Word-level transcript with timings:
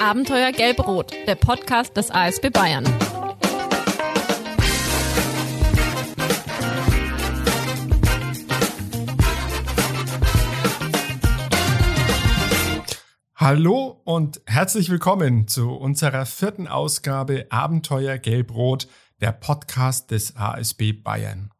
Abenteuer 0.00 0.50
Gelb-Rot, 0.52 1.12
der 1.26 1.34
Podcast 1.34 1.94
des 1.94 2.10
ASB 2.10 2.48
Bayern. 2.48 2.86
Hallo 13.36 14.00
und 14.04 14.40
herzlich 14.46 14.88
willkommen 14.88 15.46
zu 15.46 15.70
unserer 15.72 16.24
vierten 16.24 16.66
Ausgabe 16.66 17.48
Abenteuer 17.50 18.16
Gelb-Rot, 18.16 18.88
der 19.20 19.32
Podcast 19.32 20.10
des 20.12 20.34
ASB 20.34 20.94
Bayern. 20.94 21.50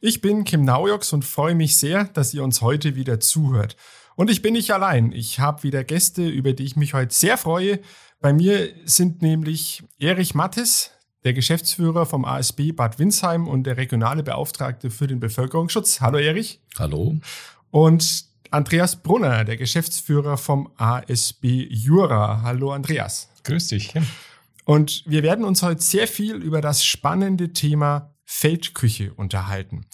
Ich 0.00 0.20
bin 0.20 0.44
Kim 0.44 0.66
Naujoks 0.66 1.14
und 1.14 1.24
freue 1.24 1.54
mich 1.54 1.78
sehr, 1.78 2.04
dass 2.04 2.34
ihr 2.34 2.44
uns 2.44 2.60
heute 2.60 2.94
wieder 2.94 3.20
zuhört. 3.20 3.74
Und 4.16 4.30
ich 4.30 4.42
bin 4.42 4.54
nicht 4.54 4.70
allein. 4.72 5.12
Ich 5.12 5.40
habe 5.40 5.62
wieder 5.62 5.84
Gäste, 5.84 6.26
über 6.26 6.54
die 6.54 6.64
ich 6.64 6.74
mich 6.74 6.94
heute 6.94 7.14
sehr 7.14 7.36
freue. 7.36 7.80
Bei 8.20 8.32
mir 8.32 8.70
sind 8.86 9.20
nämlich 9.20 9.84
Erich 9.98 10.34
Mattes, 10.34 10.90
der 11.24 11.34
Geschäftsführer 11.34 12.06
vom 12.06 12.24
ASB 12.24 12.72
Bad 12.72 12.98
Windsheim 12.98 13.46
und 13.46 13.64
der 13.64 13.76
regionale 13.76 14.22
Beauftragte 14.22 14.90
für 14.90 15.06
den 15.06 15.20
Bevölkerungsschutz. 15.20 16.00
Hallo 16.00 16.18
Erich. 16.18 16.60
Hallo. 16.78 17.18
Und 17.70 18.24
Andreas 18.50 18.96
Brunner, 18.96 19.44
der 19.44 19.58
Geschäftsführer 19.58 20.38
vom 20.38 20.70
ASB 20.76 21.66
Jura. 21.68 22.40
Hallo 22.42 22.72
Andreas. 22.72 23.28
Grüß 23.44 23.68
dich. 23.68 23.88
Kim. 23.88 24.06
Und 24.64 25.04
wir 25.06 25.22
werden 25.22 25.44
uns 25.44 25.62
heute 25.62 25.82
sehr 25.82 26.08
viel 26.08 26.36
über 26.36 26.62
das 26.62 26.84
spannende 26.84 27.52
Thema 27.52 28.14
Feldküche 28.24 29.12
unterhalten. 29.12 29.84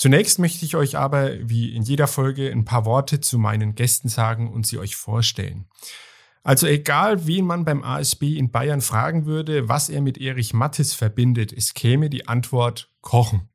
Zunächst 0.00 0.38
möchte 0.38 0.64
ich 0.64 0.76
euch 0.76 0.96
aber, 0.96 1.46
wie 1.46 1.74
in 1.74 1.82
jeder 1.82 2.06
Folge, 2.06 2.50
ein 2.50 2.64
paar 2.64 2.86
Worte 2.86 3.20
zu 3.20 3.38
meinen 3.38 3.74
Gästen 3.74 4.08
sagen 4.08 4.50
und 4.50 4.66
sie 4.66 4.78
euch 4.78 4.96
vorstellen. 4.96 5.66
Also 6.42 6.66
egal, 6.66 7.26
wen 7.26 7.44
man 7.44 7.66
beim 7.66 7.84
ASB 7.84 8.22
in 8.38 8.50
Bayern 8.50 8.80
fragen 8.80 9.26
würde, 9.26 9.68
was 9.68 9.90
er 9.90 10.00
mit 10.00 10.16
Erich 10.16 10.54
Mattes 10.54 10.94
verbindet, 10.94 11.52
es 11.52 11.74
käme 11.74 12.08
die 12.08 12.28
Antwort 12.28 12.90
Kochen. 13.02 13.50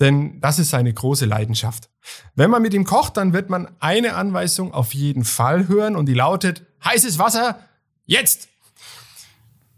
Denn 0.00 0.40
das 0.40 0.58
ist 0.58 0.70
seine 0.70 0.92
große 0.92 1.26
Leidenschaft. 1.26 1.90
Wenn 2.34 2.50
man 2.50 2.62
mit 2.62 2.74
ihm 2.74 2.82
kocht, 2.82 3.16
dann 3.16 3.32
wird 3.32 3.48
man 3.48 3.68
eine 3.78 4.16
Anweisung 4.16 4.74
auf 4.74 4.94
jeden 4.94 5.22
Fall 5.22 5.68
hören 5.68 5.94
und 5.94 6.06
die 6.06 6.14
lautet 6.14 6.66
heißes 6.82 7.20
Wasser 7.20 7.60
jetzt. 8.04 8.48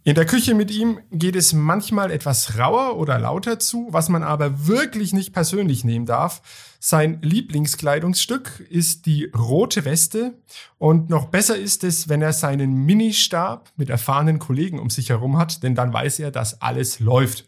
In 0.02 0.14
der 0.14 0.24
Küche 0.24 0.54
mit 0.54 0.70
ihm 0.70 0.98
geht 1.12 1.36
es 1.36 1.52
manchmal 1.52 2.10
etwas 2.10 2.56
rauer 2.56 2.96
oder 2.96 3.18
lauter 3.18 3.58
zu, 3.58 3.88
was 3.90 4.08
man 4.08 4.22
aber 4.22 4.66
wirklich 4.66 5.12
nicht 5.12 5.34
persönlich 5.34 5.84
nehmen 5.84 6.06
darf. 6.06 6.40
Sein 6.78 7.20
Lieblingskleidungsstück 7.20 8.66
ist 8.70 9.04
die 9.04 9.26
rote 9.26 9.84
Weste 9.84 10.38
und 10.78 11.10
noch 11.10 11.26
besser 11.26 11.56
ist 11.56 11.84
es, 11.84 12.08
wenn 12.08 12.22
er 12.22 12.32
seinen 12.32 12.86
Ministab 12.86 13.70
mit 13.76 13.90
erfahrenen 13.90 14.38
Kollegen 14.38 14.78
um 14.78 14.88
sich 14.88 15.10
herum 15.10 15.36
hat, 15.36 15.62
denn 15.62 15.74
dann 15.74 15.92
weiß 15.92 16.20
er, 16.20 16.30
dass 16.30 16.62
alles 16.62 16.98
läuft. 17.00 17.46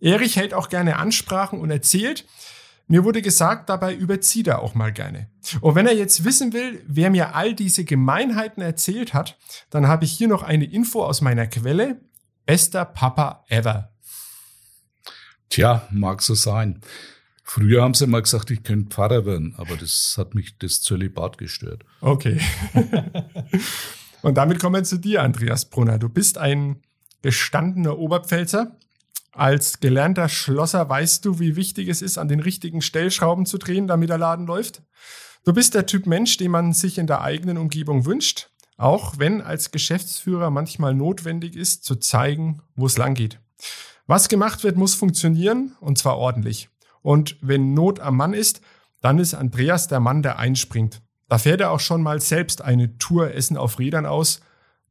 Erich 0.00 0.34
hält 0.34 0.52
auch 0.52 0.70
gerne 0.70 0.96
Ansprachen 0.96 1.60
und 1.60 1.70
erzählt, 1.70 2.26
mir 2.86 3.04
wurde 3.04 3.22
gesagt, 3.22 3.70
dabei 3.70 3.94
überzieht 3.94 4.46
er 4.46 4.60
auch 4.60 4.74
mal 4.74 4.92
gerne. 4.92 5.30
Und 5.60 5.74
wenn 5.74 5.86
er 5.86 5.94
jetzt 5.94 6.24
wissen 6.24 6.52
will, 6.52 6.82
wer 6.86 7.10
mir 7.10 7.34
all 7.34 7.54
diese 7.54 7.84
Gemeinheiten 7.84 8.62
erzählt 8.62 9.14
hat, 9.14 9.38
dann 9.70 9.88
habe 9.88 10.04
ich 10.04 10.12
hier 10.12 10.28
noch 10.28 10.42
eine 10.42 10.64
Info 10.64 11.02
aus 11.02 11.20
meiner 11.20 11.46
Quelle. 11.46 12.00
Bester 12.46 12.84
Papa 12.84 13.44
ever. 13.48 13.90
Tja, 15.48 15.88
mag 15.90 16.20
so 16.20 16.34
sein. 16.34 16.80
Früher 17.42 17.82
haben 17.82 17.94
sie 17.94 18.06
mal 18.06 18.22
gesagt, 18.22 18.50
ich 18.50 18.62
könnte 18.62 18.94
Pfarrer 18.94 19.24
werden, 19.24 19.54
aber 19.56 19.76
das 19.76 20.16
hat 20.18 20.34
mich 20.34 20.58
das 20.58 20.82
Zölibat 20.82 21.38
gestört. 21.38 21.84
Okay. 22.00 22.40
Und 24.22 24.34
damit 24.36 24.58
kommen 24.58 24.76
wir 24.76 24.84
zu 24.84 24.98
dir, 24.98 25.22
Andreas 25.22 25.68
Brunner. 25.68 25.98
Du 25.98 26.08
bist 26.08 26.38
ein 26.38 26.80
gestandener 27.22 27.98
Oberpfälzer 27.98 28.76
als 29.34 29.80
gelernter 29.80 30.28
Schlosser 30.28 30.88
weißt 30.88 31.24
du, 31.24 31.38
wie 31.38 31.56
wichtig 31.56 31.88
es 31.88 32.02
ist, 32.02 32.18
an 32.18 32.28
den 32.28 32.40
richtigen 32.40 32.82
Stellschrauben 32.82 33.46
zu 33.46 33.58
drehen, 33.58 33.86
damit 33.86 34.10
der 34.10 34.18
Laden 34.18 34.46
läuft. 34.46 34.82
Du 35.44 35.52
bist 35.52 35.74
der 35.74 35.86
Typ 35.86 36.06
Mensch, 36.06 36.36
den 36.36 36.50
man 36.50 36.72
sich 36.72 36.98
in 36.98 37.06
der 37.06 37.20
eigenen 37.20 37.58
Umgebung 37.58 38.06
wünscht, 38.06 38.50
auch 38.76 39.18
wenn 39.18 39.40
als 39.40 39.70
Geschäftsführer 39.70 40.50
manchmal 40.50 40.94
notwendig 40.94 41.56
ist, 41.56 41.84
zu 41.84 41.96
zeigen, 41.96 42.62
wo 42.76 42.86
es 42.86 42.96
lang 42.96 43.14
geht. 43.14 43.40
Was 44.06 44.28
gemacht 44.28 44.64
wird, 44.64 44.76
muss 44.76 44.94
funktionieren 44.94 45.76
und 45.80 45.98
zwar 45.98 46.18
ordentlich. 46.18 46.68
Und 47.02 47.36
wenn 47.40 47.74
Not 47.74 48.00
am 48.00 48.16
Mann 48.16 48.34
ist, 48.34 48.60
dann 49.02 49.18
ist 49.18 49.34
Andreas 49.34 49.88
der 49.88 50.00
Mann, 50.00 50.22
der 50.22 50.38
einspringt. 50.38 51.02
Da 51.28 51.38
fährt 51.38 51.60
er 51.60 51.70
auch 51.70 51.80
schon 51.80 52.02
mal 52.02 52.20
selbst 52.20 52.62
eine 52.62 52.96
Tour 52.98 53.34
Essen 53.34 53.56
auf 53.56 53.78
Rädern 53.78 54.06
aus, 54.06 54.40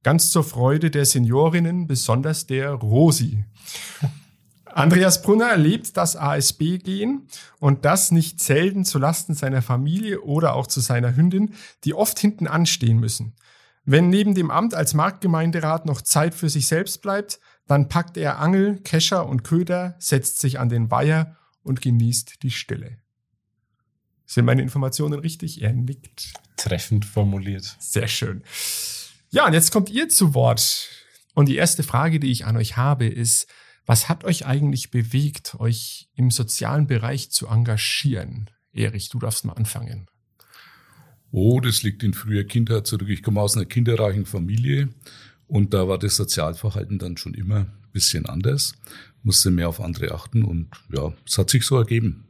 ganz 0.04 0.30
zur 0.30 0.44
Freude 0.44 0.92
der 0.92 1.06
Seniorinnen, 1.06 1.88
besonders 1.88 2.46
der 2.46 2.72
Rosi. 2.74 3.46
Andreas 4.76 5.22
Brunner 5.22 5.50
erlebt 5.50 5.96
das 5.98 6.16
ASB-Gehen 6.16 7.28
und 7.60 7.86
das 7.86 8.12
nicht 8.12 8.42
selten 8.42 8.86
zu 8.86 8.98
Lasten 8.98 9.36
seiner 9.36 9.62
Familie 9.62 10.22
oder 10.22 10.56
auch 10.56 10.68
zu 10.68 10.80
seiner 10.80 11.16
Hündin, 11.16 11.54
die 11.84 11.94
oft 11.94 12.18
hinten 12.18 12.48
anstehen 12.48 13.00
müssen. 13.00 13.36
Wenn 13.86 14.10
neben 14.10 14.34
dem 14.34 14.50
Amt 14.50 14.74
als 14.74 14.94
Marktgemeinderat 14.94 15.86
noch 15.86 16.02
Zeit 16.02 16.34
für 16.34 16.50
sich 16.50 16.68
selbst 16.68 17.02
bleibt, 17.02 17.40
dann 17.68 17.88
packt 17.88 18.18
er 18.18 18.40
Angel, 18.40 18.80
Kescher 18.80 19.28
und 19.28 19.44
Köder, 19.44 19.96
setzt 20.00 20.40
sich 20.40 20.60
an 20.60 20.70
den 20.70 20.90
Weiher 20.90 21.38
und 21.62 21.82
genießt 21.82 22.42
die 22.44 22.52
Stille. 22.52 22.98
Sind 24.26 24.46
meine 24.46 24.62
Informationen 24.62 25.20
richtig? 25.20 25.62
Er 25.62 25.74
nickt. 25.74 26.34
Treffend 26.58 27.06
formuliert. 27.06 27.76
Sehr 27.80 28.08
schön. 28.08 28.44
Ja, 29.30 29.46
und 29.46 29.54
jetzt 29.54 29.72
kommt 29.72 29.90
ihr 29.90 30.10
zu 30.10 30.34
Wort. 30.34 30.90
Und 31.36 31.50
die 31.50 31.58
erste 31.58 31.84
Frage, 31.84 32.20
die 32.20 32.32
ich 32.32 32.46
an 32.46 32.58
euch 32.58 32.78
habe, 32.78 33.06
ist, 33.06 33.48
was 33.86 34.10
hat 34.10 34.24
euch 34.24 34.46
eigentlich 34.46 34.92
bewegt, 34.92 35.56
euch 35.60 36.10
im 36.16 36.32
sozialen 36.32 36.88
Bereich 36.88 37.32
zu 37.32 37.48
engagieren? 37.48 38.50
Erich, 38.72 39.10
du 39.10 39.20
darfst 39.20 39.46
mal 39.46 39.54
anfangen. 39.54 40.08
Oh, 41.32 41.60
das 41.60 41.84
liegt 41.84 42.04
in 42.04 42.14
früher 42.14 42.44
Kindheit 42.44 42.88
zurück. 42.88 43.10
Ich 43.10 43.24
komme 43.24 43.42
aus 43.42 43.56
einer 43.56 43.66
kinderreichen 43.66 44.26
Familie 44.26 44.90
und 45.48 45.74
da 45.74 45.88
war 45.88 45.98
das 45.98 46.16
Sozialverhalten 46.16 47.00
dann 47.00 47.18
schon 47.18 47.34
immer 47.34 47.62
ein 47.62 47.92
bisschen 47.92 48.26
anders, 48.26 48.74
musste 49.24 49.52
mehr 49.52 49.70
auf 49.70 49.82
andere 49.82 50.12
achten 50.12 50.44
und 50.44 50.70
ja, 50.90 51.14
es 51.26 51.38
hat 51.38 51.50
sich 51.50 51.66
so 51.66 51.78
ergeben. 51.78 52.26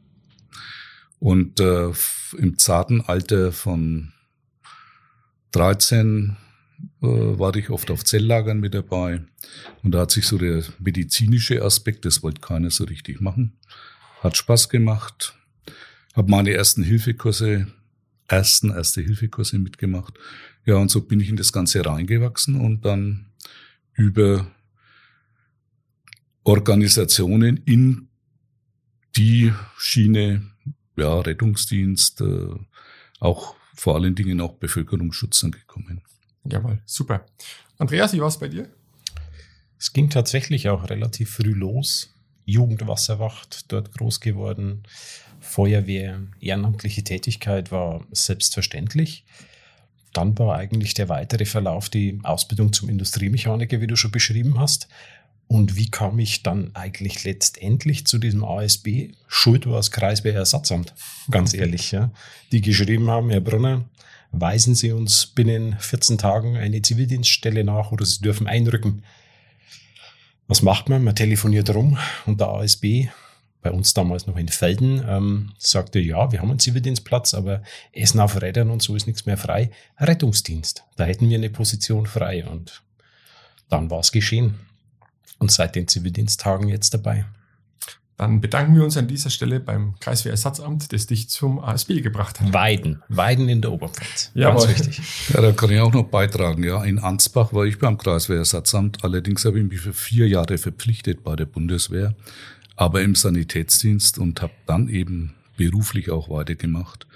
Und 1.18 1.60
äh, 1.60 1.92
im 2.36 2.58
zarten 2.58 3.00
Alter 3.00 3.52
von 3.52 4.12
13 5.52 6.36
äh, 7.02 7.06
war 7.06 7.54
ich 7.56 7.70
oft 7.70 7.90
auf 7.90 8.04
Zelllagern 8.04 8.60
mit 8.60 8.74
dabei. 8.74 9.22
Und 9.82 9.92
da 9.92 10.00
hat 10.00 10.10
sich 10.10 10.26
so 10.26 10.38
der 10.38 10.62
medizinische 10.78 11.62
Aspekt, 11.62 12.04
das 12.04 12.22
wollte 12.22 12.40
keiner 12.40 12.70
so 12.70 12.84
richtig 12.84 13.20
machen. 13.20 13.58
Hat 14.20 14.36
Spaß 14.36 14.68
gemacht. 14.68 15.36
Habe 16.14 16.30
meine 16.30 16.52
ersten 16.52 16.82
Hilfekurse, 16.82 17.66
ersten 18.28 18.70
erste 18.70 19.02
Hilfekurse 19.02 19.58
mitgemacht. 19.58 20.14
Ja, 20.64 20.76
und 20.76 20.90
so 20.90 21.02
bin 21.02 21.20
ich 21.20 21.28
in 21.28 21.36
das 21.36 21.52
Ganze 21.52 21.84
reingewachsen 21.84 22.60
und 22.60 22.84
dann 22.84 23.26
über 23.94 24.50
Organisationen 26.44 27.58
in 27.64 28.08
die 29.16 29.52
Schiene, 29.78 30.50
ja, 30.96 31.20
Rettungsdienst, 31.20 32.20
äh, 32.20 32.48
auch 33.20 33.56
vor 33.74 33.96
allen 33.96 34.14
Dingen 34.14 34.40
auch 34.40 34.54
Bevölkerungsschutz 34.54 35.40
gekommen. 35.40 36.02
Jawohl, 36.44 36.80
super. 36.84 37.24
Andreas, 37.78 38.12
wie 38.12 38.20
war 38.20 38.28
es 38.28 38.38
bei 38.38 38.48
dir? 38.48 38.68
Es 39.78 39.92
ging 39.92 40.10
tatsächlich 40.10 40.68
auch 40.68 40.88
relativ 40.88 41.30
früh 41.30 41.52
los. 41.52 42.14
Jugendwasserwacht, 42.46 43.72
dort 43.72 43.92
groß 43.92 44.20
geworden. 44.20 44.82
Feuerwehr, 45.40 46.20
ehrenamtliche 46.40 47.04
Tätigkeit 47.04 47.70
war 47.72 48.06
selbstverständlich. 48.12 49.24
Dann 50.12 50.38
war 50.38 50.56
eigentlich 50.56 50.94
der 50.94 51.08
weitere 51.08 51.44
Verlauf 51.44 51.88
die 51.88 52.20
Ausbildung 52.22 52.72
zum 52.72 52.88
Industriemechaniker, 52.88 53.80
wie 53.80 53.86
du 53.86 53.96
schon 53.96 54.12
beschrieben 54.12 54.58
hast. 54.58 54.88
Und 55.48 55.76
wie 55.76 55.90
kam 55.90 56.18
ich 56.18 56.42
dann 56.42 56.70
eigentlich 56.74 57.24
letztendlich 57.24 58.06
zu 58.06 58.18
diesem 58.18 58.44
ASB? 58.44 59.12
Schuld 59.26 59.66
war 59.66 59.76
das 59.76 59.90
Kreiswehrersatzamt, 59.90 60.94
ganz 61.30 61.52
ehrlich. 61.54 61.92
Ja. 61.92 62.10
Die 62.52 62.60
geschrieben 62.60 63.10
haben, 63.10 63.30
Herr 63.30 63.40
Brunner, 63.40 63.84
weisen 64.40 64.74
Sie 64.74 64.92
uns 64.92 65.26
binnen 65.26 65.76
14 65.78 66.18
Tagen 66.18 66.56
eine 66.56 66.82
Zivildienststelle 66.82 67.64
nach 67.64 67.92
oder 67.92 68.04
Sie 68.04 68.20
dürfen 68.20 68.46
einrücken. 68.46 69.02
Was 70.46 70.62
macht 70.62 70.88
man? 70.88 71.04
Man 71.04 71.16
telefoniert 71.16 71.70
rum 71.74 71.98
und 72.26 72.40
der 72.40 72.48
ASB, 72.48 73.08
bei 73.62 73.70
uns 73.70 73.94
damals 73.94 74.26
noch 74.26 74.36
in 74.36 74.48
Felden, 74.48 75.02
ähm, 75.08 75.52
sagte, 75.58 75.98
ja, 75.98 76.30
wir 76.32 76.40
haben 76.40 76.50
einen 76.50 76.58
Zivildienstplatz, 76.58 77.32
aber 77.32 77.62
Essen 77.92 78.20
auf 78.20 78.40
Rädern 78.40 78.70
und 78.70 78.82
so 78.82 78.94
ist 78.94 79.06
nichts 79.06 79.24
mehr 79.24 79.38
frei. 79.38 79.70
Rettungsdienst, 79.98 80.84
da 80.96 81.04
hätten 81.04 81.30
wir 81.30 81.38
eine 81.38 81.48
Position 81.48 82.06
frei 82.06 82.44
und 82.44 82.82
dann 83.70 83.90
war 83.90 84.00
es 84.00 84.12
geschehen. 84.12 84.60
Und 85.38 85.50
seit 85.50 85.74
den 85.74 85.88
Zivildiensttagen 85.88 86.68
jetzt 86.68 86.94
dabei. 86.94 87.24
Dann 88.16 88.40
bedanken 88.40 88.76
wir 88.76 88.84
uns 88.84 88.96
an 88.96 89.08
dieser 89.08 89.28
Stelle 89.28 89.58
beim 89.58 89.96
Kreiswehrersatzamt, 89.98 90.92
das 90.92 91.06
dich 91.06 91.28
zum 91.28 91.58
ASB 91.58 92.00
gebracht 92.00 92.40
hat. 92.40 92.52
Weiden. 92.52 93.02
Weiden 93.08 93.48
in 93.48 93.60
der 93.60 93.72
Oberpfalz. 93.72 94.30
Ja, 94.34 94.50
Ganz 94.50 94.68
wichtig. 94.68 95.00
Ja, 95.34 95.40
da 95.40 95.50
kann 95.50 95.70
ich 95.70 95.80
auch 95.80 95.92
noch 95.92 96.04
beitragen. 96.04 96.62
Ja, 96.62 96.84
in 96.84 97.00
Ansbach 97.00 97.52
war 97.52 97.64
ich 97.64 97.80
beim 97.80 97.98
Kreiswehrersatzamt. 97.98 99.02
Allerdings 99.02 99.44
habe 99.44 99.58
ich 99.58 99.68
mich 99.68 99.80
für 99.80 99.92
vier 99.92 100.28
Jahre 100.28 100.58
verpflichtet 100.58 101.24
bei 101.24 101.34
der 101.34 101.46
Bundeswehr, 101.46 102.14
aber 102.76 103.02
im 103.02 103.16
Sanitätsdienst 103.16 104.18
und 104.18 104.42
habe 104.42 104.52
dann 104.66 104.88
eben 104.88 105.34
beruflich 105.56 106.10
auch 106.10 106.28
weitergemacht 106.28 107.08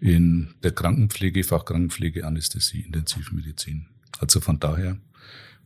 in 0.00 0.54
der 0.62 0.70
Krankenpflege, 0.72 1.42
Fachkrankenpflege, 1.42 2.26
Anästhesie, 2.26 2.82
Intensivmedizin. 2.82 3.86
Also 4.20 4.40
von 4.40 4.60
daher 4.60 4.98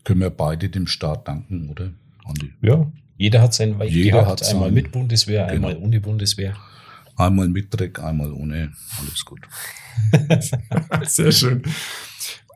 können 0.05 0.20
wir 0.20 0.31
beide 0.31 0.70
dem 0.70 0.87
Staat 0.87 1.29
danken, 1.29 1.69
oder? 1.69 1.91
Andi? 2.25 2.52
Ja, 2.62 2.91
jeder 3.19 3.43
hat 3.43 3.53
seinen 3.53 3.79
Weg 3.79 3.91
Jeder 3.91 4.23
gehabt. 4.23 4.41
hat 4.43 4.49
einmal 4.49 4.70
mit 4.70 4.91
Bundeswehr, 4.93 5.47
einmal 5.47 5.75
Genau. 5.75 5.87
ohne 5.87 6.00
Bundeswehr. 6.00 6.56
Einmal 7.17 7.49
mit 7.49 7.67
Dreck, 7.75 7.99
einmal 7.99 8.32
ohne. 8.32 8.73
Alles 8.99 9.25
gut. 9.25 9.41
Sehr 11.03 11.32
schön. 11.32 11.62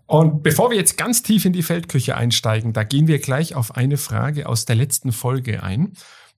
Und 0.06 0.42
bevor 0.42 0.70
wir 0.70 0.76
jetzt 0.76 0.96
ganz 0.96 1.22
tief 1.22 1.44
in 1.44 1.52
die 1.52 1.62
Feldküche 1.62 2.16
einsteigen, 2.16 2.72
da 2.72 2.84
gehen 2.84 3.06
wir 3.08 3.18
gleich 3.18 3.54
auf 3.54 3.76
eine 3.76 3.96
Frage 3.96 4.48
aus 4.48 4.64
der 4.64 4.76
letzten 4.76 5.10
Folge 5.12 5.62
ein. 5.62 5.92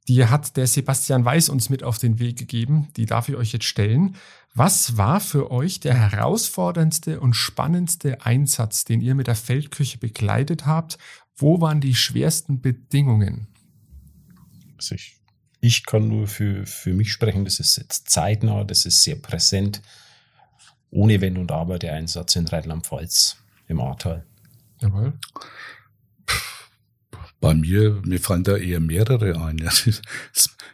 Die 0.09 0.25
hat 0.27 0.57
der 0.57 0.67
Sebastian 0.67 1.25
Weiß 1.25 1.49
uns 1.49 1.71
mit 1.71 1.83
auf 1.83 1.99
den 1.99 2.19
Weg 2.19 2.39
gegeben. 2.39 2.89
Die 2.97 3.07
darf 3.07 3.29
ich 3.29 3.37
euch 3.37 3.53
jetzt 3.53 3.65
stellen. 3.65 4.17
Was 4.55 4.97
war 4.97 5.19
für 5.21 5.51
euch 5.51 5.81
der 5.81 5.95
herausforderndste 5.95 7.21
und 7.21 7.35
spannendste 7.35 8.25
Einsatz, 8.25 8.85
den 8.85 9.01
ihr 9.01 9.15
mit 9.15 9.27
der 9.27 9.35
Feldküche 9.35 9.99
begleitet 9.99 10.67
habt? 10.67 10.99
Wo 11.37 11.61
waren 11.61 11.81
die 11.81 11.95
schwersten 11.95 12.61
Bedingungen? 12.61 13.49
Also 14.85 14.97
ich, 14.97 15.17
ich 15.61 15.87
kann 15.87 16.09
nur 16.09 16.27
für, 16.27 16.67
für 16.67 16.93
mich 16.93 17.11
sprechen, 17.11 17.47
das 17.47 17.59
ist 17.59 17.79
jetzt 17.79 18.11
zeitnah, 18.11 18.65
das 18.65 18.85
ist 18.85 19.03
sehr 19.03 19.17
präsent. 19.17 19.81
Ohne 20.91 21.23
Wenn 21.23 21.39
und 21.39 21.51
Aber 21.51 21.79
der 21.79 21.95
Einsatz 21.95 22.37
in 22.37 22.47
Rheinland-Pfalz 22.47 23.39
im 23.67 23.81
Ahrtal. 23.81 24.27
Jawohl. 24.83 25.15
Bei 27.41 27.55
mir, 27.55 28.03
mir 28.05 28.21
fallen 28.21 28.45
da 28.45 28.57
eher 28.57 28.81
mehrere 28.81 29.41
ein. 29.43 29.59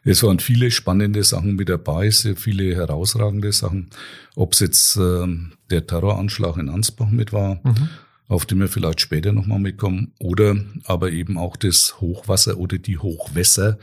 Es, 0.02 0.22
waren 0.22 0.40
viele 0.40 0.70
spannende 0.70 1.22
Sachen 1.22 1.54
mit 1.54 1.68
dabei, 1.68 2.10
sehr 2.10 2.34
viele 2.34 2.74
herausragende 2.74 3.52
Sachen. 3.52 3.90
Ob 4.34 4.54
es 4.54 4.60
jetzt 4.60 4.96
ähm, 4.96 5.52
der 5.70 5.86
Terroranschlag 5.86 6.56
in 6.56 6.70
Ansbach 6.70 7.10
mit 7.10 7.32
war, 7.32 7.60
Mhm. 7.62 7.90
Auf 8.30 8.46
den 8.46 8.60
wir 8.60 8.68
vielleicht 8.68 9.00
später 9.00 9.32
nochmal 9.32 9.58
mitkommen, 9.58 10.12
oder 10.20 10.54
aber 10.84 11.10
eben 11.10 11.36
auch 11.36 11.56
das 11.56 12.00
Hochwasser 12.00 12.58
oder 12.58 12.78
die 12.78 12.96
Hochwässer. 12.96 13.76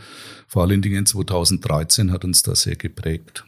Vor 0.48 0.64
allen 0.64 0.82
Dingen 0.82 1.06
2013 1.06 2.14
hat 2.14 2.24
uns 2.24 2.44
das 2.44 2.62
sehr 2.62 2.78
geprägt. 2.78 3.44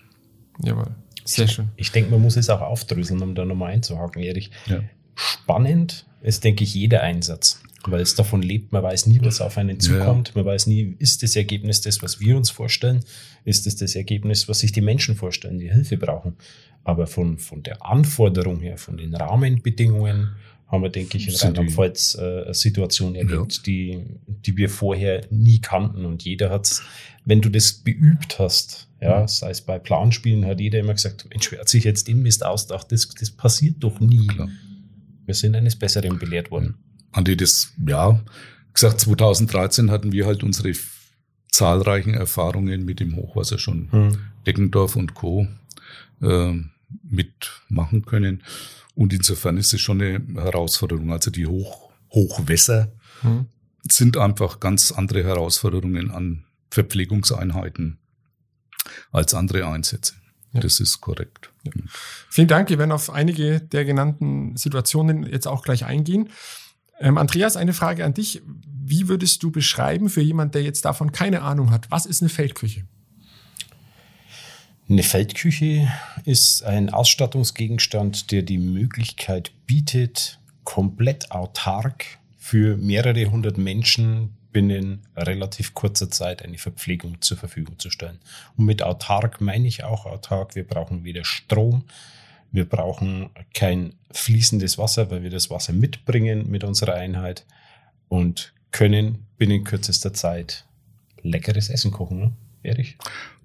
Jawohl. 0.61 0.93
Sehr 1.23 1.47
schön. 1.47 1.69
Ich 1.77 1.93
denke, 1.93 2.11
man 2.11 2.21
muss 2.21 2.35
es 2.35 2.49
auch 2.49 2.59
aufdröseln, 2.59 3.21
um 3.21 3.33
da 3.33 3.45
nochmal 3.45 3.71
einzuhaken, 3.71 4.21
Erich. 4.21 4.51
Ja. 4.65 4.81
Spannend 5.15 6.05
ist, 6.21 6.43
denke 6.43 6.65
ich, 6.65 6.73
jeder 6.73 7.01
Einsatz, 7.01 7.61
weil 7.85 8.01
es 8.01 8.15
davon 8.15 8.41
lebt, 8.41 8.73
man 8.73 8.83
weiß 8.83 9.05
nie, 9.05 9.21
was 9.21 9.39
auf 9.39 9.57
einen 9.57 9.79
zukommt, 9.79 10.35
man 10.35 10.43
weiß 10.43 10.67
nie, 10.67 10.97
ist 10.99 11.23
das 11.23 11.37
Ergebnis 11.37 11.79
das, 11.79 12.03
was 12.03 12.19
wir 12.19 12.35
uns 12.35 12.49
vorstellen, 12.49 13.05
ist 13.45 13.67
es 13.67 13.77
das 13.77 13.95
Ergebnis, 13.95 14.49
was 14.49 14.59
sich 14.59 14.73
die 14.73 14.81
Menschen 14.81 15.15
vorstellen, 15.15 15.59
die 15.59 15.71
Hilfe 15.71 15.95
brauchen. 15.95 16.35
Aber 16.83 17.07
von, 17.07 17.37
von 17.37 17.63
der 17.63 17.85
Anforderung 17.85 18.59
her, 18.59 18.77
von 18.77 18.97
den 18.97 19.15
Rahmenbedingungen, 19.15 20.35
haben 20.69 20.83
wir, 20.83 20.89
denke 20.89 21.17
ich, 21.17 21.27
in 21.27 21.35
Rheinland-Pfalz 21.35 22.15
äh, 22.19 22.43
eine 22.43 22.53
Situation 22.53 23.15
erlebt, 23.15 23.65
die, 23.65 24.03
die 24.27 24.55
wir 24.55 24.69
vorher 24.69 25.25
nie 25.31 25.59
kannten. 25.59 26.05
Und 26.05 26.23
jeder 26.23 26.51
hat's, 26.51 26.83
wenn 27.25 27.41
du 27.41 27.49
das 27.49 27.73
beübt 27.73 28.37
hast, 28.37 28.87
ja, 29.01 29.27
sei 29.27 29.49
es 29.49 29.61
bei 29.61 29.79
Planspielen, 29.79 30.45
hat 30.45 30.59
jeder 30.59 30.79
immer 30.79 30.93
gesagt, 30.93 31.27
Mensch, 31.29 31.51
wer 31.51 31.61
hat 31.61 31.69
sich 31.69 31.85
jetzt 31.85 32.07
den 32.07 32.21
Mist 32.21 32.45
ausgedacht? 32.45 32.91
Das, 32.91 33.07
das 33.07 33.31
passiert 33.31 33.77
doch 33.79 33.99
nie. 33.99 34.27
Klar. 34.27 34.49
Wir 35.25 35.33
sind 35.33 35.55
eines 35.55 35.75
Besseren 35.75 36.19
belehrt 36.19 36.51
worden. 36.51 36.75
Andi, 37.11 37.35
das, 37.35 37.73
ja, 37.87 38.21
gesagt, 38.73 38.99
2013 38.99 39.89
hatten 39.89 40.11
wir 40.11 40.25
halt 40.25 40.43
unsere 40.43 40.73
zahlreichen 41.51 42.13
Erfahrungen 42.13 42.85
mit 42.85 42.99
dem 42.99 43.15
Hochwasser 43.15 43.57
schon 43.57 44.19
Deckendorf 44.45 44.95
und 44.95 45.15
Co. 45.15 45.47
Äh, 46.21 46.53
mitmachen 47.03 48.05
können. 48.05 48.43
Und 48.95 49.13
insofern 49.13 49.57
ist 49.57 49.73
es 49.73 49.81
schon 49.81 50.01
eine 50.01 50.21
Herausforderung. 50.41 51.11
Also 51.11 51.31
die 51.31 51.47
Hoch, 51.47 51.89
Hochwässer 52.11 52.91
Mhm. 53.23 53.45
sind 53.83 54.17
einfach 54.17 54.59
ganz 54.59 54.91
andere 54.91 55.23
Herausforderungen 55.23 56.11
an 56.11 56.45
Verpflegungseinheiten 56.71 57.97
als 59.11 59.33
andere 59.33 59.67
Einsätze. 59.67 60.13
Ja. 60.53 60.61
Das 60.61 60.79
ist 60.79 60.99
korrekt. 61.01 61.51
Vielen 62.29 62.47
Dank. 62.47 62.69
Wir 62.69 62.79
werden 62.79 62.91
auf 62.91 63.09
einige 63.11 63.61
der 63.61 63.85
genannten 63.85 64.57
Situationen 64.57 65.23
jetzt 65.23 65.47
auch 65.47 65.63
gleich 65.63 65.85
eingehen. 65.85 66.29
Ähm, 66.99 67.17
Andreas, 67.17 67.55
eine 67.55 67.73
Frage 67.73 68.03
an 68.03 68.13
dich. 68.13 68.41
Wie 68.45 69.07
würdest 69.07 69.43
du 69.43 69.51
beschreiben 69.51 70.09
für 70.09 70.21
jemand, 70.21 70.55
der 70.55 70.63
jetzt 70.63 70.85
davon 70.85 71.11
keine 71.11 71.43
Ahnung 71.43 71.69
hat, 71.71 71.91
was 71.91 72.05
ist 72.05 72.21
eine 72.21 72.29
Feldküche? 72.29 72.85
Eine 74.89 75.03
Feldküche 75.03 75.87
ist 76.25 76.63
ein 76.63 76.89
Ausstattungsgegenstand, 76.89 78.31
der 78.31 78.41
die 78.41 78.57
Möglichkeit 78.57 79.51
bietet, 79.67 80.39
komplett 80.63 81.29
autark 81.29 82.17
für 82.39 82.75
mehrere 82.75 83.29
hundert 83.29 83.59
Menschen 83.59 84.35
binnen 84.51 85.03
relativ 85.15 85.75
kurzer 85.75 86.09
Zeit 86.09 86.43
eine 86.43 86.57
Verpflegung 86.57 87.21
zur 87.21 87.37
Verfügung 87.37 87.77
zu 87.77 87.91
stellen. 87.91 88.17
Und 88.57 88.65
mit 88.65 88.81
autark 88.81 89.41
meine 89.41 89.67
ich 89.67 89.83
auch 89.83 90.07
autark. 90.07 90.55
Wir 90.55 90.65
brauchen 90.65 91.03
weder 91.03 91.23
Strom, 91.23 91.83
wir 92.51 92.67
brauchen 92.67 93.29
kein 93.53 93.93
fließendes 94.09 94.79
Wasser, 94.79 95.11
weil 95.11 95.21
wir 95.21 95.29
das 95.29 95.51
Wasser 95.51 95.71
mitbringen 95.71 96.49
mit 96.49 96.63
unserer 96.63 96.95
Einheit 96.95 97.45
und 98.07 98.53
können 98.71 99.27
binnen 99.37 99.65
kürzester 99.65 100.15
Zeit 100.15 100.65
leckeres 101.21 101.69
Essen 101.69 101.91
kochen, 101.91 102.19
ne? 102.19 102.33
Erich? 102.63 102.97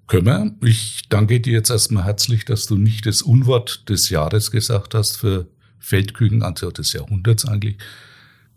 Können 0.07 0.25
wir? 0.61 0.69
Ich 0.69 1.07
danke 1.09 1.39
dir 1.39 1.53
jetzt 1.53 1.69
erstmal 1.71 2.03
herzlich, 2.05 2.45
dass 2.45 2.67
du 2.67 2.77
nicht 2.77 3.05
das 3.05 3.21
Unwort 3.21 3.89
des 3.89 4.09
Jahres 4.09 4.51
gesagt 4.51 4.93
hast 4.93 5.17
für 5.17 5.47
Feldküchen, 5.79 6.43
also 6.43 6.69
des 6.71 6.93
Jahrhunderts 6.93 7.45
eigentlich. 7.45 7.77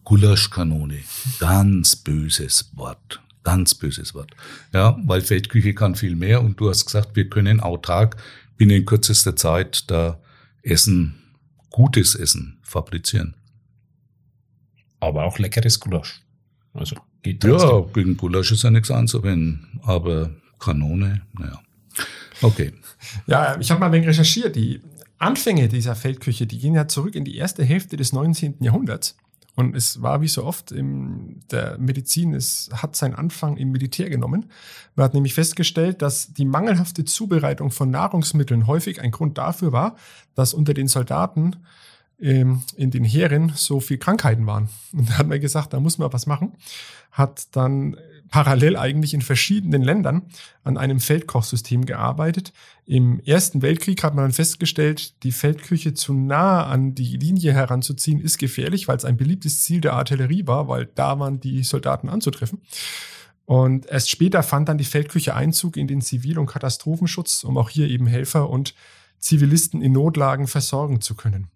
Gulaschkanone. 0.04 0.98
Ganz 1.38 1.96
böses 1.96 2.70
Wort. 2.74 3.20
Ganz 3.44 3.74
böses 3.74 4.14
Wort. 4.14 4.32
Ja, 4.74 4.98
weil 5.04 5.20
Feldküche 5.22 5.74
kann 5.74 5.94
viel 5.94 6.16
mehr 6.16 6.42
und 6.42 6.60
du 6.60 6.68
hast 6.68 6.84
gesagt, 6.86 7.16
wir 7.16 7.28
können 7.28 7.60
autark 7.60 8.16
binnen 8.56 8.84
kürzester 8.84 9.36
Zeit 9.36 9.90
da 9.90 10.20
Essen, 10.62 11.14
gutes 11.70 12.14
Essen 12.14 12.58
fabrizieren. 12.62 13.34
aber 15.00 15.24
auch 15.24 15.38
leckeres 15.38 15.78
Gulasch. 15.78 16.20
Also 16.74 16.96
geht 17.22 17.44
Ja, 17.44 17.56
trotzdem. 17.56 17.93
gegen 17.93 18.17
Gulasch 18.17 18.50
ist 18.52 18.64
ja 18.64 18.70
nichts 18.70 18.90
anzuwenden, 18.90 19.78
aber 19.82 20.31
Kanone, 20.58 21.22
naja. 21.32 21.60
Okay. 22.43 22.72
Ja, 23.27 23.58
ich 23.58 23.70
habe 23.70 23.81
mal 23.81 23.86
ein 23.86 23.93
wenig 23.93 24.08
recherchiert. 24.08 24.56
Die 24.56 24.81
Anfänge 25.19 25.69
dieser 25.69 25.96
Feldküche, 25.96 26.46
die 26.46 26.58
gehen 26.58 26.74
ja 26.74 26.86
zurück 26.86 27.15
in 27.15 27.24
die 27.24 27.36
erste 27.36 27.65
Hälfte 27.65 27.96
des 27.96 28.12
19. 28.12 28.56
Jahrhunderts. 28.60 29.17
Und 29.56 29.74
es 29.74 30.03
war 30.03 30.20
wie 30.20 30.29
so 30.29 30.44
oft 30.44 30.70
in 30.70 31.41
der 31.50 31.79
Medizin, 31.79 32.32
es 32.32 32.70
hat 32.72 32.94
seinen 32.94 33.17
Anfang 33.17 33.56
im 33.56 33.72
Militär 33.72 34.08
genommen. 34.08 34.46
Man 34.94 35.03
hat 35.03 35.15
nämlich 35.15 35.34
festgestellt, 35.34 36.00
dass 36.00 36.32
die 36.32 36.44
mangelhafte 36.44 37.05
Zubereitung 37.05 37.72
von 37.72 37.91
Nahrungsmitteln 37.91 38.69
häufig 38.69 39.00
ein 39.00 39.10
Grund 39.10 39.36
dafür 39.36 39.72
war, 39.72 39.96
dass 40.36 40.55
unter 40.55 40.74
den 40.74 40.86
Soldaten 40.86 41.56
ähm, 42.20 42.62
in 42.77 42.93
den 42.93 43.03
Heeren 43.03 43.50
so 43.56 43.81
viel 43.81 43.98
Krankheiten 43.98 44.46
waren. 44.46 44.69
Und 44.93 45.10
da 45.10 45.19
hat 45.19 45.27
man 45.27 45.41
gesagt, 45.41 45.72
da 45.72 45.81
muss 45.81 45.98
man 45.98 46.12
was 46.12 46.27
machen. 46.27 46.53
Hat 47.10 47.48
dann 47.56 47.96
parallel 48.31 48.77
eigentlich 48.77 49.15
in 49.15 49.23
verschiedenen 49.23 49.82
Ländern 49.82 50.23
an 50.65 50.77
einem 50.77 51.01
Feldkochsystem 51.01 51.87
gearbeitet. 51.87 52.53
Im 52.87 53.20
Ersten 53.20 53.63
Weltkrieg 53.63 54.03
hat 54.03 54.15
man 54.15 54.25
dann 54.25 54.32
festgestellt, 54.32 55.23
die 55.23 55.32
Feldküche 55.32 55.94
zu 55.94 56.13
nah 56.13 56.67
an 56.67 56.94
die 56.94 57.17
Linie 57.17 57.53
heranzuziehen 57.53 58.20
ist 58.20 58.39
gefährlich, 58.39 58.89
weil 58.89 58.97
es 58.97 59.05
ein 59.05 59.17
beliebtes 59.17 59.63
Ziel 59.63 59.81
der 59.81 59.94
Artillerie 59.94 60.47
war, 60.47 60.69
weil 60.69 60.87
da 60.94 61.19
waren 61.19 61.41
die 61.41 61.63
Soldaten 61.63 62.08
anzutreffen. 62.08 62.61
Und 63.44 63.87
erst 63.87 64.11
später 64.11 64.43
fand 64.43 64.69
dann 64.69 64.77
die 64.77 64.85
Feldküche 64.85 65.35
Einzug 65.35 65.79
in 65.79 65.87
den 65.87 66.03
Zivil- 66.03 66.39
und 66.39 66.47
Katastrophenschutz, 66.47 67.44
um 67.44 67.56
auch 67.56 67.70
hier 67.70 67.89
eben 67.89 68.06
Helfer 68.06 68.51
und 68.51 68.75
Zivilisten 69.19 69.81
in 69.81 69.93
Notlagen 69.93 70.47
versorgen 70.47 71.01
zu 71.01 71.15
können. 71.15 71.49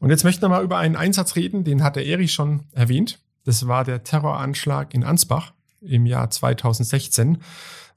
Und 0.00 0.10
jetzt 0.10 0.24
möchten 0.24 0.42
wir 0.42 0.48
mal 0.48 0.64
über 0.64 0.78
einen 0.78 0.96
Einsatz 0.96 1.36
reden, 1.36 1.62
den 1.62 1.84
hat 1.84 1.94
der 1.94 2.04
Erich 2.04 2.32
schon 2.32 2.64
erwähnt. 2.72 3.20
Das 3.44 3.66
war 3.66 3.84
der 3.84 4.04
Terroranschlag 4.04 4.94
in 4.94 5.04
Ansbach 5.04 5.52
im 5.80 6.06
Jahr 6.06 6.30
2016. 6.30 7.38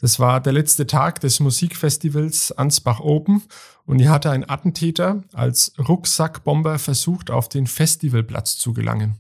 Das 0.01 0.19
war 0.19 0.41
der 0.41 0.53
letzte 0.53 0.87
Tag 0.87 1.21
des 1.21 1.39
Musikfestivals 1.39 2.51
Ansbach 2.51 2.99
Open 2.99 3.43
und 3.85 3.99
hier 3.99 4.09
hatte 4.09 4.31
ein 4.31 4.49
Attentäter 4.49 5.23
als 5.33 5.73
Rucksackbomber 5.79 6.79
versucht, 6.79 7.31
auf 7.31 7.47
den 7.47 7.67
Festivalplatz 7.67 8.57
zu 8.57 8.73
gelangen. 8.73 9.19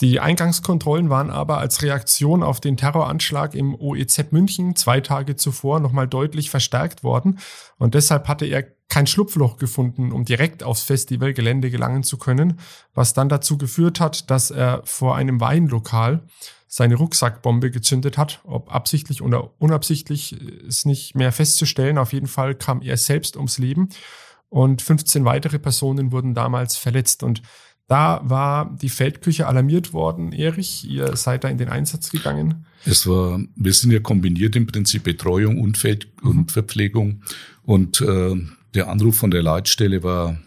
Die 0.00 0.20
Eingangskontrollen 0.20 1.10
waren 1.10 1.30
aber 1.30 1.58
als 1.58 1.82
Reaktion 1.82 2.44
auf 2.44 2.60
den 2.60 2.76
Terroranschlag 2.76 3.54
im 3.54 3.74
OEZ 3.74 4.30
München 4.30 4.76
zwei 4.76 5.00
Tage 5.00 5.34
zuvor 5.34 5.80
nochmal 5.80 6.06
deutlich 6.06 6.50
verstärkt 6.50 7.02
worden 7.02 7.40
und 7.78 7.94
deshalb 7.94 8.28
hatte 8.28 8.46
er 8.46 8.64
kein 8.88 9.06
Schlupfloch 9.06 9.56
gefunden, 9.56 10.12
um 10.12 10.24
direkt 10.24 10.62
aufs 10.62 10.82
Festivalgelände 10.82 11.70
gelangen 11.70 12.04
zu 12.04 12.16
können, 12.16 12.58
was 12.94 13.12
dann 13.12 13.28
dazu 13.28 13.58
geführt 13.58 14.00
hat, 14.00 14.30
dass 14.30 14.50
er 14.50 14.82
vor 14.84 15.16
einem 15.16 15.40
Weinlokal 15.40 16.22
seine 16.68 16.94
Rucksackbombe 16.94 17.70
gezündet 17.70 18.16
hat. 18.16 18.40
Ob 18.44 18.74
absichtlich 18.74 19.20
oder 19.20 19.50
unabsichtlich 19.58 20.40
ist 20.40 20.86
nicht 20.86 21.14
mehr 21.14 21.32
festzustellen. 21.32 21.98
Auf 21.98 22.12
jeden 22.12 22.26
Fall 22.26 22.54
kam 22.54 22.82
er 22.82 22.96
selbst 22.96 23.36
ums 23.36 23.58
Leben 23.58 23.88
und 24.50 24.80
15 24.80 25.24
weitere 25.24 25.58
Personen 25.58 26.12
wurden 26.12 26.34
damals 26.34 26.76
verletzt 26.76 27.22
und 27.22 27.42
da 27.88 28.20
war 28.22 28.76
die 28.80 28.90
Feldküche 28.90 29.46
alarmiert 29.46 29.94
worden. 29.94 30.32
Erich, 30.32 30.88
ihr 30.88 31.16
seid 31.16 31.44
da 31.44 31.48
in 31.48 31.56
den 31.56 31.70
Einsatz 31.70 32.10
gegangen. 32.10 32.66
Es 32.84 33.06
war, 33.06 33.40
wir 33.56 33.72
sind 33.72 33.90
ja 33.90 33.98
kombiniert 33.98 34.54
im 34.56 34.66
Prinzip 34.66 35.04
Betreuung 35.04 35.58
und 35.58 35.78
Feld 35.78 36.06
mhm. 36.22 36.30
und 36.30 36.52
Verpflegung. 36.52 37.22
Und 37.64 38.02
äh, 38.02 38.36
der 38.74 38.88
Anruf 38.88 39.16
von 39.16 39.30
der 39.30 39.42
Leitstelle 39.42 40.02
war, 40.02 40.38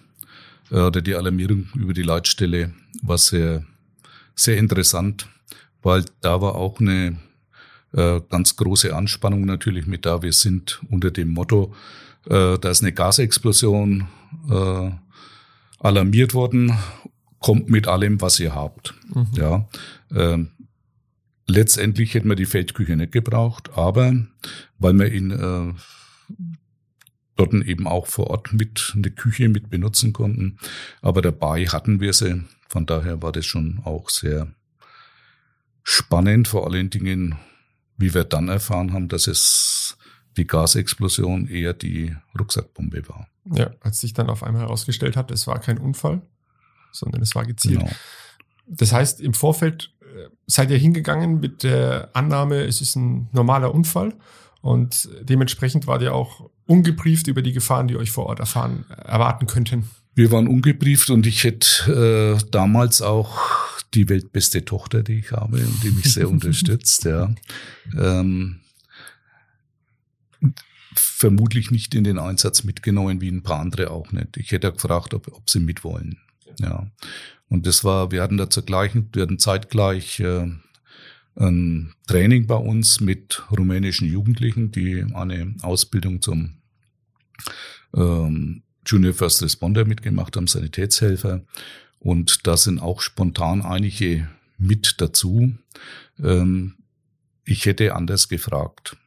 äh, 0.70 0.76
oder 0.76 1.02
die 1.02 1.16
Alarmierung 1.16 1.68
über 1.74 1.94
die 1.94 2.04
Leitstelle 2.04 2.74
war 3.02 3.18
sehr, 3.18 3.66
sehr 4.36 4.58
interessant, 4.58 5.28
weil 5.82 6.06
da 6.22 6.42
war 6.42 6.56
auch 6.56 6.80
eine 6.80 7.18
äh, 7.94 8.22
ganz 8.30 8.56
große 8.56 8.96
Anspannung 8.96 9.46
natürlich 9.46 9.88
mit 9.88 10.06
da. 10.06 10.22
Wir 10.22 10.34
sind 10.34 10.80
unter 10.92 11.10
dem 11.10 11.34
Motto, 11.34 11.74
äh, 12.30 12.60
da 12.60 12.70
ist 12.70 12.84
eine 12.84 12.94
Gasexplosion 12.94 14.08
äh, 14.48 14.92
alarmiert 15.80 16.36
worden 16.36 16.78
kommt 17.42 17.70
mit 17.70 17.88
allem, 17.88 18.22
was 18.22 18.40
ihr 18.40 18.56
habt. 18.56 18.94
Mhm. 19.14 19.28
Ja. 19.36 19.68
Ähm, 20.16 20.52
letztendlich 21.48 22.14
hätten 22.14 22.30
wir 22.30 22.36
die 22.36 22.46
Feldküche 22.46 22.96
nicht 22.96 23.12
gebraucht, 23.12 23.72
aber 23.76 24.16
weil 24.80 24.94
wir 24.94 25.12
ihn 25.12 25.32
äh, 25.32 25.74
dort 27.36 27.54
eben 27.54 27.88
auch 27.88 28.08
vor 28.08 28.30
Ort 28.30 28.54
mit 28.54 28.94
eine 28.96 29.12
Küche 29.12 29.50
mit 29.50 29.70
benutzen 29.70 30.14
konnten, 30.14 30.58
aber 31.02 31.22
dabei 31.22 31.66
hatten 31.66 32.00
wir 32.00 32.14
sie. 32.14 32.44
Von 32.70 32.86
daher 32.86 33.22
war 33.22 33.32
das 33.32 33.46
schon 33.46 33.82
auch 33.84 34.10
sehr 34.10 34.54
spannend, 35.84 36.48
vor 36.48 36.68
allen 36.68 36.90
Dingen, 36.90 37.36
wie 37.98 38.14
wir 38.14 38.24
dann 38.24 38.48
erfahren 38.48 38.94
haben, 38.94 39.10
dass 39.10 39.28
es 39.28 39.98
die 40.38 40.48
Gasexplosion 40.48 41.48
eher 41.48 41.74
die 41.74 42.16
Rucksackbombe 42.40 43.10
war. 43.10 43.28
Ja, 43.54 43.72
als 43.82 44.00
sich 44.00 44.14
dann 44.14 44.30
auf 44.30 44.44
einmal 44.44 44.62
herausgestellt 44.62 45.18
hat, 45.18 45.32
es 45.32 45.48
war 45.48 45.60
kein 45.60 45.80
Unfall, 45.80 46.22
sondern 46.92 47.22
es 47.22 47.36
war 47.36 47.46
gezielt. 47.46 47.80
Genau. 47.80 47.92
Das 48.68 48.94
heißt, 48.94 49.22
im 49.22 49.34
Vorfeld 49.34 49.94
äh, 50.02 50.30
seid 50.48 50.72
ihr 50.72 50.78
hingegangen 50.78 51.40
mit 51.40 51.64
der 51.64 52.10
Annahme, 52.14 52.64
es 52.64 52.82
ist 52.82 52.96
ein 52.96 53.30
normaler 53.32 53.74
Unfall 53.74 54.14
und 54.62 55.10
dementsprechend 55.22 55.88
wart 55.88 56.02
ihr 56.02 56.14
auch 56.14 56.50
ungebrieft 56.66 57.28
über 57.28 57.42
die 57.42 57.54
Gefahren, 57.54 57.88
die 57.88 57.98
euch 57.98 58.12
vor 58.12 58.28
Ort 58.28 58.40
erfahren, 58.40 58.86
erwarten 58.90 59.48
könnten. 59.48 59.90
Wir 60.14 60.32
waren 60.32 60.48
ungebrieft 60.48 61.10
und 61.10 61.26
ich 61.26 61.44
hätte 61.44 62.38
äh, 62.40 62.46
damals 62.52 63.02
auch 63.02 63.40
die 63.94 64.08
weltbeste 64.08 64.64
Tochter, 64.64 65.04
die 65.04 65.20
ich 65.20 65.32
habe 65.32 65.58
und 65.58 65.84
die 65.84 65.92
mich 65.92 66.14
sehr 66.14 66.30
unterstützt, 66.30 67.06
ja. 67.06 67.34
Ähm, 67.98 68.62
vermutlich 70.94 71.72
nicht 71.72 71.96
in 71.96 72.04
den 72.04 72.20
Einsatz 72.20 72.64
mitgenommen, 72.64 73.22
wie 73.22 73.30
ein 73.30 73.44
paar 73.44 73.60
andere 73.60 73.92
auch 73.92 74.12
nicht. 74.12 74.38
Ich 74.38 74.52
hätte 74.52 74.72
gefragt, 74.72 75.14
ob, 75.14 75.28
ob 75.30 75.50
sie 75.50 75.60
mitwollen. 75.60 76.20
Ja. 76.60 76.88
Und 77.50 77.68
das 77.68 77.84
war, 77.84 78.12
wir 78.12 78.22
hatten 78.22 78.38
da 78.38 78.50
zur 78.50 78.64
gleichen, 78.64 79.10
wir 79.14 79.24
hatten 79.24 79.40
zeitgleich 79.40 80.20
äh, 80.22 80.48
ein 81.36 81.94
Training 82.08 82.48
bei 82.48 82.56
uns 82.56 83.00
mit 83.02 83.44
rumänischen 83.52 84.08
Jugendlichen, 84.08 84.72
die 84.72 85.06
eine 85.14 85.56
Ausbildung 85.62 86.22
zum 86.22 86.58
ähm, 87.96 88.64
Junior 88.86 89.14
First 89.14 89.44
Responder 89.44 89.86
mitgemacht 89.86 90.36
haben, 90.36 90.48
Sanitätshelfer. 90.48 91.42
Und 92.00 92.48
da 92.48 92.58
sind 92.58 92.80
auch 92.80 93.02
spontan 93.02 93.62
einige 93.62 94.28
mit 94.58 94.96
dazu. 95.00 95.54
Ähm, 96.20 96.76
ich 97.46 97.66
hätte 97.66 97.96
anders 97.96 98.30
gefragt, 98.30 98.98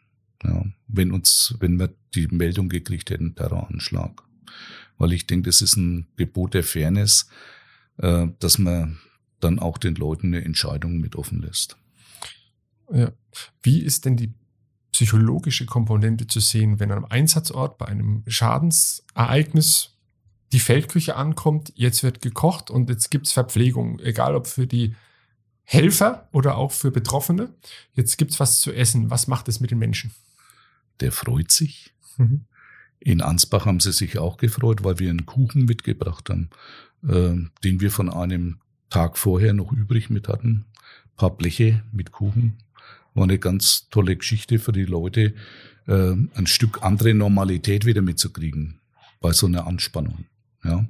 ja, 0.42 0.64
wenn 0.86 1.12
uns, 1.12 1.54
wenn 1.60 1.78
wir 1.78 1.94
die 2.14 2.28
Meldung 2.28 2.68
gekriegt 2.68 3.10
hätten, 3.10 3.34
Terroranschlag 3.34 4.22
weil 4.98 5.12
ich 5.12 5.26
denke, 5.26 5.48
das 5.48 5.60
ist 5.60 5.76
ein 5.76 6.06
Gebot 6.16 6.54
der 6.54 6.64
Fairness, 6.64 7.28
äh, 7.98 8.28
dass 8.38 8.58
man 8.58 8.98
dann 9.40 9.58
auch 9.58 9.78
den 9.78 9.94
Leuten 9.94 10.28
eine 10.28 10.44
Entscheidung 10.44 10.98
mit 10.98 11.16
offen 11.16 11.42
lässt. 11.42 11.76
Ja. 12.92 13.12
Wie 13.62 13.80
ist 13.80 14.04
denn 14.04 14.16
die 14.16 14.32
psychologische 14.92 15.66
Komponente 15.66 16.26
zu 16.26 16.40
sehen, 16.40 16.78
wenn 16.78 16.92
am 16.92 17.04
Einsatzort 17.04 17.78
bei 17.78 17.86
einem 17.86 18.22
Schadensereignis 18.26 19.96
die 20.52 20.60
Feldküche 20.60 21.16
ankommt, 21.16 21.72
jetzt 21.74 22.04
wird 22.04 22.22
gekocht 22.22 22.70
und 22.70 22.88
jetzt 22.88 23.10
gibt's 23.10 23.32
Verpflegung, 23.32 23.98
egal 23.98 24.36
ob 24.36 24.46
für 24.46 24.68
die 24.68 24.94
Helfer 25.64 26.28
oder 26.30 26.56
auch 26.56 26.70
für 26.70 26.92
Betroffene. 26.92 27.52
Jetzt 27.92 28.18
gibt's 28.18 28.38
was 28.38 28.60
zu 28.60 28.72
essen. 28.72 29.10
Was 29.10 29.26
macht 29.26 29.48
es 29.48 29.58
mit 29.60 29.72
den 29.72 29.78
Menschen? 29.78 30.14
Der 31.00 31.10
freut 31.10 31.50
sich. 31.50 31.92
Mhm. 32.18 32.44
In 33.04 33.20
Ansbach 33.20 33.66
haben 33.66 33.80
sie 33.80 33.92
sich 33.92 34.18
auch 34.18 34.38
gefreut, 34.38 34.82
weil 34.82 34.98
wir 34.98 35.10
einen 35.10 35.26
Kuchen 35.26 35.66
mitgebracht 35.66 36.30
haben, 36.30 36.48
äh, 37.06 37.36
den 37.62 37.80
wir 37.80 37.90
von 37.90 38.08
einem 38.08 38.56
Tag 38.88 39.18
vorher 39.18 39.52
noch 39.52 39.72
übrig 39.72 40.08
mit 40.08 40.26
hatten. 40.26 40.64
Ein 41.04 41.16
paar 41.16 41.36
Bleche 41.36 41.82
mit 41.92 42.12
Kuchen. 42.12 42.54
War 43.12 43.24
eine 43.24 43.38
ganz 43.38 43.88
tolle 43.90 44.16
Geschichte 44.16 44.58
für 44.58 44.72
die 44.72 44.86
Leute, 44.86 45.34
äh, 45.86 46.14
ein 46.34 46.46
Stück 46.46 46.82
andere 46.82 47.12
Normalität 47.12 47.84
wieder 47.84 48.00
mitzukriegen 48.00 48.80
bei 49.20 49.32
so 49.32 49.46
einer 49.46 49.66
Anspannung. 49.66 50.24
Ja. 50.64 50.86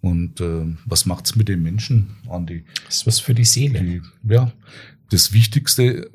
Und 0.00 0.40
äh, 0.40 0.66
was 0.86 1.04
macht's 1.04 1.34
mit 1.34 1.48
den 1.48 1.64
Menschen, 1.64 2.16
Andi? 2.28 2.64
Das 2.86 2.98
ist 2.98 3.06
was 3.08 3.18
für 3.18 3.34
die 3.34 3.44
Seele. 3.44 3.82
Die, 3.82 4.02
ja, 4.32 4.52
das 5.10 5.32
Wichtigste, 5.32 6.10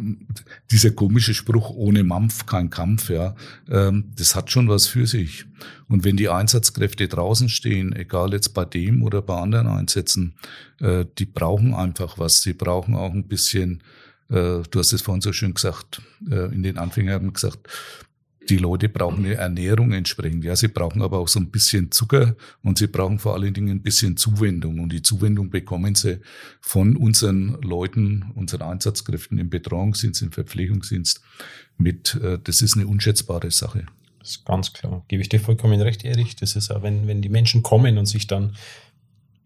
dieser 0.72 0.92
komische 0.92 1.34
Spruch, 1.34 1.70
ohne 1.70 2.04
Mampf 2.04 2.46
kein 2.46 2.70
Kampf, 2.70 3.10
ja, 3.10 3.36
ähm, 3.70 4.12
das 4.18 4.36
hat 4.36 4.50
schon 4.50 4.68
was 4.70 4.88
für 4.88 5.06
sich. 5.06 5.46
Und 5.88 6.04
wenn 6.04 6.18
die 6.18 6.30
Einsatzkräfte 6.30 7.08
draußen 7.08 7.50
stehen, 7.50 7.96
egal 7.96 8.34
jetzt 8.34 8.54
bei 8.54 8.66
dem 8.66 9.04
oder 9.04 9.22
bei 9.22 9.38
anderen 9.38 9.68
Einsätzen, 9.68 10.36
äh, 10.80 11.06
die 11.18 11.26
brauchen 11.26 11.74
einfach 11.74 12.18
was. 12.18 12.42
Sie 12.42 12.54
brauchen 12.54 12.96
auch 12.96 13.14
ein 13.14 13.28
bisschen, 13.28 13.84
äh, 14.30 14.62
du 14.70 14.80
hast 14.80 14.94
es 14.94 15.02
vorhin 15.02 15.22
so 15.22 15.34
schön 15.34 15.54
gesagt, 15.54 16.02
äh, 16.30 16.54
in 16.54 16.64
den 16.64 16.78
Anfängen 16.78 17.34
gesagt, 17.34 17.68
die 18.50 18.58
Leute 18.58 18.90
brauchen 18.90 19.26
eine 19.26 19.36
Ernährung 19.36 19.92
entsprechend. 19.92 20.44
Ja, 20.44 20.56
sie 20.56 20.68
brauchen 20.68 21.02
aber 21.02 21.20
auch 21.20 21.28
so 21.28 21.40
ein 21.40 21.50
bisschen 21.50 21.92
Zucker 21.92 22.36
und 22.64 22.78
sie 22.78 22.88
brauchen 22.88 23.20
vor 23.20 23.34
allen 23.34 23.54
Dingen 23.54 23.78
ein 23.78 23.82
bisschen 23.82 24.18
Zuwendung. 24.18 24.80
Und 24.80 24.92
die 24.92 25.02
Zuwendung 25.02 25.50
bekommen 25.50 25.96
sie 25.96 26.20
von 26.62 26.96
unseren 26.96 27.62
Leuten, 27.62 28.32
unseren 28.36 28.62
Einsatzkräften 28.62 29.38
im 29.38 29.50
Betreuungsdienst, 29.50 30.22
im 30.22 30.32
Verpflegungsdienst 30.32 31.22
mit. 31.78 32.16
Äh, 32.24 32.40
das 32.44 32.62
ist 32.62 32.76
eine 32.76 32.88
unschätzbare 32.88 33.52
Sache. 33.52 33.86
Das 34.20 34.32
ist 34.32 34.46
ganz 34.46 34.74
klar. 34.74 35.04
Gebe 35.08 35.22
ich 35.22 35.30
dir 35.30 35.40
vollkommen 35.40 35.80
recht, 35.82 36.04
Erich. 36.04 36.36
Das 36.36 36.56
ist 36.56 36.72
auch, 36.72 36.82
wenn, 36.82 37.06
wenn 37.06 37.22
die 37.22 37.30
Menschen 37.30 37.62
kommen 37.62 38.00
und 38.00 38.08
sich 38.08 38.26
dann 38.26 38.56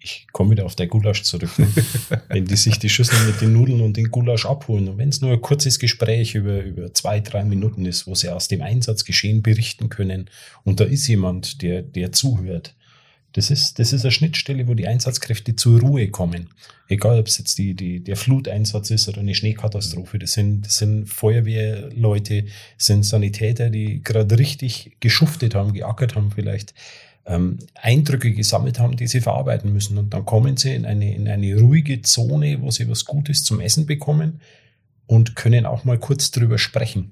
ich 0.02 0.28
komme 0.32 0.52
wieder 0.52 0.66
auf 0.66 0.76
der 0.76 0.88
Gulasch 0.88 1.24
zurück. 1.24 1.58
Ne? 1.58 1.68
wenn 2.30 2.46
die 2.46 2.56
sich 2.56 2.80
die 2.80 2.90
Schüssel 2.90 3.20
mit 3.26 3.42
den 3.42 3.54
Nudeln 3.54 3.82
und 3.82 3.98
den 3.98 4.10
Gulasch 4.10 4.46
abholen 4.46 4.88
und 4.88 4.98
wenn 4.98 5.10
es 5.10 5.22
nur 5.22 5.32
ein 5.32 5.42
kurzes 5.42 5.80
Gespräch 5.80 6.36
über, 6.36 6.64
über 6.64 6.94
zwei, 6.94 7.20
drei 7.20 7.44
Minuten 7.44 7.86
ist, 7.86 8.08
wo 8.08 8.16
sie 8.16 8.30
aus 8.30 8.48
dem 8.48 8.62
Einsatzgeschehen 8.62 9.42
berichten 9.42 9.90
können 9.90 10.30
und 10.64 10.80
da 10.80 10.86
ist 10.86 11.08
jemand, 11.08 11.62
der, 11.62 11.82
der 11.82 12.12
zuhört. 12.12 12.76
Das 13.34 13.52
ist, 13.52 13.78
das 13.78 13.94
ist 13.94 14.04
eine 14.04 14.12
Schnittstelle, 14.12 14.68
wo 14.68 14.74
die 14.74 14.88
Einsatzkräfte 14.88 15.56
zur 15.56 15.80
Ruhe 15.82 16.10
kommen. 16.10 16.50
Egal, 16.88 17.20
ob 17.20 17.28
es 17.28 17.38
jetzt 17.38 17.60
die, 17.60 17.76
die, 17.76 18.04
der 18.04 18.16
Fluteinsatz 18.16 18.90
ist 18.90 19.08
oder 19.08 19.20
eine 19.20 19.36
Schneekatastrophe. 19.36 20.18
Das 20.18 20.34
sind, 20.34 20.66
das 20.66 20.78
sind 20.78 21.08
Feuerwehrleute, 21.08 22.46
das 22.78 22.86
sind 22.88 23.04
Sanitäter, 23.04 23.70
die 23.70 24.02
gerade 24.04 24.40
richtig 24.40 24.98
geschuftet 25.00 25.54
haben, 25.54 25.74
geackert 25.74 26.16
haben 26.16 26.32
vielleicht 26.32 26.74
ähm, 27.30 27.60
Eindrücke 27.76 28.34
gesammelt 28.34 28.80
haben, 28.80 28.98
die 28.98 29.08
sie 29.08 29.22
verarbeiten 29.22 29.72
müssen. 29.72 29.98
Und 29.98 30.14
dann 30.14 30.26
kommen 30.26 30.58
sie 30.58 30.74
in 30.74 30.86
eine, 30.86 31.14
in 31.14 31.30
eine 31.30 31.58
ruhige 31.60 32.02
Zone, 32.02 32.62
wo 32.62 32.72
sie 32.72 32.90
was 32.90 33.06
Gutes 33.06 33.44
zum 33.44 33.62
Essen 33.62 33.86
bekommen 33.86 34.42
und 35.06 35.36
können 35.36 35.66
auch 35.66 35.86
mal 35.86 36.00
kurz 36.00 36.32
drüber 36.32 36.58
sprechen. 36.58 37.12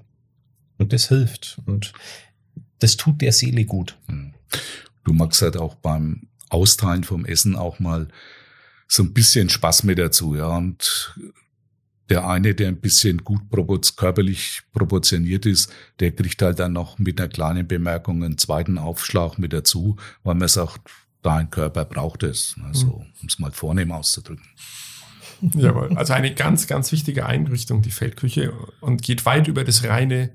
Und 0.76 0.92
das 0.92 1.08
hilft. 1.08 1.60
Und 1.66 1.92
das 2.80 2.96
tut 2.96 3.20
der 3.20 3.32
Seele 3.32 3.64
gut. 3.64 3.96
Hm. 4.06 4.34
Du 5.04 5.12
magst 5.12 5.40
halt 5.40 5.56
auch 5.56 5.76
beim 5.76 6.26
Austeilen 6.48 7.04
vom 7.04 7.24
Essen 7.24 7.54
auch 7.54 7.78
mal 7.78 8.08
so 8.88 9.04
ein 9.04 9.12
bisschen 9.12 9.48
Spaß 9.48 9.84
mit 9.84 9.98
dazu, 9.98 10.34
ja. 10.34 10.56
Und 10.56 11.14
der 12.08 12.26
eine, 12.26 12.54
der 12.54 12.68
ein 12.68 12.80
bisschen 12.80 13.18
gut 13.18 13.42
körperlich 13.96 14.62
proportioniert 14.72 15.46
ist, 15.46 15.72
der 16.00 16.12
kriegt 16.12 16.40
halt 16.42 16.58
dann 16.58 16.72
noch 16.72 16.98
mit 16.98 17.20
einer 17.20 17.28
kleinen 17.28 17.66
Bemerkung 17.66 18.24
einen 18.24 18.38
zweiten 18.38 18.78
Aufschlag 18.78 19.38
mit 19.38 19.52
dazu, 19.52 19.96
weil 20.22 20.34
man 20.34 20.48
sagt, 20.48 20.80
dein 21.22 21.50
Körper 21.50 21.84
braucht 21.84 22.22
es. 22.22 22.56
Also, 22.64 22.86
mhm. 22.86 23.06
um 23.22 23.28
es 23.28 23.38
mal 23.38 23.52
vornehm 23.52 23.92
auszudrücken. 23.92 24.46
Jawohl. 25.40 25.96
Also 25.96 26.14
eine 26.14 26.34
ganz, 26.34 26.66
ganz 26.66 26.90
wichtige 26.92 27.26
Einrichtung, 27.26 27.82
die 27.82 27.90
Feldküche, 27.90 28.52
und 28.80 29.02
geht 29.02 29.24
weit 29.24 29.48
über 29.48 29.64
das 29.64 29.84
reine 29.84 30.30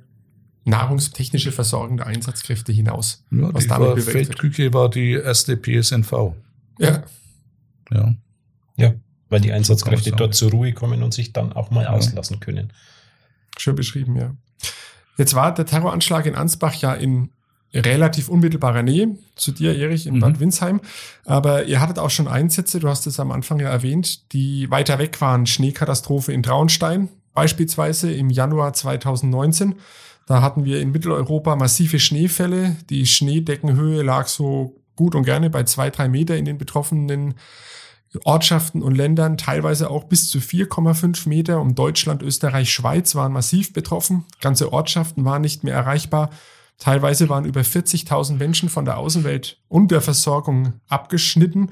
nahrungstechnische 0.65 1.51
Versorgung 1.51 1.97
der 1.97 2.07
Einsatzkräfte 2.07 2.71
hinaus. 2.71 3.25
Ja, 3.31 3.53
was 3.53 3.63
die 3.63 3.69
damit 3.69 3.87
war, 3.87 3.95
bewegt 3.95 4.13
wird. 4.13 4.27
Feldküche 4.27 4.73
war 4.73 4.89
die 4.89 5.11
erste 5.11 5.57
PSNV. 5.57 6.35
Ja, 6.79 7.03
Ja. 7.91 8.15
Ja, 8.77 8.93
weil 9.33 9.41
die 9.41 9.51
Einsatzkräfte 9.51 10.11
dort 10.11 10.33
zur 10.35 10.51
Ruhe 10.51 10.71
kommen 10.71 11.03
und 11.03 11.13
sich 11.13 11.33
dann 11.33 11.51
auch 11.51 11.69
mal 11.71 11.83
Ja. 11.83 11.89
auslassen 11.89 12.39
können. 12.39 12.71
schön 13.57 13.75
beschrieben, 13.75 14.15
ja. 14.15 14.31
Jetzt 15.17 15.35
war 15.35 15.53
der 15.53 15.65
Terroranschlag 15.67 16.25
in 16.25 16.33
Ansbach 16.35 16.73
ja 16.75 16.93
in 16.93 17.29
relativ 17.75 18.29
unmittelbarer 18.29 18.81
Nähe 18.83 19.17
zu 19.35 19.51
dir, 19.51 19.75
Erich, 19.77 20.07
in 20.07 20.15
Mhm. 20.15 20.19
Bad 20.21 20.39
Windsheim. 20.39 20.81
Aber 21.25 21.65
ihr 21.65 21.79
hattet 21.81 21.99
auch 21.99 22.09
schon 22.09 22.27
Einsätze, 22.27 22.79
du 22.79 22.87
hast 22.89 23.05
es 23.07 23.19
am 23.19 23.31
Anfang 23.31 23.59
ja 23.59 23.69
erwähnt, 23.69 24.31
die 24.33 24.69
weiter 24.71 24.97
weg 24.99 25.19
waren. 25.21 25.45
Schneekatastrophe 25.45 26.31
in 26.33 26.41
Traunstein, 26.43 27.09
beispielsweise 27.33 28.11
im 28.11 28.29
Januar 28.31 28.73
2019. 28.73 29.75
Da 30.25 30.41
hatten 30.41 30.65
wir 30.65 30.79
in 30.81 30.91
Mitteleuropa 30.91 31.55
massive 31.55 31.99
Schneefälle. 31.99 32.75
Die 32.89 33.05
Schneedeckenhöhe 33.05 34.01
lag 34.03 34.27
so 34.27 34.79
gut 34.95 35.13
und 35.15 35.25
gerne 35.25 35.49
bei 35.49 35.63
zwei, 35.63 35.89
drei 35.89 36.07
Meter 36.07 36.37
in 36.37 36.45
den 36.45 36.57
betroffenen 36.57 37.33
Ortschaften 38.23 38.81
und 38.81 38.95
Ländern, 38.95 39.37
teilweise 39.37 39.89
auch 39.89 40.05
bis 40.05 40.29
zu 40.29 40.39
4,5 40.39 41.27
Meter. 41.27 41.59
Um 41.59 41.75
Deutschland, 41.75 42.21
Österreich, 42.21 42.71
Schweiz 42.71 43.15
waren 43.15 43.33
massiv 43.33 43.73
betroffen. 43.73 44.25
Ganze 44.41 44.71
Ortschaften 44.71 45.25
waren 45.25 45.41
nicht 45.41 45.63
mehr 45.63 45.75
erreichbar. 45.75 46.29
Teilweise 46.77 47.29
waren 47.29 47.45
über 47.45 47.61
40.000 47.61 48.35
Menschen 48.35 48.69
von 48.69 48.85
der 48.85 48.97
Außenwelt 48.97 49.57
und 49.67 49.91
der 49.91 50.01
Versorgung 50.01 50.73
abgeschnitten. 50.87 51.69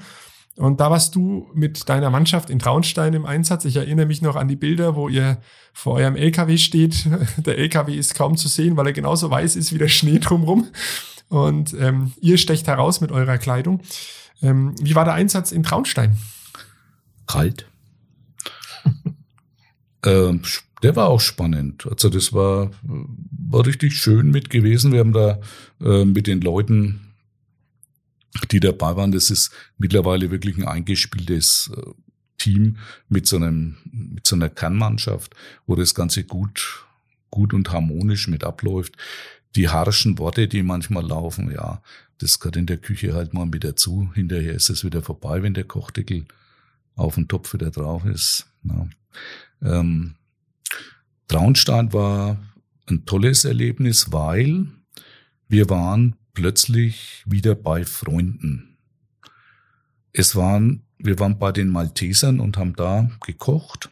Und 0.56 0.80
da 0.80 0.90
warst 0.90 1.14
du 1.14 1.48
mit 1.54 1.88
deiner 1.88 2.10
Mannschaft 2.10 2.50
in 2.50 2.58
Traunstein 2.58 3.14
im 3.14 3.24
Einsatz. 3.24 3.64
Ich 3.64 3.76
erinnere 3.76 4.06
mich 4.06 4.20
noch 4.20 4.36
an 4.36 4.48
die 4.48 4.56
Bilder, 4.56 4.96
wo 4.96 5.08
ihr 5.08 5.38
vor 5.72 5.94
eurem 5.94 6.14
LKW 6.14 6.58
steht. 6.58 7.06
Der 7.38 7.58
LKW 7.58 7.94
ist 7.94 8.14
kaum 8.14 8.36
zu 8.36 8.48
sehen, 8.48 8.76
weil 8.76 8.86
er 8.86 8.92
genauso 8.92 9.30
weiß 9.30 9.56
ist 9.56 9.72
wie 9.72 9.78
der 9.78 9.88
Schnee 9.88 10.18
drumrum. 10.18 10.68
Und 11.28 11.74
ähm, 11.74 12.12
ihr 12.20 12.36
stecht 12.36 12.66
heraus 12.66 13.00
mit 13.00 13.10
eurer 13.10 13.38
Kleidung. 13.38 13.80
Ähm, 14.42 14.74
wie 14.80 14.94
war 14.94 15.04
der 15.04 15.14
Einsatz 15.14 15.52
in 15.52 15.62
Traunstein? 15.62 16.16
Kalt. 17.26 17.66
ähm, 20.04 20.42
der 20.82 20.96
war 20.96 21.08
auch 21.08 21.20
spannend. 21.20 21.86
Also 21.86 22.08
das 22.08 22.32
war, 22.32 22.70
war 22.82 23.66
richtig 23.66 23.96
schön 23.96 24.30
mit 24.30 24.50
gewesen. 24.50 24.92
Wir 24.92 25.00
haben 25.00 25.12
da 25.12 25.40
äh, 25.80 26.04
mit 26.04 26.26
den 26.26 26.40
Leuten, 26.40 27.12
die 28.50 28.60
dabei 28.60 28.96
waren, 28.96 29.12
das 29.12 29.30
ist 29.30 29.52
mittlerweile 29.78 30.30
wirklich 30.30 30.56
ein 30.58 30.66
eingespieltes 30.66 31.70
äh, 31.76 31.90
Team 32.38 32.78
mit 33.08 33.26
so 33.26 33.36
einem, 33.36 33.76
mit 33.92 34.26
so 34.26 34.34
einer 34.34 34.48
Kernmannschaft, 34.48 35.34
wo 35.66 35.76
das 35.76 35.94
Ganze 35.94 36.24
gut, 36.24 36.84
gut 37.30 37.54
und 37.54 37.70
harmonisch 37.70 38.26
mit 38.26 38.42
abläuft. 38.42 38.96
Die 39.56 39.68
harschen 39.68 40.18
Worte, 40.18 40.48
die 40.48 40.62
manchmal 40.62 41.06
laufen, 41.06 41.50
ja, 41.50 41.82
das 42.18 42.38
gehört 42.38 42.56
in 42.56 42.66
der 42.66 42.78
Küche 42.78 43.14
halt 43.14 43.34
mal 43.34 43.46
mit 43.46 43.64
dazu. 43.64 44.10
Hinterher 44.14 44.54
ist 44.54 44.70
es 44.70 44.84
wieder 44.84 45.02
vorbei, 45.02 45.42
wenn 45.42 45.54
der 45.54 45.64
Kochdeckel 45.64 46.24
auf 46.94 47.16
dem 47.16 47.28
Topf 47.28 47.52
wieder 47.54 47.70
drauf 47.70 48.04
ist. 48.04 48.46
Ja. 48.62 48.86
Ähm, 49.62 50.14
Traunstein 51.28 51.92
war 51.92 52.38
ein 52.86 53.04
tolles 53.06 53.44
Erlebnis, 53.44 54.12
weil 54.12 54.66
wir 55.48 55.68
waren 55.68 56.16
plötzlich 56.34 57.22
wieder 57.26 57.54
bei 57.54 57.84
Freunden. 57.84 58.76
Es 60.12 60.36
waren, 60.36 60.82
wir 60.98 61.18
waren 61.18 61.38
bei 61.38 61.52
den 61.52 61.68
Maltesern 61.68 62.40
und 62.40 62.56
haben 62.56 62.76
da 62.76 63.10
gekocht 63.24 63.90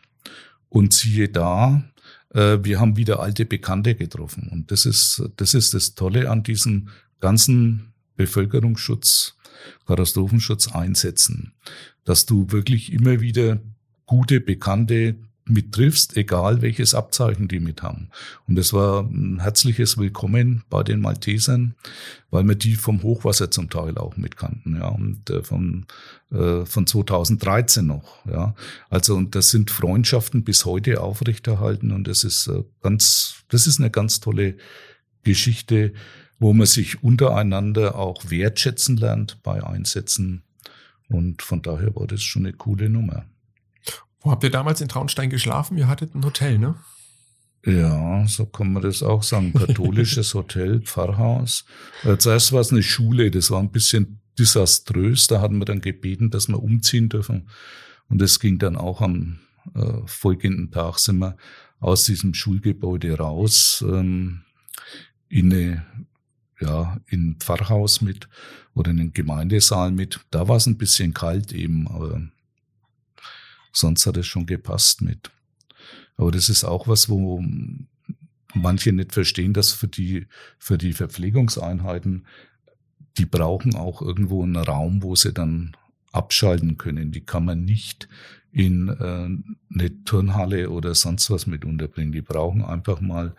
und 0.69 0.93
siehe 0.93 1.29
da, 1.29 1.83
wir 2.33 2.79
haben 2.79 2.97
wieder 2.97 3.21
alte 3.21 3.45
Bekannte 3.45 3.95
getroffen. 3.97 4.49
Und 4.51 4.71
das 4.71 4.87
ist, 4.87 5.23
das 5.37 5.55
ist 5.55 5.75
das 5.75 5.95
Tolle 5.95 6.31
an 6.31 6.43
diesem 6.43 6.89
ganzen 7.19 7.93
Bevölkerungsschutz, 8.17 9.37
Katastrophenschutz 9.87 10.69
einsetzen, 10.73 11.53
dass 12.05 12.27
du 12.27 12.51
wirklich 12.51 12.93
immer 12.93 13.21
wieder 13.21 13.61
gute 14.07 14.41
Bekannte 14.41 15.17
mittriffst, 15.51 16.17
egal 16.17 16.63
welches 16.63 16.95
Abzeichen 16.95 17.49
die 17.49 17.61
mit 17.61 17.83
haben. 17.83 18.09
Und 18.49 18.57
das 18.57 18.73
war 18.73 19.03
ein 19.03 19.41
herzliches 19.41 19.99
Willkommen 19.99 20.63
bei 20.71 20.83
den 20.83 21.01
Maltesern, 21.01 21.75
weil 22.31 22.45
wir 22.45 22.55
die 22.55 22.77
vom 22.77 23.03
Hochwasser 23.03 23.51
zum 23.51 23.69
Teil 23.69 23.99
auch 23.99 24.17
mitkannten, 24.17 24.77
ja, 24.77 24.89
und 24.89 25.29
äh, 25.31 25.43
von, 25.43 25.87
äh, 26.31 26.65
von 26.65 26.87
2013 26.87 27.87
noch, 27.87 28.25
ja. 28.27 28.55
Also, 28.89 29.17
und 29.17 29.35
das 29.35 29.51
sind 29.51 29.71
Freundschaften 29.71 30.45
bis 30.45 30.65
heute 30.65 31.01
aufrechterhalten 31.01 31.93
und 31.93 32.07
das 32.07 32.25
ist 32.25 32.47
äh, 32.47 32.63
ganz, 32.83 33.45
das 33.49 33.67
ist 33.67 33.81
eine 33.81 33.91
ganz 33.91 34.21
tolle 34.21 34.57
Geschichte, 35.25 35.93
wo 36.39 36.55
man 36.55 36.67
sich 36.67 37.03
untereinander 37.03 37.97
auch 37.97 38.31
wertschätzen 38.31 38.97
lernt 38.97 39.43
bei 39.43 39.63
Einsätzen. 39.63 40.43
Und 41.09 41.43
von 41.43 41.61
daher 41.61 41.95
war 41.97 42.07
das 42.07 42.23
schon 42.23 42.47
eine 42.47 42.55
coole 42.55 42.89
Nummer. 42.89 43.27
Wo 44.21 44.31
habt 44.31 44.45
ihr 44.45 44.51
damals 44.51 44.81
in 44.81 44.89
Traunstein 44.89 45.31
geschlafen? 45.31 45.79
Ihr 45.79 45.89
hattet 45.89 46.15
ein 46.15 46.25
Hotel, 46.25 46.59
ne? 46.59 46.77
Ja, 47.65 48.27
so 48.27 48.47
kann 48.47 48.73
man 48.73 48.83
das 48.83 49.03
auch 49.03 49.23
sagen. 49.23 49.53
Katholisches 49.59 50.35
Hotel, 50.35 50.81
Pfarrhaus. 50.81 51.65
Äh, 52.05 52.17
Zuerst 52.17 52.53
war 52.53 52.61
es 52.61 52.71
eine 52.71 52.83
Schule, 52.83 53.31
das 53.31 53.51
war 53.51 53.61
ein 53.61 53.71
bisschen 53.71 54.21
desaströs. 54.39 55.27
Da 55.27 55.41
hatten 55.41 55.59
wir 55.59 55.65
dann 55.65 55.81
gebeten, 55.81 56.31
dass 56.31 56.49
wir 56.49 56.63
umziehen 56.63 57.09
dürfen. 57.09 57.49
Und 58.09 58.21
das 58.21 58.41
ging 58.41 58.59
dann 58.59 58.77
auch 58.77 59.01
am 59.01 59.41
äh, 59.75 60.07
folgenden 60.07 60.71
Tag 60.71 60.99
sind 60.99 61.19
wir 61.19 61.37
aus 61.79 62.05
diesem 62.05 62.35
Schulgebäude 62.35 63.17
raus 63.17 63.85
ähm, 63.87 64.43
in 65.29 65.53
eine, 65.53 65.87
ja, 66.61 66.99
in 67.07 67.31
ein 67.31 67.37
Pfarrhaus 67.39 68.01
mit 68.01 68.29
oder 68.75 68.91
in 68.91 68.99
den 68.99 69.13
Gemeindesaal 69.13 69.93
mit. 69.93 70.21
Da 70.31 70.49
war 70.49 70.57
es 70.57 70.67
ein 70.67 70.79
bisschen 70.79 71.15
kalt 71.15 71.53
eben, 71.53 71.89
aber 71.89 72.21
sonst 73.73 74.07
hat 74.07 74.17
es 74.17 74.27
schon 74.27 74.47
gepasst 74.47 75.03
mit. 75.03 75.31
Aber 76.17 76.31
das 76.31 76.49
ist 76.49 76.65
auch 76.65 76.87
was, 76.89 77.09
wo 77.09 77.43
manche 78.55 78.93
nicht 78.93 79.13
verstehen, 79.13 79.53
dass 79.53 79.73
für 79.73 79.89
die, 79.89 80.27
für 80.59 80.77
die 80.79 80.93
Verpflegungseinheiten, 80.93 82.27
die 83.19 83.27
brauchen 83.27 83.75
auch 83.75 84.03
irgendwo 84.03 84.43
einen 84.43 84.57
Raum, 84.57 85.03
wo 85.03 85.15
sie 85.15 85.33
dann 85.33 85.77
abschalten 86.13 86.77
können. 86.77 87.13
Die 87.13 87.21
kann 87.21 87.45
man 87.45 87.65
nicht 87.65 88.09
in 88.53 88.89
äh, 88.89 89.75
eine 89.75 90.05
Turnhalle 90.05 90.71
oder 90.71 90.95
sonst 90.95 91.31
was 91.31 91.47
mit 91.47 91.65
unterbringen. 91.65 92.13
Die 92.13 92.23
brauchen 92.23 92.65
einfach 92.65 93.01
mal 93.01 93.35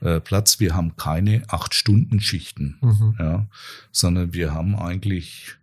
äh, 0.00 0.20
Platz. 0.20 0.60
Wir 0.60 0.74
haben 0.74 0.96
keine 0.96 1.42
acht 1.48 1.74
Stunden 1.74 2.20
Schichten, 2.20 2.78
Mhm. 2.80 3.16
ja, 3.18 3.46
sondern 3.90 4.32
wir 4.32 4.54
haben 4.54 4.76
eigentlich 4.76 5.56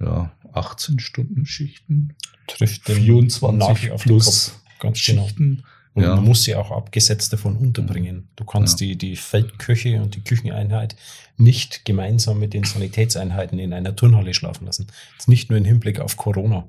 ja 0.00 0.32
18 0.52 0.98
Stunden 0.98 1.46
Schichten, 1.46 2.14
Trifft 2.56 2.88
den 2.88 3.02
24 3.02 3.58
Nagel 3.58 3.92
auf 3.92 4.02
den 4.02 4.08
plus 4.08 4.24
Kopf. 4.52 4.80
Ganz 4.80 5.04
genau. 5.04 5.26
Schichten. 5.26 5.62
Und 5.94 6.04
Ja. 6.04 6.14
man 6.14 6.24
muss 6.24 6.44
sie 6.44 6.54
auch 6.54 6.70
abgesetzt 6.70 7.32
davon 7.32 7.56
unterbringen. 7.56 8.28
Du 8.36 8.44
kannst 8.44 8.80
Ja. 8.80 8.86
die, 8.86 8.96
die 8.96 9.16
Feldköche 9.16 10.00
und 10.00 10.14
die 10.14 10.22
Kücheneinheit 10.22 10.94
nicht 11.36 11.84
gemeinsam 11.84 12.38
mit 12.38 12.54
den 12.54 12.62
Sanitätseinheiten 12.64 13.58
in 13.58 13.72
einer 13.72 13.96
Turnhalle 13.96 14.32
schlafen 14.34 14.66
lassen. 14.66 14.86
Jetzt 15.16 15.28
nicht 15.28 15.50
nur 15.50 15.58
im 15.58 15.64
Hinblick 15.64 15.98
auf 16.00 16.16
Corona. 16.16 16.66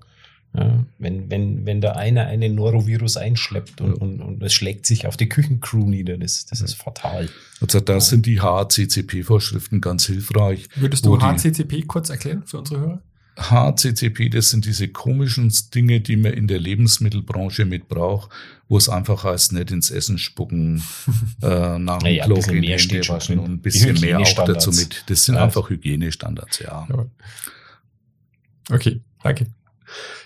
Ja, 0.53 0.83
wenn, 0.97 1.29
wenn, 1.31 1.65
wenn 1.65 1.79
da 1.79 1.93
einer 1.93 2.25
einen 2.25 2.55
Norovirus 2.55 3.15
einschleppt 3.15 3.79
und, 3.79 3.91
Ja. 3.91 3.95
und, 4.01 4.19
und 4.21 4.43
es 4.43 4.51
schlägt 4.53 4.85
sich 4.85 5.07
auf 5.07 5.15
die 5.15 5.29
Küchencrew 5.29 5.85
nieder, 5.87 6.17
das, 6.17 6.45
das 6.47 6.59
ist 6.59 6.73
fatal. 6.73 7.29
Also 7.61 7.79
da 7.79 8.01
sind 8.01 8.25
die 8.25 8.41
HACCP-Vorschriften 8.41 9.79
ganz 9.81 10.07
hilfreich. 10.07 10.67
Würdest 10.75 11.05
du 11.05 11.21
HCCP 11.21 11.83
kurz 11.87 12.09
erklären 12.09 12.43
für 12.45 12.57
unsere 12.59 12.79
Hörer? 12.81 13.01
HCCP, 13.49 14.29
das 14.29 14.49
sind 14.51 14.65
diese 14.65 14.87
komischen 14.87 15.51
Dinge, 15.73 16.01
die 16.01 16.15
man 16.15 16.33
in 16.33 16.47
der 16.47 16.59
Lebensmittelbranche 16.59 17.65
mit 17.65 17.87
braucht, 17.87 18.29
wo 18.67 18.77
es 18.77 18.87
einfach 18.89 19.23
heißt, 19.23 19.53
nicht 19.53 19.71
ins 19.71 19.89
Essen 19.91 20.17
spucken, 20.17 20.83
äh, 21.41 21.79
nach 21.79 21.99
dem 21.99 22.03
Naja, 22.03 22.25
Klo 22.25 22.39
gehen, 22.39 22.59
mehr 22.61 22.77
Hände 22.77 23.07
waschen 23.09 23.39
und 23.39 23.51
ein 23.51 23.59
bisschen 23.61 23.99
mehr 23.99 24.19
auch 24.19 24.45
dazu 24.45 24.71
mit. 24.71 25.03
Das 25.07 25.23
sind 25.25 25.35
Ja. 25.35 25.43
einfach 25.45 25.69
Hygienestandards, 25.69 26.59
ja. 26.59 26.87
Ja. 26.89 27.05
Okay, 28.69 29.01
danke. 29.23 29.47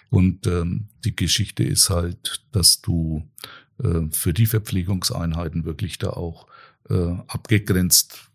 Und 0.10 0.46
ähm, 0.48 0.88
die 1.04 1.16
Geschichte 1.16 1.64
ist 1.64 1.90
halt, 1.90 2.44
dass 2.52 2.82
du 2.82 3.24
äh, 3.84 4.02
für 4.12 4.34
die 4.34 4.46
Verpflegungseinheiten 4.46 5.66
wirklich 5.66 5.98
da 5.98 6.10
auch 6.12 6.48
äh, 6.90 7.16
abgegrenzt 7.28 8.30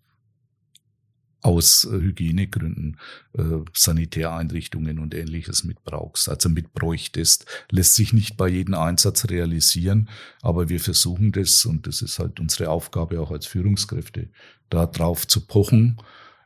aus 1.43 1.85
äh, 1.85 1.93
Hygienegründen 1.93 2.99
äh, 3.33 3.43
Sanitäreinrichtungen 3.75 4.99
und 4.99 5.15
ähnliches 5.15 5.65
mitbrauchst, 5.65 6.29
also 6.29 6.49
mitbräuchtest. 6.49 7.47
Lässt 7.71 7.95
sich 7.95 8.13
nicht 8.13 8.37
bei 8.37 8.49
jedem 8.49 8.75
Einsatz 8.75 9.29
realisieren, 9.29 10.09
aber 10.43 10.69
wir 10.69 10.81
versuchen 10.81 11.33
das 11.33 11.65
und 11.65 11.87
das 11.87 12.03
ist 12.03 12.19
halt 12.19 12.41
unsere 12.41 12.71
Aufgabe 12.71 13.21
auch 13.21 13.31
als 13.31 13.47
Führungskräfte, 13.47 14.29
da 14.69 14.87
drauf 14.87 15.27
zu 15.27 15.47
pochen, 15.47 15.99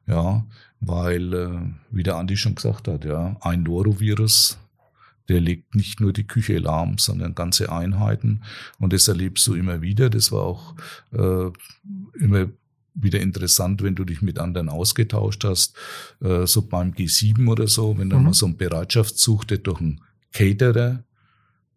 ja, 0.06 0.46
weil, 0.80 1.32
äh, 1.32 1.60
wie 1.90 2.02
der 2.02 2.16
Andi 2.16 2.36
schon 2.36 2.54
gesagt 2.54 2.88
hat, 2.88 3.04
ja, 3.04 3.36
ein 3.40 3.62
Norovirus 3.62 4.58
der 5.28 5.40
legt 5.40 5.74
nicht 5.74 6.00
nur 6.00 6.12
die 6.12 6.26
Küche 6.26 6.58
lahm, 6.58 6.98
sondern 6.98 7.34
ganze 7.34 7.72
Einheiten. 7.72 8.42
Und 8.78 8.92
das 8.92 9.08
erlebst 9.08 9.46
du 9.46 9.54
immer 9.54 9.80
wieder. 9.80 10.10
Das 10.10 10.32
war 10.32 10.42
auch 10.42 10.74
äh, 11.12 11.50
immer 12.18 12.48
wieder 12.94 13.20
interessant, 13.20 13.82
wenn 13.82 13.94
du 13.94 14.04
dich 14.04 14.22
mit 14.22 14.38
anderen 14.38 14.68
ausgetauscht 14.68 15.44
hast, 15.44 15.74
äh, 16.20 16.46
so 16.46 16.62
beim 16.62 16.92
G7 16.92 17.48
oder 17.48 17.66
so, 17.66 17.98
wenn 17.98 18.10
dann 18.10 18.20
mhm. 18.20 18.26
mal 18.26 18.34
so 18.34 18.46
ein 18.46 18.56
Bereitschaftszug, 18.56 19.46
der 19.48 19.58
durch 19.58 19.80
einen 19.80 20.00
Caterer, 20.32 21.02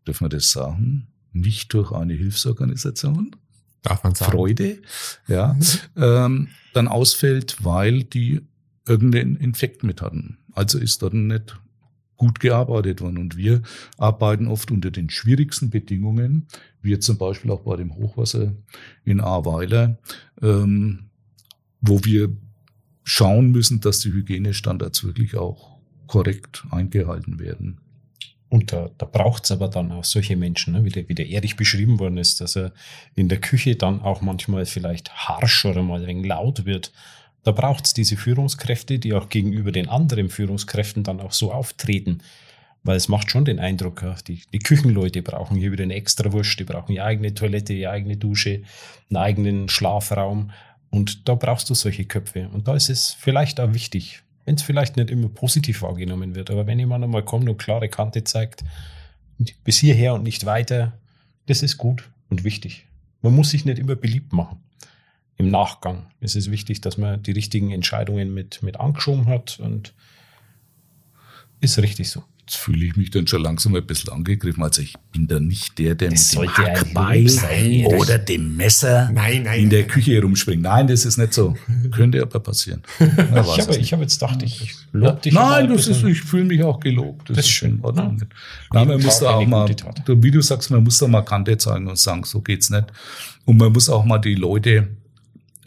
dürfen 0.06 0.26
wir 0.26 0.30
das 0.30 0.52
sagen, 0.52 1.08
nicht 1.34 1.74
durch 1.74 1.92
eine 1.92 2.14
Hilfsorganisation, 2.14 3.36
Darf 3.82 4.04
man 4.04 4.16
sagen. 4.16 4.32
Freude, 4.32 4.82
ja, 5.28 5.58
ähm, 5.96 6.50
dann 6.74 6.88
ausfällt, 6.88 7.64
weil 7.64 8.04
die 8.04 8.42
irgendeinen 8.88 9.36
Infekt 9.36 9.84
mit 9.84 10.02
hatten. 10.02 10.40
Also 10.54 10.80
ist 10.80 11.02
dort 11.02 11.14
nicht 11.14 11.60
gut 12.18 12.40
gearbeitet 12.40 13.02
worden. 13.02 13.18
Und 13.18 13.38
wir 13.38 13.62
arbeiten 13.98 14.48
oft 14.48 14.72
unter 14.72 14.92
den 14.92 15.10
schwierigsten 15.10 15.70
Bedingungen, 15.70 16.48
wie 16.82 16.98
zum 17.00 17.18
Beispiel 17.18 17.52
auch 17.52 17.62
bei 17.62 17.78
dem 17.78 17.96
Hochwasser 17.96 18.54
in 19.06 19.22
Ahrweiler, 19.22 19.98
ähm, 20.42 21.06
wo 21.82 22.04
wir 22.04 22.36
schauen 23.04 23.52
müssen, 23.52 23.80
dass 23.80 24.00
die 24.00 24.12
Hygienestandards 24.12 25.04
wirklich 25.04 25.36
auch 25.36 25.78
korrekt 26.08 26.66
eingehalten 26.72 27.40
werden. 27.40 27.80
Und 28.50 28.72
da, 28.72 28.90
da 28.98 29.06
braucht 29.06 29.44
es 29.44 29.52
aber 29.52 29.68
dann 29.68 29.92
auch 29.92 30.06
solche 30.06 30.38
Menschen, 30.38 30.74
ne? 30.74 30.86
wie, 30.86 30.90
der, 30.90 31.10
wie 31.10 31.16
der 31.16 31.30
Erich 31.30 31.58
beschrieben 31.58 32.00
worden 32.00 32.18
ist, 32.18 32.40
dass 32.40 32.56
er 32.56 32.72
in 33.14 33.28
der 33.28 33.42
Küche 33.42 33.76
dann 33.76 34.02
auch 34.02 34.22
manchmal 34.22 34.66
vielleicht 34.66 35.14
harsch 35.14 35.66
oder 35.66 35.84
mal 35.84 36.02
ein 36.02 36.08
wenig 36.08 36.26
laut 36.26 36.66
wird. 36.66 36.94
Da 37.48 37.54
braucht 37.54 37.86
es 37.86 37.94
diese 37.94 38.18
Führungskräfte, 38.18 39.00
die 39.00 39.14
auch 39.14 39.30
gegenüber 39.30 39.72
den 39.72 39.88
anderen 39.88 40.28
Führungskräften 40.28 41.06
dann 41.06 41.22
auch 41.22 41.32
so 41.32 41.54
auftreten. 41.54 42.18
Weil 42.84 42.98
es 42.98 43.08
macht 43.08 43.32
schon 43.32 43.46
den 43.46 43.58
Eindruck, 43.58 44.04
die, 44.28 44.42
die 44.52 44.60
Küchenleute 44.60 45.22
brauchen 45.22 45.56
hier 45.56 45.72
wieder 45.72 45.86
eine 45.86 45.94
extra 45.94 46.34
Wurst, 46.34 46.60
die 46.60 46.66
brauchen 46.66 46.92
ihre 46.92 47.06
eigene 47.06 47.34
Toilette, 47.34 47.72
ihre 47.72 47.92
eigene 47.92 48.18
Dusche, 48.18 48.64
einen 49.10 49.16
eigenen 49.16 49.70
Schlafraum. 49.70 50.52
Und 50.90 51.30
da 51.30 51.36
brauchst 51.36 51.70
du 51.70 51.74
solche 51.74 52.04
Köpfe. 52.04 52.50
Und 52.50 52.68
da 52.68 52.76
ist 52.76 52.90
es 52.90 53.14
vielleicht 53.14 53.62
auch 53.62 53.74
wichtig, 53.74 54.24
wenn 54.44 54.56
es 54.56 54.62
vielleicht 54.62 54.98
nicht 54.98 55.10
immer 55.10 55.30
positiv 55.30 55.84
wahrgenommen 55.84 56.36
wird, 56.36 56.52
aber 56.52 56.68
wenn 56.68 56.80
jemand 56.80 57.06
einmal 57.06 57.24
kommt 57.24 57.48
und 57.48 57.58
klare 57.58 57.88
Kante 57.88 58.26
zeigt, 58.26 58.66
bis 59.64 59.78
hierher 59.78 60.16
und 60.16 60.24
nicht 60.24 60.46
weiter, 60.46 61.00
das 61.46 61.64
ist 61.64 61.78
gut 61.78 62.10
und 62.28 62.44
wichtig. 62.44 62.88
Man 63.22 63.34
muss 63.34 63.52
sich 63.52 63.64
nicht 63.64 63.80
immer 63.80 63.96
beliebt 63.96 64.34
machen. 64.34 64.60
Im 65.38 65.50
Nachgang 65.52 66.08
ist 66.20 66.36
es 66.36 66.50
wichtig, 66.50 66.82
dass 66.82 66.98
man 66.98 67.22
die 67.22 67.32
richtigen 67.32 67.72
Entscheidungen 67.72 68.34
mit, 68.34 68.64
mit 68.64 68.80
angeschoben 68.80 69.28
hat 69.28 69.60
und 69.60 69.94
ist 71.62 71.78
richtig 71.80 72.10
so. 72.10 72.24
Jetzt 72.42 72.56
fühle 72.60 72.86
ich 72.86 72.96
mich 72.96 73.12
dann 73.12 73.28
schon 73.28 73.44
langsam 73.44 73.76
ein 73.76 73.86
bisschen 73.86 74.14
angegriffen. 74.14 74.64
Also 74.64 74.82
ich 74.82 74.94
bin 75.12 75.28
da 75.28 75.38
nicht 75.38 75.78
der, 75.80 75.96
der 75.96 76.12
Das 76.12 76.34
mit 76.34 76.44
dem 76.46 76.50
Hackbeil 76.66 77.28
sein. 77.28 77.86
oder 77.88 78.18
dem 78.18 78.56
Messer 78.56 79.12
Nein, 79.12 79.44
nein. 79.44 79.64
in 79.64 79.70
der 79.70 79.86
Küche 79.86 80.14
herumspringt. 80.14 80.62
Nein, 80.62 80.88
das 80.88 81.04
ist 81.06 81.18
nicht 81.18 81.34
so. 81.34 81.58
Könnte 81.92 82.22
aber 82.22 82.40
passieren. 82.40 82.84
Weiß 83.00 83.58
Ich 83.58 83.92
habe, 83.92 83.92
habe 83.92 84.04
jetzt 84.04 84.20
gedacht, 84.22 84.42
ich 84.44 84.74
lobe 84.94 85.20
dich. 85.22 85.34
Nein, 85.34 85.68
das 85.68 85.88
ist, 85.88 86.04
ich 86.06 86.22
fühle 86.22 86.46
mich 86.46 86.64
auch 86.64 86.80
gelobt. 86.80 87.30
Das 87.30 87.40
ist 87.40 87.50
schön, 87.50 87.80
in 87.80 87.84
Ordnung. 87.84 88.16
ne? 88.16 88.28
Nein, 88.72 88.88
man 88.88 89.02
muss 89.02 89.20
da 89.20 89.32
auch 89.32 89.46
mal, 89.46 89.68
wie 90.08 90.32
du 90.32 90.42
sagst, 90.42 90.72
man 90.72 90.84
muss 90.86 91.00
da 91.00 91.08
mal 91.08 91.24
Kante 91.24 91.58
zeigen 91.58 91.88
und 91.88 92.00
sagen, 92.00 92.24
so 92.24 92.40
geht's 92.40 92.70
nicht. 92.70 92.86
Und 93.44 93.58
man 93.58 93.74
muss 93.74 93.90
auch 93.90 94.06
mal 94.06 94.20
die 94.20 94.36
Leute 94.36 94.88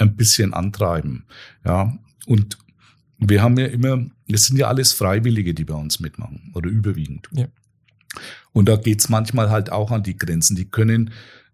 ein 0.00 0.16
bisschen 0.16 0.54
antreiben. 0.54 1.24
Ja, 1.64 1.96
und 2.26 2.58
wir 3.18 3.42
haben 3.42 3.58
ja 3.58 3.66
immer, 3.66 4.06
es 4.28 4.46
sind 4.46 4.56
ja 4.56 4.68
alles 4.68 4.92
Freiwillige, 4.92 5.54
die 5.54 5.64
bei 5.64 5.74
uns 5.74 6.00
mitmachen 6.00 6.52
oder 6.54 6.70
überwiegend. 6.70 7.28
Ja. 7.32 7.46
Und 8.52 8.68
da 8.68 8.76
geht's 8.76 9.08
manchmal 9.08 9.50
halt 9.50 9.70
auch 9.70 9.90
an 9.90 10.02
die 10.02 10.16
Grenzen. 10.16 10.56
Die 10.56 10.64
können 10.64 11.10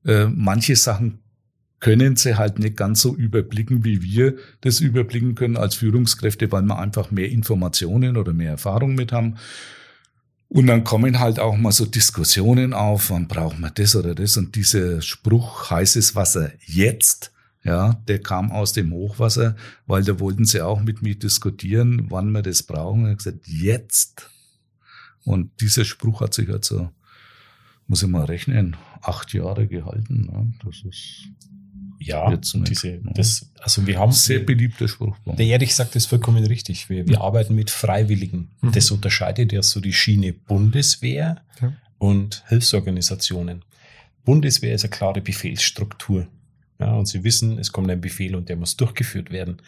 äh, 0.06 0.26
manche 0.26 0.76
Sachen 0.76 1.18
können 1.80 2.16
sie 2.16 2.36
halt 2.36 2.58
nicht 2.58 2.76
ganz 2.76 3.02
so 3.02 3.14
überblicken, 3.14 3.84
wie 3.84 4.02
wir 4.02 4.36
das 4.62 4.80
überblicken 4.80 5.34
können 5.34 5.56
als 5.56 5.74
Führungskräfte, 5.74 6.50
weil 6.50 6.62
wir 6.62 6.78
einfach 6.78 7.10
mehr 7.10 7.30
Informationen 7.30 8.16
oder 8.16 8.32
mehr 8.32 8.52
Erfahrung 8.52 8.94
mit 8.94 9.12
haben. 9.12 9.36
Und 10.48 10.68
dann 10.68 10.84
kommen 10.84 11.18
halt 11.18 11.38
auch 11.38 11.56
mal 11.56 11.72
so 11.72 11.84
Diskussionen 11.84 12.72
auf, 12.72 13.10
wann 13.10 13.28
braucht 13.28 13.58
man 13.58 13.72
das 13.74 13.94
oder 13.96 14.14
das? 14.14 14.36
Und 14.36 14.54
dieser 14.54 15.02
Spruch, 15.02 15.70
heißes 15.70 16.14
Wasser 16.14 16.52
jetzt, 16.64 17.32
ja, 17.66 17.94
der 18.08 18.20
kam 18.20 18.52
aus 18.52 18.72
dem 18.72 18.92
Hochwasser, 18.92 19.56
weil 19.86 20.04
da 20.04 20.18
wollten 20.20 20.44
sie 20.44 20.60
auch 20.62 20.80
mit 20.80 21.02
mir 21.02 21.14
diskutieren, 21.18 22.06
wann 22.10 22.30
wir 22.32 22.42
das 22.42 22.62
brauchen. 22.62 23.04
Und 23.04 23.06
ich 23.06 23.26
habe 23.26 23.36
gesagt, 23.38 23.46
jetzt. 23.48 24.30
Und 25.24 25.60
dieser 25.60 25.84
Spruch 25.84 26.20
hat 26.20 26.34
sich 26.34 26.48
also, 26.48 26.90
muss 27.88 28.02
ich 28.02 28.08
mal 28.08 28.24
rechnen, 28.24 28.76
acht 29.02 29.32
Jahre 29.34 29.66
gehalten. 29.66 30.26
Ne? 30.26 30.52
Das 30.64 30.82
ist 30.88 31.28
Ja, 31.98 32.30
Jetzt 32.30 32.54
und 32.54 32.68
diese, 32.68 32.88
ne? 32.88 33.12
das, 33.14 33.50
also 33.60 33.86
wir 33.86 33.98
haben 33.98 34.10
ein 34.10 34.14
sehr 34.14 34.40
beliebter 34.40 34.86
Spruch. 34.86 35.16
uns. 35.24 35.36
Der 35.36 35.46
Erich 35.46 35.74
sagt 35.74 35.96
das 35.96 36.06
vollkommen 36.06 36.44
richtig. 36.46 36.88
Wir, 36.88 37.08
wir 37.08 37.20
arbeiten 37.20 37.54
mit 37.56 37.70
Freiwilligen. 37.70 38.50
Mhm. 38.60 38.72
Das 38.72 38.90
unterscheidet 38.92 39.52
ja 39.52 39.62
so 39.62 39.80
die 39.80 39.92
Schiene 39.94 40.32
Bundeswehr 40.32 41.42
Ja. 41.60 41.72
und 41.98 42.44
Hilfsorganisationen. 42.48 43.64
Bundeswehr 44.24 44.74
ist 44.74 44.84
eine 44.84 44.90
klare 44.90 45.20
Befehlsstruktur. 45.20 46.28
Ja, 46.78 46.92
und 46.94 47.06
Sie 47.06 47.24
wissen, 47.24 47.58
es 47.58 47.72
kommt 47.72 47.90
ein 47.90 48.00
Befehl 48.00 48.34
und 48.36 48.48
der 48.48 48.56
muss 48.56 48.76
durchgeführt 48.76 49.30
werden. 49.30 49.62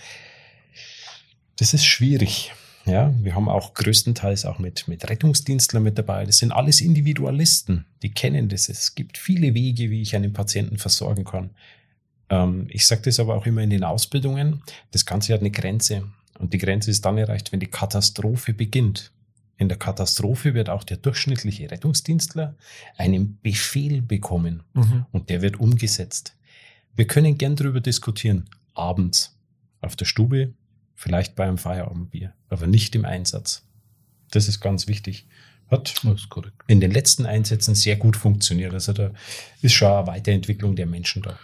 Das 1.57 1.75
ist 1.75 1.85
schwierig. 1.85 2.53
Ja, 2.85 3.13
wir 3.23 3.35
haben 3.35 3.49
auch 3.49 3.75
größtenteils 3.75 4.45
auch 4.47 4.59
mit, 4.59 4.89
mit 4.89 5.09
Rettungsdienstlern 5.11 5.83
mit 5.83 5.99
dabei. 5.99 6.25
Das 6.25 6.39
sind 6.39 6.53
alles 6.53 6.81
Individualisten. 6.81 7.85
Die 8.03 8.11
kennen 8.13 8.49
das. 8.49 8.69
Es 8.69 8.95
gibt 8.95 9.19
viele 9.19 9.53
Wege, 9.55 9.91
wie 9.91 10.01
ich 10.01 10.17
einen 10.17 10.33
Patienten 10.33 10.79
versorgen 10.79 11.25
kann. 11.25 11.51
Ähm, 12.31 12.67
ich 12.71 12.87
sage 12.87 13.03
das 13.03 13.21
aber 13.21 13.35
auch 13.37 13.45
immer 13.47 13.63
in 13.63 13.71
den 13.71 13.85
Ausbildungen. 13.85 14.63
Das 14.91 15.05
Ganze 15.05 15.35
hat 15.35 15.41
eine 15.41 15.51
Grenze. 15.51 16.05
Und 16.39 16.53
die 16.55 16.59
Grenze 16.59 16.91
ist 16.91 17.05
dann 17.05 17.19
erreicht, 17.19 17.53
wenn 17.53 17.61
die 17.61 17.67
Katastrophe 17.67 18.55
beginnt. 18.55 19.13
In 19.59 19.69
der 19.69 19.77
Katastrophe 19.77 20.55
wird 20.55 20.71
auch 20.71 20.85
der 20.85 20.99
durchschnittliche 20.99 21.71
Rettungsdienstler 21.71 22.55
einen 22.97 23.39
Befehl 23.43 24.01
bekommen 24.03 24.63
Mhm. 24.73 25.05
und 25.11 25.29
der 25.31 25.43
wird 25.43 25.59
umgesetzt. 25.59 26.37
Wir 26.97 27.07
können 27.07 27.39
gern 27.39 27.57
darüber 27.57 27.81
diskutieren, 27.81 28.49
abends 28.75 29.37
auf 29.81 29.97
der 29.97 30.05
Stube, 30.05 30.55
vielleicht 30.95 31.37
bei 31.37 31.45
einem 31.45 31.59
Feierabendbier, 31.59 32.35
aber 32.49 32.67
nicht 32.67 32.95
im 32.95 33.05
Einsatz. 33.05 33.65
Das 34.31 34.49
ist 34.49 34.61
ganz 34.61 34.89
wichtig. 34.89 35.27
Hat 35.71 35.95
in 36.67 36.81
den 36.81 36.91
letzten 36.91 37.27
Einsätzen 37.27 37.75
sehr 37.75 37.97
gut 37.97 38.17
funktioniert. 38.17 38.73
Also 38.73 38.93
da 38.93 39.13
ist 39.61 39.75
schon 39.75 39.89
eine 39.89 40.07
Weiterentwicklung 40.07 40.77
der 40.77 40.87
Menschen 40.87 41.23
da. 41.23 41.39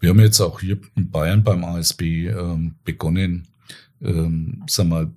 Wir 0.00 0.10
haben 0.10 0.20
jetzt 0.20 0.40
auch 0.40 0.60
hier 0.60 0.78
in 0.94 1.10
Bayern 1.10 1.42
beim 1.42 1.64
ASB 1.64 2.28
ähm, 2.28 2.76
begonnen, 2.84 3.48
ähm, 4.00 4.62
sagen 4.68 4.90
wir, 4.90 5.12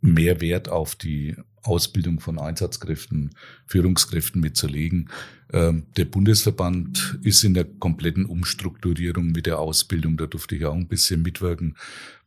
mehr 0.00 0.40
Wert 0.40 0.68
auf 0.68 0.96
die 0.96 1.36
Ausbildung 1.62 2.20
von 2.20 2.38
Einsatzkräften, 2.38 3.30
Führungskräften 3.66 4.40
mitzulegen. 4.40 5.10
Ähm, 5.52 5.86
der 5.96 6.04
Bundesverband 6.04 7.18
ist 7.22 7.44
in 7.44 7.54
der 7.54 7.64
kompletten 7.64 8.26
Umstrukturierung 8.26 9.28
mit 9.28 9.46
der 9.46 9.58
Ausbildung. 9.58 10.16
Da 10.16 10.26
durfte 10.26 10.56
ich 10.56 10.64
auch 10.66 10.74
ein 10.74 10.88
bisschen 10.88 11.22
mitwirken 11.22 11.76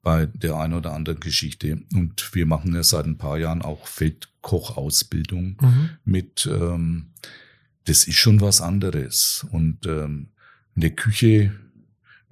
bei 0.01 0.25
der 0.25 0.55
einen 0.55 0.73
oder 0.73 0.93
anderen 0.93 1.19
Geschichte. 1.19 1.81
Und 1.93 2.33
wir 2.33 2.45
machen 2.45 2.73
ja 2.73 2.83
seit 2.83 3.05
ein 3.05 3.17
paar 3.17 3.37
Jahren 3.37 3.61
auch 3.61 3.87
Feldkochausbildung 3.87 5.57
Mhm. 5.61 5.89
mit, 6.03 6.49
ähm, 6.51 7.11
das 7.85 8.05
ist 8.05 8.17
schon 8.17 8.41
was 8.41 8.61
anderes. 8.61 9.45
Und 9.51 9.85
ähm, 9.85 10.29
eine 10.75 10.91
Küche 10.91 11.53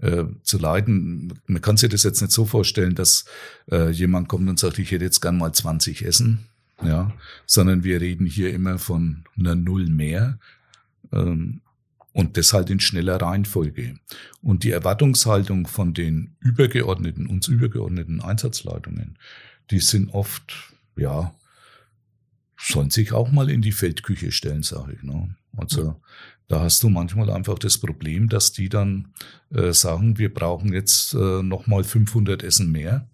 äh, 0.02 0.24
zu 0.44 0.58
leiten, 0.58 1.34
man 1.46 1.62
kann 1.62 1.78
sich 1.78 1.90
das 1.90 2.04
jetzt 2.04 2.22
nicht 2.22 2.32
so 2.32 2.46
vorstellen, 2.46 2.96
dass 2.96 3.26
äh, 3.72 3.90
jemand 3.90 4.30
kommt 4.30 4.50
und 4.50 4.58
sagt, 4.58 4.80
ich 4.80 4.92
hätte 4.92 5.04
jetzt 5.04 5.20
gern 5.22 5.38
mal 5.38 5.52
20 5.54 6.06
Essen, 6.06 6.46
ja, 6.84 7.12
sondern 7.46 7.84
wir 7.84 8.02
reden 8.02 8.26
hier 8.26 8.54
immer 8.54 8.80
von 8.80 9.24
einer 9.38 9.56
Null 9.56 9.88
mehr. 9.88 10.39
Ähm, 11.12 11.62
und 12.12 12.38
das 12.38 12.54
halt 12.54 12.70
in 12.70 12.80
schneller 12.80 13.22
Reihenfolge. 13.22 13.96
Und 14.42 14.63
die 14.63 14.72
Erwartungshaltung 14.72 15.68
von 15.68 15.94
den 15.94 16.36
übergeordneten, 16.39 17.28
uns 17.28 17.48
übergeordneten 17.48 18.22
Einsatzleitungen, 18.22 19.18
die 19.72 19.80
sind 19.80 20.10
oft, 20.10 20.74
ja, 20.98 21.34
sollen 22.58 22.89
sich 22.89 23.13
auch 23.13 23.32
mal 23.32 23.50
in 23.50 23.62
die 23.62 23.72
Feldküche 23.72 24.32
stellen, 24.32 24.63
sage 24.63 24.94
ich. 24.94 25.04
Ne? 25.04 25.36
Also 25.56 26.02
da 26.48 26.62
hast 26.62 26.84
du 26.84 26.89
manchmal 26.89 27.30
einfach 27.30 27.58
das 27.60 27.78
Problem, 27.78 28.28
dass 28.28 28.52
die 28.52 28.70
dann 28.70 29.13
äh, 29.54 29.72
sagen, 29.72 30.18
wir 30.18 30.34
brauchen 30.34 30.74
jetzt 30.74 31.13
äh, 31.13 31.44
nochmal 31.44 31.84
500 31.84 32.44
Essen 32.44 32.72
mehr. 32.72 33.08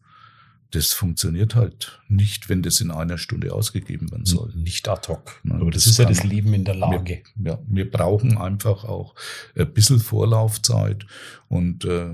Das 0.71 0.93
funktioniert 0.93 1.55
halt 1.55 2.01
nicht, 2.07 2.49
wenn 2.49 2.61
das 2.61 2.81
in 2.81 2.91
einer 2.91 3.17
Stunde 3.17 3.53
ausgegeben 3.53 4.11
werden 4.11 4.25
soll. 4.25 4.51
Nicht 4.55 4.87
ad 4.89 5.07
hoc. 5.07 5.39
Nein, 5.43 5.61
Aber 5.61 5.71
das, 5.71 5.83
das 5.83 5.91
ist 5.91 5.97
ja 5.99 6.05
das. 6.05 6.23
Leben 6.23 6.53
in 6.53 6.65
der 6.65 6.75
Lage. 6.75 7.21
Wir, 7.35 7.51
ja, 7.51 7.59
wir 7.67 7.89
brauchen 7.89 8.37
einfach 8.37 8.83
auch 8.83 9.15
ein 9.55 9.71
bisschen 9.73 9.99
Vorlaufzeit 9.99 11.05
und 11.47 11.85
äh, 11.85 12.09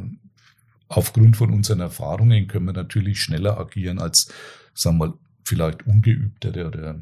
aufgrund 0.90 1.38
von 1.38 1.52
unseren 1.52 1.80
Erfahrungen 1.80 2.48
können 2.48 2.66
wir 2.66 2.74
natürlich 2.74 3.22
schneller 3.22 3.58
agieren 3.58 4.00
als, 4.00 4.32
sagen 4.74 4.98
wir 4.98 5.08
mal, 5.08 5.14
vielleicht 5.44 5.88
ungeübtere 5.88 6.68
oder 6.68 7.00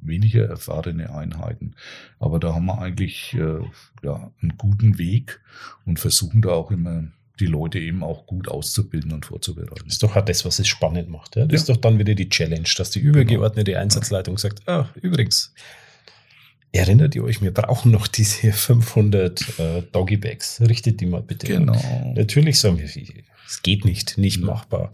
weniger 0.00 0.46
erfahrene 0.46 1.14
Einheiten. 1.14 1.74
Aber 2.18 2.40
da 2.40 2.54
haben 2.54 2.66
wir 2.66 2.78
eigentlich 2.80 3.34
äh, 3.34 3.60
ja, 4.02 4.32
einen 4.40 4.56
guten 4.58 4.98
Weg 4.98 5.40
und 5.86 6.00
versuchen 6.00 6.42
da 6.42 6.50
auch 6.50 6.70
immer 6.70 7.04
die 7.40 7.46
Leute 7.46 7.78
eben 7.78 8.02
auch 8.02 8.26
gut 8.26 8.48
auszubilden 8.48 9.12
und 9.12 9.26
vorzubereiten. 9.26 9.84
Das 9.84 9.94
ist 9.94 10.02
doch 10.02 10.16
auch 10.16 10.24
das, 10.24 10.44
was 10.44 10.58
es 10.58 10.68
spannend 10.68 11.08
macht. 11.08 11.36
Ja? 11.36 11.44
Das 11.44 11.52
ja. 11.52 11.56
ist 11.56 11.68
doch 11.68 11.76
dann 11.76 11.98
wieder 11.98 12.14
die 12.14 12.28
Challenge, 12.28 12.68
dass 12.76 12.90
die 12.90 13.00
übergeordnete 13.00 13.78
Einsatzleitung 13.78 14.38
sagt, 14.38 14.68
ah, 14.68 14.88
übrigens, 15.00 15.52
erinnert 16.72 17.14
ihr 17.14 17.24
euch, 17.24 17.40
wir 17.42 17.52
brauchen 17.52 17.90
noch 17.90 18.06
diese 18.06 18.52
500 18.52 19.58
äh, 19.58 19.82
Doggy 19.92 20.16
Bags. 20.16 20.60
Richtet 20.60 21.00
die 21.00 21.06
mal 21.06 21.22
bitte. 21.22 21.46
Genau. 21.46 21.72
An. 21.72 22.14
Natürlich 22.14 22.58
sagen 22.58 22.78
wir, 22.78 22.84
es 22.84 23.62
geht 23.62 23.84
nicht, 23.84 24.18
nicht 24.18 24.40
ja. 24.40 24.46
machbar. 24.46 24.90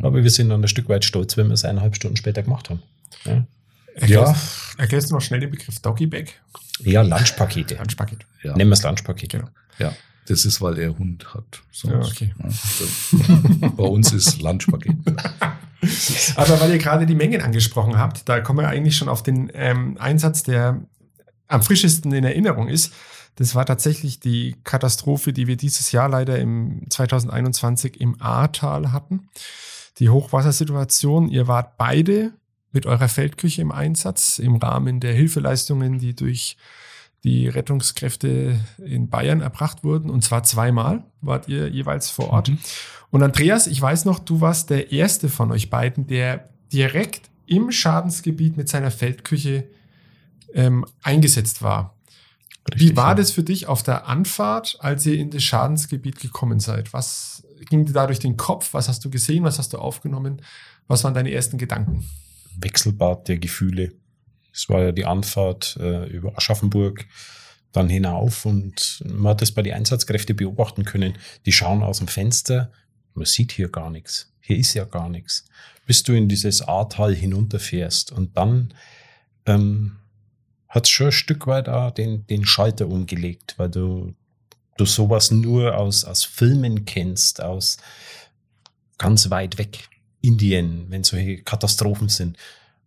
Aber 0.00 0.22
wir 0.22 0.30
sind 0.30 0.48
dann 0.48 0.62
ein 0.62 0.68
Stück 0.68 0.88
weit 0.88 1.04
stolz, 1.04 1.36
wenn 1.36 1.48
wir 1.48 1.54
es 1.54 1.64
eineinhalb 1.64 1.94
Stunden 1.94 2.16
später 2.16 2.42
gemacht 2.42 2.70
haben. 2.70 2.82
Ja. 3.24 3.46
Erklärst, 3.94 4.74
ja. 4.74 4.82
erklärst 4.82 5.10
du 5.10 5.14
noch 5.14 5.20
schnell 5.20 5.40
den 5.40 5.50
Begriff 5.50 5.78
Doggy 5.80 6.06
Bag? 6.06 6.32
Ja, 6.80 7.02
Lunchpakete. 7.02 7.74
Lunchpaket. 7.74 8.20
Ja. 8.42 8.56
Nennen 8.56 8.70
wir 8.70 8.74
es 8.74 8.82
Lunchpaket. 8.82 9.30
Genau. 9.30 9.48
Ja. 9.78 9.94
Das 10.26 10.44
ist, 10.44 10.60
weil 10.60 10.78
er 10.78 10.96
Hund 10.98 11.34
hat. 11.34 11.62
Sonst, 11.72 12.20
ja, 12.20 12.28
okay. 12.28 12.34
Ja, 13.60 13.68
bei 13.76 13.84
uns 13.84 14.12
ist 14.12 14.40
Lunchpaket. 14.40 14.96
Aber 16.36 16.60
weil 16.60 16.70
ihr 16.70 16.78
gerade 16.78 17.06
die 17.06 17.14
Mengen 17.14 17.42
angesprochen 17.42 17.98
habt, 17.98 18.28
da 18.28 18.40
kommen 18.40 18.60
wir 18.60 18.68
eigentlich 18.68 18.96
schon 18.96 19.08
auf 19.08 19.22
den 19.22 19.50
ähm, 19.54 19.96
Einsatz, 19.98 20.44
der 20.44 20.80
am 21.48 21.62
frischesten 21.62 22.12
in 22.12 22.24
Erinnerung 22.24 22.68
ist. 22.68 22.92
Das 23.36 23.54
war 23.54 23.66
tatsächlich 23.66 24.20
die 24.20 24.56
Katastrophe, 24.62 25.32
die 25.32 25.46
wir 25.46 25.56
dieses 25.56 25.90
Jahr 25.90 26.08
leider 26.08 26.38
im 26.38 26.82
2021 26.88 28.00
im 28.00 28.20
Ahrtal 28.20 28.92
hatten. 28.92 29.28
Die 29.98 30.08
Hochwassersituation. 30.08 31.28
Ihr 31.28 31.48
wart 31.48 31.76
beide 31.78 32.32
mit 32.72 32.86
eurer 32.86 33.08
Feldküche 33.08 33.62
im 33.62 33.72
Einsatz 33.72 34.38
im 34.38 34.56
Rahmen 34.56 35.00
der 35.00 35.14
Hilfeleistungen, 35.14 35.98
die 35.98 36.14
durch 36.14 36.56
die 37.24 37.48
Rettungskräfte 37.48 38.58
in 38.84 39.08
Bayern 39.08 39.40
erbracht 39.40 39.84
wurden. 39.84 40.10
Und 40.10 40.24
zwar 40.24 40.42
zweimal 40.42 41.04
wart 41.20 41.48
ihr 41.48 41.68
jeweils 41.68 42.10
vor 42.10 42.30
Ort. 42.30 42.48
Mhm. 42.48 42.58
Und 43.10 43.22
Andreas, 43.22 43.66
ich 43.66 43.80
weiß 43.80 44.04
noch, 44.06 44.18
du 44.18 44.40
warst 44.40 44.70
der 44.70 44.90
erste 44.90 45.28
von 45.28 45.52
euch 45.52 45.70
beiden, 45.70 46.06
der 46.06 46.48
direkt 46.72 47.30
im 47.46 47.70
Schadensgebiet 47.70 48.56
mit 48.56 48.68
seiner 48.68 48.90
Feldküche 48.90 49.68
ähm, 50.54 50.86
eingesetzt 51.02 51.62
war. 51.62 51.96
Richtig, 52.72 52.90
Wie 52.90 52.96
war 52.96 53.10
ja. 53.10 53.14
das 53.14 53.32
für 53.32 53.42
dich 53.42 53.66
auf 53.66 53.82
der 53.82 54.06
Anfahrt, 54.08 54.78
als 54.80 55.04
ihr 55.06 55.18
in 55.18 55.30
das 55.30 55.42
Schadensgebiet 55.42 56.20
gekommen 56.20 56.60
seid? 56.60 56.92
Was 56.92 57.44
ging 57.68 57.84
dir 57.84 57.92
da 57.92 58.06
durch 58.06 58.20
den 58.20 58.36
Kopf? 58.36 58.72
Was 58.72 58.88
hast 58.88 59.04
du 59.04 59.10
gesehen? 59.10 59.44
Was 59.44 59.58
hast 59.58 59.72
du 59.72 59.78
aufgenommen? 59.78 60.42
Was 60.86 61.04
waren 61.04 61.14
deine 61.14 61.32
ersten 61.32 61.58
Gedanken? 61.58 62.04
Wechselbad 62.58 63.28
der 63.28 63.38
Gefühle. 63.38 63.92
Es 64.52 64.68
war 64.68 64.82
ja 64.82 64.92
die 64.92 65.04
Anfahrt 65.04 65.76
äh, 65.80 66.06
über 66.06 66.36
Aschaffenburg, 66.36 67.06
dann 67.72 67.88
hinauf 67.88 68.44
und 68.44 69.02
man 69.06 69.30
hat 69.30 69.42
das 69.42 69.52
bei 69.52 69.62
den 69.62 69.74
Einsatzkräften 69.74 70.36
beobachten 70.36 70.84
können. 70.84 71.14
Die 71.46 71.52
schauen 71.52 71.82
aus 71.82 71.98
dem 71.98 72.08
Fenster, 72.08 72.70
man 73.14 73.26
sieht 73.26 73.52
hier 73.52 73.68
gar 73.68 73.90
nichts. 73.90 74.32
Hier 74.40 74.58
ist 74.58 74.74
ja 74.74 74.84
gar 74.84 75.08
nichts. 75.08 75.46
Bis 75.86 76.02
du 76.02 76.12
in 76.12 76.28
dieses 76.28 76.62
Ahrtal 76.62 77.14
hinunterfährst 77.14 78.12
und 78.12 78.36
dann 78.36 78.74
ähm, 79.46 79.96
hat 80.68 80.88
schon 80.88 81.06
ein 81.06 81.12
Stück 81.12 81.46
weit 81.46 81.68
auch 81.68 81.90
den, 81.90 82.26
den 82.26 82.44
Schalter 82.44 82.88
umgelegt, 82.88 83.54
weil 83.56 83.70
du, 83.70 84.14
du 84.76 84.84
sowas 84.84 85.30
nur 85.30 85.76
aus, 85.76 86.04
aus 86.04 86.24
Filmen 86.24 86.84
kennst, 86.84 87.42
aus 87.42 87.78
ganz 88.98 89.30
weit 89.30 89.58
weg. 89.58 89.88
Indien, 90.22 90.86
wenn 90.88 91.02
solche 91.04 91.42
Katastrophen 91.42 92.08
sind. 92.08 92.38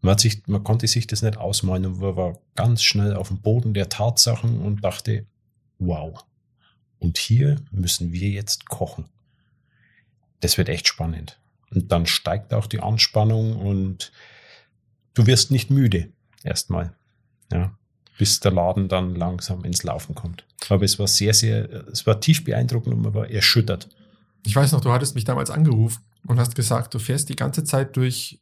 Man, 0.02 0.18
sich, 0.18 0.46
man 0.48 0.64
konnte 0.64 0.88
sich 0.88 1.08
das 1.08 1.22
nicht 1.22 1.38
ausmalen 1.38 1.86
und 1.86 2.00
man 2.00 2.16
war 2.16 2.40
ganz 2.56 2.84
schnell 2.84 3.16
auf 3.16 3.30
dem 3.30 3.42
Boden 3.42 3.74
der 3.74 3.90
Tatsachen 3.90 4.62
und 4.62 4.84
dachte, 4.84 5.26
wow. 5.80 6.24
Und 7.00 7.18
hier 7.18 7.58
müssen 7.72 8.12
wir 8.12 8.30
jetzt 8.30 8.68
kochen. 8.70 9.06
Das 10.42 10.58
wird 10.58 10.70
echt 10.70 10.88
spannend. 10.88 11.40
Und 11.72 11.92
dann 11.92 12.06
steigt 12.06 12.54
auch 12.54 12.68
die 12.68 12.80
Anspannung 12.80 13.56
und 13.58 14.12
du 15.14 15.26
wirst 15.26 15.52
nicht 15.52 15.72
müde. 15.72 16.10
Erstmal. 16.44 16.94
Ja. 17.52 17.76
Bis 18.18 18.40
der 18.40 18.52
Laden 18.52 18.88
dann 18.88 19.16
langsam 19.16 19.66
ins 19.66 19.84
Laufen 19.84 20.16
kommt. 20.16 20.46
Aber 20.70 20.86
es 20.86 21.00
war 21.00 21.08
sehr, 21.08 21.34
sehr, 21.34 21.70
es 21.88 22.06
war 22.06 22.22
tief 22.22 22.44
beeindruckend 22.44 22.94
und 22.94 23.02
man 23.02 23.14
war 23.14 23.30
erschüttert. 23.30 23.90
Ich 24.46 24.56
weiß 24.56 24.72
noch, 24.72 24.82
du 24.82 24.92
hattest 24.92 25.16
mich 25.16 25.24
damals 25.26 25.50
angerufen 25.50 26.04
und 26.28 26.40
hast 26.40 26.56
gesagt, 26.56 26.94
du 26.94 27.00
fährst 27.00 27.30
die 27.30 27.36
ganze 27.36 27.64
Zeit 27.64 27.98
durch 27.98 28.40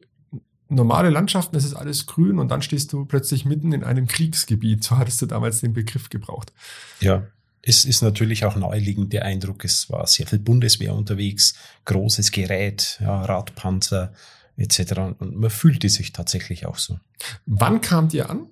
normale 0.68 1.10
Landschaften, 1.10 1.56
es 1.56 1.64
ist 1.64 1.74
alles 1.74 2.06
grün 2.06 2.38
und 2.38 2.48
dann 2.48 2.62
stehst 2.62 2.92
du 2.92 3.04
plötzlich 3.04 3.44
mitten 3.44 3.72
in 3.72 3.84
einem 3.84 4.06
Kriegsgebiet. 4.06 4.84
So 4.84 4.96
hattest 4.96 5.20
du 5.22 5.26
damals 5.26 5.60
den 5.60 5.72
Begriff 5.72 6.08
gebraucht. 6.08 6.52
Ja, 7.00 7.26
es 7.62 7.84
ist 7.84 8.02
natürlich 8.02 8.44
auch 8.44 8.56
naheliegend 8.56 9.12
der 9.12 9.24
Eindruck, 9.24 9.64
es 9.64 9.90
war 9.90 10.06
sehr 10.06 10.26
viel 10.26 10.38
Bundeswehr 10.38 10.94
unterwegs, 10.94 11.54
großes 11.86 12.30
Gerät, 12.30 12.98
ja, 13.00 13.24
Radpanzer 13.24 14.12
etc. 14.56 14.92
Und 15.18 15.36
man 15.36 15.50
fühlte 15.50 15.88
sich 15.88 16.12
tatsächlich 16.12 16.66
auch 16.66 16.76
so. 16.76 16.98
Wann 17.46 17.80
kamt 17.80 18.12
ihr 18.14 18.30
an? 18.30 18.46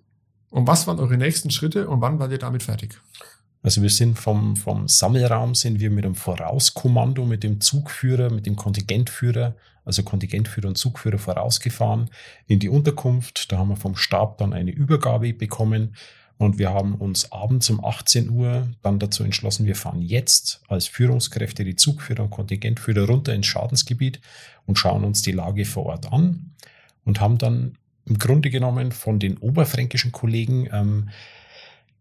Und 0.51 0.67
was 0.67 0.87
waren 0.87 0.99
eure 0.99 1.17
nächsten 1.17 1.51
Schritte 1.51 1.89
und 1.89 2.01
wann 2.01 2.19
wart 2.19 2.31
ihr 2.31 2.39
damit 2.39 2.63
fertig? 2.63 3.01
Also 3.63 3.83
wir 3.83 3.91
sind 3.91 4.19
vom, 4.19 4.57
vom 4.57 4.89
Sammelraum 4.89 5.55
sind 5.55 5.81
wir 5.81 5.91
mit 5.91 6.05
dem 6.05 6.15
Vorauskommando, 6.15 7.25
mit 7.25 7.45
dem 7.45 7.61
Zugführer, 7.61 8.31
mit 8.31 8.47
dem 8.47 8.57
Kontingentführer 8.57 9.55
also 9.85 10.03
Kontingentführer 10.03 10.69
und 10.69 10.79
Zugführer 10.79 11.19
vorausgefahren 11.19 12.11
in 12.47 12.59
die 12.59 12.69
Unterkunft. 12.69 13.51
Da 13.51 13.59
haben 13.59 13.69
wir 13.69 13.77
vom 13.77 13.97
Stab 13.97 14.39
dann 14.39 14.53
eine 14.53 14.71
Übergabe 14.71 15.33
bekommen 15.33 15.97
und 16.39 16.59
wir 16.59 16.71
haben 16.71 16.95
uns 16.95 17.31
abends 17.31 17.71
um 17.71 17.85
18 17.85 18.31
Uhr 18.31 18.69
dann 18.83 18.99
dazu 18.99 19.23
entschlossen, 19.23 19.67
wir 19.67 19.77
fahren 19.77 20.03
jetzt 20.03 20.63
als 20.69 20.87
Führungskräfte 20.87 21.65
die 21.65 21.77
Zugführer 21.77 22.25
und 22.25 22.31
Kontingentführer 22.31 23.07
runter 23.07 23.35
ins 23.35 23.47
Schadensgebiet 23.47 24.21
und 24.67 24.79
schauen 24.79 25.05
uns 25.05 25.23
die 25.23 25.33
Lage 25.33 25.65
vor 25.65 25.87
Ort 25.87 26.13
an 26.13 26.53
und 27.05 27.21
haben 27.21 27.39
dann 27.39 27.79
im 28.07 28.19
Grunde 28.19 28.51
genommen 28.51 28.91
von 28.91 29.21
den 29.21 29.39
oberfränkischen 29.39 30.11
Kollegen 30.11 30.69
ähm, 30.73 31.11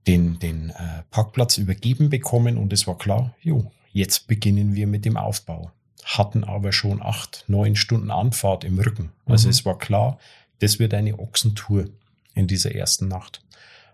den, 0.08 0.40
den 0.40 0.72
äh, 0.72 1.04
Parkplatz 1.12 1.58
übergeben 1.58 2.10
bekommen 2.10 2.58
und 2.58 2.74
es 2.74 2.88
war 2.88 2.98
klar, 2.98 3.34
jo, 3.42 3.72
jetzt 3.94 4.28
beginnen 4.28 4.76
wir 4.76 4.88
mit 4.88 5.06
dem 5.06 5.18
Aufbau 5.18 5.72
hatten 6.04 6.44
aber 6.44 6.72
schon 6.72 7.02
acht, 7.02 7.46
neun 7.48 7.76
Stunden 7.76 8.12
Anfahrt 8.12 8.64
im 8.64 8.80
Rücken. 8.80 9.12
Also 9.26 9.48
mhm. 9.48 9.52
es 9.52 9.66
war 9.66 9.78
klar, 9.78 10.18
das 10.60 10.80
wird 10.80 10.94
eine 10.94 11.20
Ochsentour 11.20 11.86
in 12.34 12.48
dieser 12.48 12.74
ersten 12.74 13.08
Nacht. 13.08 13.42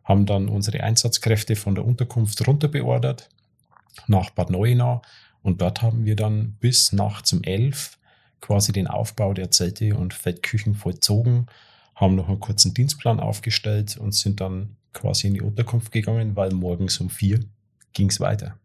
Haben 0.03 0.25
dann 0.25 0.47
unsere 0.47 0.83
Einsatzkräfte 0.83 1.55
von 1.55 1.75
der 1.75 1.85
Unterkunft 1.85 2.45
runter 2.47 2.67
beordert 2.67 3.29
nach 4.07 4.29
Bad 4.29 4.49
Neuenahr 4.49 5.01
und 5.41 5.61
dort 5.61 5.81
haben 5.81 6.05
wir 6.05 6.15
dann 6.15 6.55
bis 6.59 6.91
nachts 6.91 7.33
um 7.33 7.43
elf 7.43 7.97
quasi 8.41 8.71
den 8.71 8.87
Aufbau 8.87 9.33
der 9.33 9.51
Zelte 9.51 9.95
und 9.95 10.13
Feldküchen 10.13 10.75
vollzogen, 10.75 11.47
haben 11.95 12.15
noch 12.15 12.27
einen 12.27 12.39
kurzen 12.39 12.73
Dienstplan 12.73 13.19
aufgestellt 13.19 13.97
und 13.97 14.13
sind 14.13 14.39
dann 14.39 14.75
quasi 14.97 15.27
in 15.27 15.35
die 15.35 15.41
Unterkunft 15.41 15.91
gegangen, 15.91 16.35
weil 16.35 16.51
morgens 16.51 16.99
um 16.99 17.09
vier 17.09 17.39
ging 17.93 18.09
es 18.09 18.19
weiter. 18.19 18.57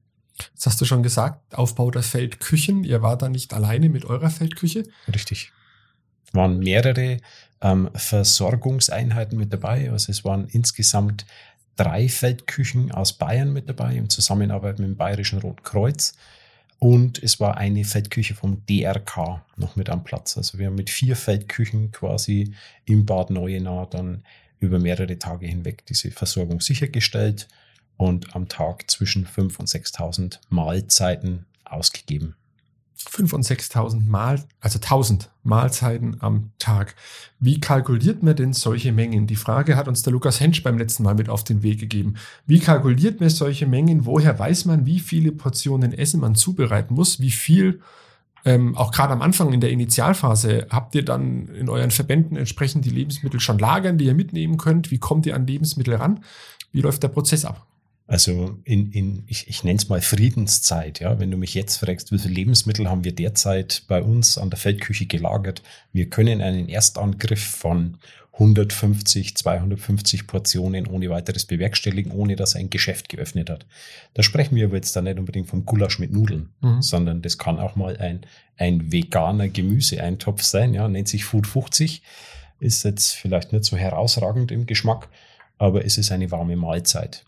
Das 0.55 0.67
hast 0.67 0.81
du 0.81 0.85
schon 0.85 1.03
gesagt, 1.03 1.55
Aufbau 1.55 1.91
der 1.91 2.03
Feldküchen. 2.03 2.85
Ihr 2.85 3.03
war 3.03 3.17
da 3.17 3.29
nicht 3.29 3.53
alleine 3.53 3.89
mit 3.89 4.05
eurer 4.05 4.31
Feldküche? 4.31 4.85
Richtig. 5.13 5.53
Es 6.27 6.35
waren 6.35 6.59
mehrere 6.59 7.19
ähm, 7.61 7.91
Versorgungseinheiten 7.95 9.39
mit 9.39 9.53
dabei. 9.53 9.91
Also 9.91 10.11
es 10.11 10.25
waren 10.25 10.49
insgesamt 10.49 11.27
drei 11.77 12.09
Feldküchen 12.09 12.93
aus 12.93 13.13
Bayern 13.13 13.53
mit 13.53 13.69
dabei 13.69 13.95
im 13.95 14.09
Zusammenarbeit 14.09 14.79
mit 14.79 14.89
dem 14.89 14.97
Bayerischen 14.97 15.39
Roten 15.41 15.63
Kreuz. 15.63 16.15
Und 16.79 17.23
es 17.23 17.39
war 17.39 17.59
eine 17.59 17.85
Feldküche 17.85 18.35
vom 18.35 18.67
DRK 18.67 19.45
noch 19.57 19.77
mit 19.77 19.89
am 19.89 20.03
Platz. 20.03 20.37
Also 20.37 20.59
wir 20.59 20.67
haben 20.67 20.75
mit 20.75 20.91
vier 20.91 21.15
Feldküchen 21.15 21.93
quasi 21.93 22.55
im 22.87 23.07
Bad 23.07 23.31
Neuenahr 23.31 23.89
dann 23.89 24.25
über 24.63 24.79
mehrere 24.79 25.19
Tage 25.19 25.47
hinweg 25.47 25.85
diese 25.87 26.11
Versorgung 26.11 26.61
sichergestellt 26.61 27.49
und 27.97 28.35
am 28.35 28.49
Tag 28.49 28.91
zwischen 28.91 29.27
5.000 29.27 29.59
und 29.59 29.69
6.000 29.69 30.39
Mahlzeiten 30.49 31.47
ausgegeben. 31.65 32.37
5.000 32.99 33.35
und 33.35 33.45
6.000 33.45 34.09
Mal, 34.09 34.45
also 34.61 34.79
1000 34.79 35.31
Mahlzeiten 35.43 36.17
am 36.21 36.53
Tag. 36.59 36.95
Wie 37.41 37.59
kalkuliert 37.59 38.23
man 38.23 38.37
denn 38.37 38.53
solche 38.53 38.93
Mengen? 38.93 39.27
Die 39.27 39.37
Frage 39.37 39.77
hat 39.77 39.89
uns 39.89 40.03
der 40.03 40.13
Lukas 40.13 40.41
Hensch 40.41 40.63
beim 40.63 40.79
letzten 40.79 41.03
Mal 41.03 41.17
mit 41.17 41.29
auf 41.29 41.43
den 41.43 41.63
Weg 41.63 41.81
gegeben. 41.81 42.15
Wie 42.47 42.61
kalkuliert 42.61 43.21
man 43.21 43.29
solche 43.29 43.67
Mengen? 43.67 44.07
Woher 44.07 44.39
weiß 44.39 44.67
man, 44.67 44.87
wie 44.87 45.01
viele 45.01 45.33
Portionen 45.33 45.93
Essen 45.93 46.21
man 46.21 46.37
zubereiten 46.37 46.95
muss? 46.95 47.21
Wie 47.21 47.33
viel, 47.33 47.81
ähm, 48.45 48.77
auch 48.77 48.91
gerade 48.91 49.13
am 49.13 49.23
Anfang 49.23 49.53
in 49.53 49.61
der 49.61 49.71
Initialphase, 49.71 50.67
habt 50.71 50.95
ihr 50.95 51.05
dann 51.05 51.49
in 51.49 51.69
euren 51.69 51.91
Verbänden 51.91 52.37
entsprechend 52.37 52.85
die 52.85 52.91
Lebensmittel 52.91 53.41
schon 53.41 53.59
lagern, 53.59 53.99
die 53.99 54.07
ihr 54.07 54.15
mitnehmen 54.15 54.57
könnt? 54.57 54.91
Wie 54.91 54.99
kommt 54.99 55.27
ihr 55.27 55.37
an 55.37 55.47
Lebensmittel 55.47 55.95
ran? 55.95 56.25
Wie 56.73 56.81
läuft 56.81 57.03
der 57.03 57.09
Prozess 57.09 57.45
ab? 57.45 57.67
Also 58.09 58.59
in, 58.65 58.91
in 58.91 59.25
ich, 59.27 59.49
ich 59.49 59.65
nenne 59.65 59.79
es 59.79 59.89
mal 59.89 60.01
Friedenszeit, 60.01 61.01
ja. 61.01 61.19
Wenn 61.19 61.31
du 61.31 61.37
mich 61.37 61.55
jetzt 61.55 61.77
fragst, 61.77 62.13
wie 62.13 62.19
viele 62.19 62.35
Lebensmittel 62.35 62.91
haben 62.91 63.05
wir 63.05 63.15
derzeit 63.15 63.85
bei 63.87 64.03
uns 64.03 64.39
an 64.39 64.51
der 64.51 64.59
Feldküche 64.59 65.07
gelagert? 65.07 65.63
Wir 65.93 66.11
können 66.11 66.43
einen 66.43 66.69
Erstangriff 66.69 67.43
von 67.43 67.99
150, 68.35 69.37
250 69.37 70.27
Portionen 70.27 70.87
ohne 70.87 71.11
weiteres 71.11 71.45
bewerkstelligen, 71.45 72.13
ohne 72.13 72.35
dass 72.35 72.55
er 72.55 72.61
ein 72.61 72.71
Geschäft 72.71 73.11
geöffnet 73.11 73.51
hat. 73.51 73.67
Da 74.15 74.23
sprechen 74.23 74.57
wir 74.57 74.67
aber 74.67 74.77
jetzt 74.77 74.97
dann 74.97 75.05
nicht 75.05 75.19
unbedingt 75.19 75.49
vom 75.49 75.67
Gulasch 75.67 75.99
mit 75.99 76.13
Nudeln, 76.13 76.49
mhm. 76.61 76.81
sondern 76.81 77.21
das 77.21 77.37
kann 77.37 77.59
auch 77.59 77.77
mal 77.77 77.99
ein, 77.99 78.23
ein 78.57 78.91
veganer 78.91 79.49
Gemüseeintopf 79.49 80.43
sein, 80.43 80.73
ja, 80.73 80.89
nennt 80.89 81.09
sich 81.09 81.25
Food 81.25 81.47
50, 81.47 82.03
ist 82.59 82.85
jetzt 82.85 83.13
vielleicht 83.13 83.53
nicht 83.53 83.65
so 83.65 83.77
herausragend 83.77 84.51
im 84.51 84.65
Geschmack, 84.67 85.09
aber 85.59 85.85
es 85.85 85.99
ist 85.99 86.11
eine 86.11 86.31
warme 86.31 86.57
Mahlzeit. 86.57 87.25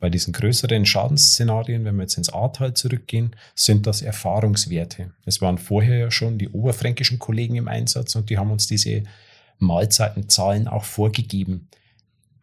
Bei 0.00 0.08
diesen 0.08 0.32
größeren 0.32 0.86
Schadensszenarien, 0.86 1.84
wenn 1.84 1.96
wir 1.96 2.02
jetzt 2.02 2.16
ins 2.16 2.32
Ahrtal 2.32 2.72
zurückgehen, 2.72 3.34
sind 3.54 3.86
das 3.86 4.00
Erfahrungswerte. 4.00 5.10
Es 5.26 5.42
waren 5.42 5.58
vorher 5.58 5.98
ja 5.98 6.10
schon 6.10 6.38
die 6.38 6.48
oberfränkischen 6.48 7.18
Kollegen 7.18 7.56
im 7.56 7.68
Einsatz 7.68 8.14
und 8.14 8.30
die 8.30 8.38
haben 8.38 8.52
uns 8.52 8.68
diese 8.68 9.02
Mahlzeitenzahlen 9.58 10.68
auch 10.68 10.84
vorgegeben. 10.84 11.68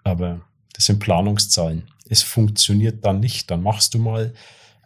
Aber 0.03 0.41
das 0.73 0.85
sind 0.85 0.99
Planungszahlen. 0.99 1.83
Es 2.09 2.21
funktioniert 2.21 3.05
dann 3.05 3.19
nicht. 3.19 3.49
Dann 3.49 3.63
machst 3.63 3.93
du 3.93 3.99
mal 3.99 4.33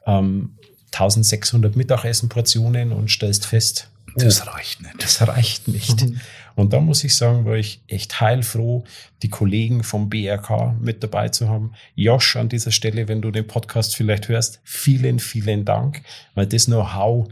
ähm, 0.05 0.57
1600 0.91 1.75
Mittagessenportionen 1.75 2.91
und 2.91 3.09
stellst 3.11 3.45
fest, 3.45 3.89
das 4.15 4.47
reicht 4.47 4.81
nicht. 4.81 5.03
Das 5.03 5.27
reicht 5.27 5.67
nicht. 5.67 6.05
Mhm. 6.05 6.19
Und 6.55 6.73
da 6.73 6.79
muss 6.79 7.03
ich 7.03 7.15
sagen, 7.15 7.45
war 7.45 7.55
ich 7.55 7.81
echt 7.87 8.19
heilfroh, 8.19 8.83
die 9.21 9.29
Kollegen 9.29 9.83
vom 9.83 10.09
BRK 10.09 10.75
mit 10.79 11.03
dabei 11.03 11.29
zu 11.29 11.47
haben. 11.47 11.73
Josh, 11.95 12.35
an 12.35 12.49
dieser 12.49 12.71
Stelle, 12.71 13.07
wenn 13.07 13.21
du 13.21 13.31
den 13.31 13.47
Podcast 13.47 13.95
vielleicht 13.95 14.27
hörst, 14.27 14.59
vielen, 14.63 15.19
vielen 15.19 15.63
Dank, 15.63 16.01
weil 16.35 16.47
das 16.47 16.65
Know-how, 16.65 17.29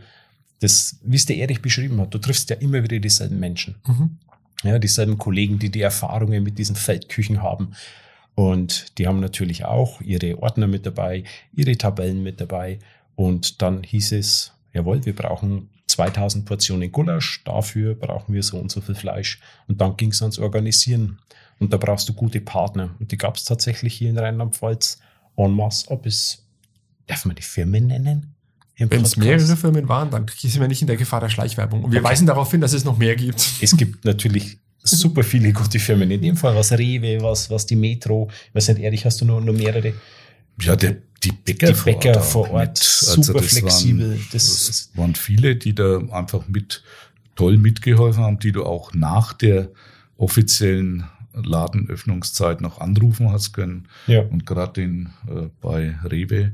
das, 0.60 0.98
wie 1.04 1.18
es 1.18 1.26
der 1.26 1.38
Erich 1.38 1.62
beschrieben 1.62 2.00
hat, 2.00 2.14
du 2.14 2.20
triffst 2.20 2.50
ja 2.50 2.56
immer 2.58 2.84
wieder 2.84 3.00
dieselben 3.00 3.40
Menschen. 3.40 3.76
Mhm. 3.86 4.18
Ja, 4.64 4.80
dieselben 4.80 5.18
Kollegen, 5.18 5.60
die 5.60 5.70
die 5.70 5.82
Erfahrungen 5.82 6.44
mit 6.44 6.58
diesen 6.58 6.76
Feldküchen 6.76 7.42
haben. 7.44 7.74
Und 8.34 8.98
die 8.98 9.08
haben 9.08 9.20
natürlich 9.20 9.66
auch 9.66 10.02
ihre 10.02 10.42
Ordner 10.42 10.68
mit 10.68 10.86
dabei, 10.86 11.24
ihre 11.54 11.78
Tabellen 11.78 12.24
mit 12.24 12.40
dabei. 12.42 12.80
Und 13.16 13.62
dann 13.62 13.84
hieß 13.84 14.12
es, 14.14 14.54
jawohl, 14.74 15.06
wir 15.06 15.16
brauchen 15.16 15.70
2000 15.88 16.46
Portionen 16.46 16.92
Gulasch, 16.92 17.44
dafür 17.46 17.96
brauchen 17.96 18.34
wir 18.34 18.44
so 18.44 18.58
und 18.58 18.72
so 18.72 18.82
viel 18.82 18.96
Fleisch. 18.96 19.40
Und 19.68 19.82
dann 19.82 19.98
ging 19.98 20.12
es 20.12 20.22
ans 20.22 20.38
Organisieren. 20.38 21.20
Und 21.60 21.74
da 21.74 21.78
brauchst 21.78 22.08
du 22.10 22.14
gute 22.14 22.42
Partner. 22.42 22.96
Und 23.00 23.12
die 23.12 23.18
gab 23.18 23.38
es 23.38 23.46
tatsächlich 23.46 23.96
hier 23.96 24.10
in 24.12 24.20
Rheinland-Pfalz 24.20 25.00
en 25.36 25.52
masse. 25.52 25.90
Ob 25.90 26.06
es, 26.06 26.46
darf 27.08 27.26
man 27.26 27.36
die 27.36 27.42
Firmen 27.42 27.88
nennen? 27.88 28.36
Wenn 28.78 29.02
es 29.02 29.18
mehrere 29.18 29.58
Firmen 29.58 29.90
waren, 29.90 30.12
dann 30.12 30.28
sind 30.28 30.60
wir 30.60 30.68
nicht 30.68 30.82
in 30.82 30.88
der 30.88 30.98
Gefahr 30.98 31.20
der 31.20 31.30
Schleichwerbung. 31.30 31.84
Und 31.84 31.92
wir 31.92 32.00
okay. 32.00 32.10
weisen 32.10 32.28
darauf 32.28 32.52
hin, 32.52 32.62
dass 32.62 32.74
es 32.74 32.84
noch 32.84 32.98
mehr 32.98 33.16
gibt. 33.16 33.46
Es 33.62 33.76
gibt 33.76 34.06
natürlich 34.06 34.60
super 34.78 35.24
viele 35.24 35.52
gute 35.52 35.80
Firmen. 35.80 36.12
In 36.12 36.22
dem 36.22 36.38
Fall 36.38 36.56
was 36.56 36.72
Rewe, 36.72 37.22
was, 37.22 37.50
was 37.50 37.66
die 37.66 37.76
Metro. 37.76 38.30
Ich 38.50 38.56
weiß 38.56 38.70
nicht, 38.70 38.82
Erich, 38.82 39.06
hast 39.06 39.20
du 39.20 39.26
noch, 39.26 39.42
noch 39.42 39.54
mehrere? 39.54 39.94
Ja, 40.62 40.76
der, 40.76 40.98
die 41.24 41.32
Bäcker, 41.32 41.74
die 41.74 41.82
Bäcker 41.84 42.22
vor 42.22 42.52
Ort, 42.52 42.52
vor 42.52 42.60
Ort 42.60 42.78
super 42.78 43.40
also 43.40 43.50
flexibel. 43.50 44.12
Waren, 44.12 44.28
das, 44.32 44.68
das 44.68 44.92
waren 44.94 45.16
viele, 45.16 45.56
die 45.56 45.74
da 45.74 46.00
einfach 46.12 46.48
mit 46.48 46.84
toll 47.36 47.58
mitgeholfen 47.58 48.24
haben, 48.24 48.40
die 48.40 48.52
du 48.52 48.64
auch 48.64 48.94
nach 48.94 49.34
der 49.34 49.70
offiziellen 50.18 51.06
Ladenöffnungszeit 51.34 52.62
noch 52.62 52.80
anrufen 52.80 53.32
hast 53.32 53.54
können. 53.54 53.88
Ja. 54.08 54.22
Und 54.22 54.46
gerade 54.46 54.74
den 54.74 55.10
äh, 55.28 55.50
bei 55.62 55.96
Rewe, 56.04 56.54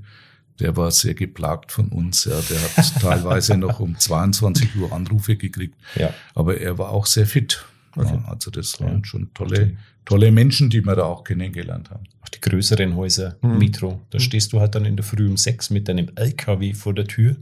der 0.60 0.78
war 0.78 0.92
sehr 0.92 1.14
geplagt 1.14 1.72
von 1.72 1.90
uns. 1.90 2.26
Ja, 2.26 2.40
der 2.40 2.60
hat 2.62 2.94
teilweise 3.02 3.58
noch 3.58 3.80
um 3.80 3.98
22 3.98 4.76
Uhr 4.76 4.92
Anrufe 4.92 5.36
gekriegt. 5.36 5.76
Ja. 5.96 6.14
Aber 6.36 6.58
er 6.60 6.78
war 6.78 6.90
auch 6.90 7.06
sehr 7.06 7.26
fit. 7.26 7.66
Okay. 7.96 8.16
Ja, 8.16 8.24
also 8.30 8.50
das 8.50 8.80
waren 8.82 9.00
ja. 9.00 9.06
schon 9.06 9.34
tolle, 9.34 9.78
tolle 10.06 10.32
Menschen, 10.32 10.70
die 10.70 10.82
wir 10.82 10.96
da 10.96 11.04
auch 11.04 11.24
kennengelernt 11.24 11.92
haben. 11.92 12.04
Auch 12.22 12.30
die 12.30 12.42
größeren 12.42 12.96
Häuser, 12.96 13.38
mhm. 13.42 13.58
Metro, 13.60 14.02
da 14.10 14.18
mhm. 14.18 14.22
stehst 14.22 14.54
du 14.54 14.60
halt 14.60 14.76
dann 14.76 14.86
in 14.86 14.96
der 14.96 15.06
Früh 15.06 15.28
um 15.28 15.38
sechs 15.38 15.70
mit 15.70 15.88
deinem 15.88 16.10
LKW 16.16 16.74
vor 16.74 16.94
der 16.94 17.06
Tür 17.06 17.36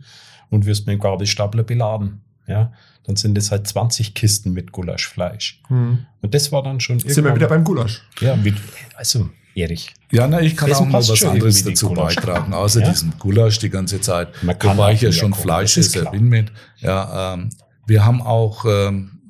und 0.49 0.65
wirst 0.65 0.87
mit 0.87 0.97
dem 0.97 0.99
Gabelstapler 0.99 1.63
beladen. 1.63 2.21
Ja, 2.47 2.73
dann 3.03 3.15
sind 3.15 3.37
es 3.37 3.51
halt 3.51 3.67
20 3.67 4.13
Kisten 4.13 4.51
mit 4.51 4.71
Gulaschfleisch. 4.71 5.61
Mhm. 5.69 6.05
Und 6.21 6.33
das 6.33 6.51
war 6.51 6.63
dann 6.63 6.79
schon 6.79 6.99
Sind 6.99 7.23
wir 7.23 7.35
wieder 7.35 7.47
beim 7.47 7.63
Gulasch? 7.63 8.01
Ja, 8.19 8.35
mit, 8.35 8.55
also 8.95 9.29
Erich. 9.55 9.93
Ja, 10.11 10.27
na, 10.27 10.41
ich 10.41 10.55
kann 10.55 10.69
das 10.69 10.79
auch 10.79 10.85
mal 10.85 11.05
was 11.05 11.23
anderes 11.23 11.63
dazu 11.63 11.89
beitragen, 11.89 12.53
außer 12.53 12.81
ja? 12.81 12.89
diesem 12.89 13.13
Gulasch 13.19 13.59
die 13.59 13.69
ganze 13.69 14.01
Zeit. 14.01 14.43
Man 14.43 14.57
kann 14.57 14.77
Wobei 14.77 14.93
ich 14.93 15.01
ja 15.01 15.11
schon 15.11 15.33
Fleischesser 15.33 16.11
bin 16.11 16.29
mit. 16.29 16.51
Ja, 16.79 17.33
ähm, 17.33 17.49
wir 17.85 18.05
haben 18.05 18.21
auch 18.21 18.65
ähm, 18.65 19.21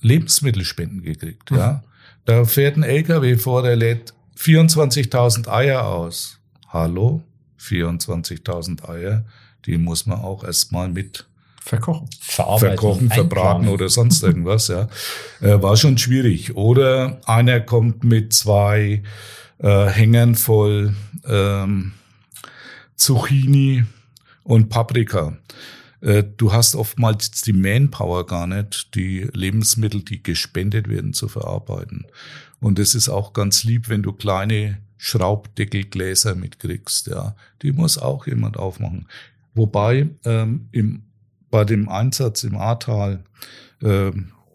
Lebensmittelspenden 0.00 1.02
gekriegt. 1.02 1.50
Mhm. 1.50 1.56
Ja, 1.56 1.82
da 2.24 2.44
fährt 2.44 2.76
ein 2.76 2.82
LKW 2.82 3.36
vor, 3.36 3.62
der 3.62 3.76
lädt 3.76 4.14
24.000 4.38 5.48
Eier 5.48 5.86
aus. 5.86 6.38
Hallo, 6.68 7.22
24.000 7.60 8.88
Eier, 8.88 9.24
die 9.64 9.78
muss 9.78 10.06
man 10.06 10.20
auch 10.20 10.44
erstmal 10.44 10.88
mit 10.88 11.26
verkochen, 11.66 12.08
verkochen, 12.20 13.10
verbraten 13.10 13.68
oder 13.68 13.88
sonst 13.88 14.22
irgendwas. 14.22 14.68
Ja, 14.68 14.88
äh, 15.40 15.60
war 15.60 15.76
schon 15.76 15.98
schwierig. 15.98 16.54
Oder 16.54 17.20
einer 17.26 17.60
kommt 17.60 18.04
mit 18.04 18.32
zwei 18.32 19.02
äh, 19.58 19.86
Hängern 19.86 20.34
voll 20.34 20.94
ähm, 21.26 21.92
Zucchini 22.96 23.84
und 24.42 24.68
Paprika. 24.68 25.36
Äh, 26.00 26.24
du 26.36 26.52
hast 26.52 26.74
oftmals 26.74 27.42
die 27.42 27.52
Manpower 27.52 28.26
gar 28.26 28.46
nicht, 28.46 28.94
die 28.94 29.28
Lebensmittel, 29.32 30.02
die 30.02 30.22
gespendet 30.22 30.88
werden, 30.88 31.12
zu 31.12 31.28
verarbeiten. 31.28 32.06
Und 32.60 32.78
es 32.78 32.94
ist 32.94 33.08
auch 33.08 33.32
ganz 33.32 33.64
lieb, 33.64 33.88
wenn 33.88 34.02
du 34.02 34.12
kleine 34.12 34.78
Schraubdeckelgläser 34.96 36.34
mitkriegst. 36.34 37.08
Ja, 37.08 37.36
die 37.62 37.72
muss 37.72 37.98
auch 37.98 38.26
jemand 38.26 38.56
aufmachen. 38.56 39.08
Wobei 39.54 40.10
ähm, 40.24 40.68
im, 40.72 41.02
bei 41.50 41.64
dem 41.64 41.88
Einsatz 41.88 42.44
im 42.44 42.56
Ahrtal 42.56 43.24
äh, 43.82 44.12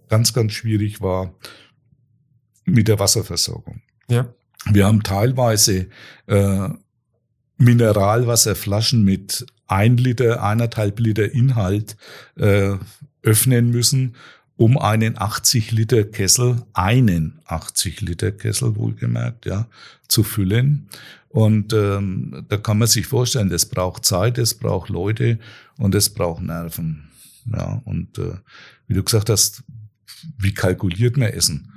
ganz, 0.10 0.34
ganz 0.34 0.54
schwierig 0.54 1.02
war 1.02 1.34
mit 2.66 2.88
der 2.88 3.00
Wasserversorgung. 3.00 3.82
Ja. 4.10 4.34
Wir 4.70 4.86
haben 4.86 5.04
teilweise 5.04 5.88
äh, 6.28 6.70
Mineralwasserflaschen 7.58 9.04
mit 9.04 9.46
ein 9.68 9.98
Liter, 9.98 10.44
eineinhalb 10.44 11.00
Liter 11.00 11.32
Inhalt 11.32 11.96
äh, 12.36 12.76
öffnen 13.24 13.72
müssen, 13.72 14.16
um 14.58 14.78
einen 14.78 15.18
80 15.18 15.72
Liter 15.72 16.04
Kessel, 16.04 16.64
einen 16.74 17.40
80 17.46 18.02
Liter 18.02 18.32
Kessel 18.32 18.76
wohlgemerkt, 18.76 19.46
ja, 19.46 19.68
zu 20.08 20.24
füllen. 20.24 20.90
Und 21.30 21.74
ähm, 21.74 22.46
da 22.50 22.58
kann 22.58 22.78
man 22.78 22.88
sich 22.88 23.08
vorstellen, 23.08 23.50
das 23.50 23.66
braucht 23.66 24.06
Zeit, 24.06 24.38
es 24.38 24.54
braucht 24.54 24.90
Leute 24.90 25.40
und 25.78 25.96
es 25.96 26.10
braucht 26.10 26.44
Nerven. 26.44 27.10
Ja, 27.46 27.82
und 27.86 28.18
äh, 28.18 28.34
wie 28.88 28.94
du 28.94 29.04
gesagt 29.04 29.30
hast, 29.30 29.64
wie 30.38 30.54
kalkuliert 30.54 31.18
man 31.18 31.30
Essen? 31.30 31.72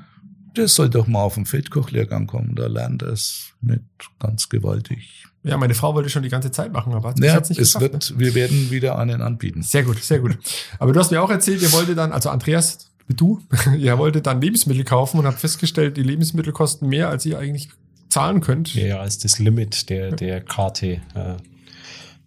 Das 0.55 0.75
soll 0.75 0.89
doch 0.89 1.07
mal 1.07 1.23
auf 1.23 1.35
den 1.35 1.47
Feldkochlehrgang 1.47 2.27
kommen, 2.27 2.55
da 2.55 2.67
lernt 2.67 3.03
er 3.03 3.09
es 3.09 3.53
mit 3.61 3.83
ganz 4.19 4.49
gewaltig. 4.49 5.25
Ja, 5.43 5.59
meine 5.59 5.75
Frau 5.75 5.95
wollte 5.95 6.09
schon 6.09 6.23
die 6.23 6.31
ganze 6.31 6.51
Zeit 6.51 6.73
machen, 6.73 6.95
aber 6.95 7.15
ja, 7.19 7.35
hat's 7.35 7.51
nicht 7.51 7.61
es 7.61 7.75
geschafft, 7.75 7.93
wird, 7.93 8.11
ne? 8.13 8.19
wir 8.19 8.35
werden 8.35 8.71
wieder 8.71 8.99
einen 8.99 9.21
anbieten. 9.21 9.63
Sehr 9.63 9.83
gut, 9.83 10.03
sehr 10.03 10.21
gut. 10.21 10.39
Aber 10.79 10.93
du 10.93 11.01
hast 11.01 11.11
mir 11.11 11.23
auch 11.23 11.31
erzählt, 11.31 11.61
ihr 11.61 11.73
wolltet 11.73 11.99
dann, 11.99 12.13
also 12.13 12.31
Andreas, 12.31 12.91
du, 13.09 13.43
ihr 13.79 13.99
wolltet 13.99 14.27
dann 14.27 14.41
Lebensmittel 14.41 14.85
kaufen 14.85 15.19
und 15.19 15.27
habt 15.27 15.39
festgestellt, 15.39 15.97
die 15.97 16.03
Lebensmittel 16.03 16.53
kosten 16.53 16.89
mehr, 16.89 17.11
als 17.11 17.27
ihr 17.27 17.39
eigentlich 17.39 17.69
zahlen 18.09 18.41
könnt. 18.41 18.75
Ja, 18.75 19.01
als 19.01 19.19
das 19.19 19.39
Limit 19.39 19.91
der, 19.91 20.13
der 20.13 20.41
Karte 20.41 21.03
äh, 21.15 21.37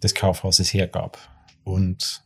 des 0.03 0.13
Kaufhauses 0.13 0.73
hergab. 0.73 1.17
Und 1.63 2.23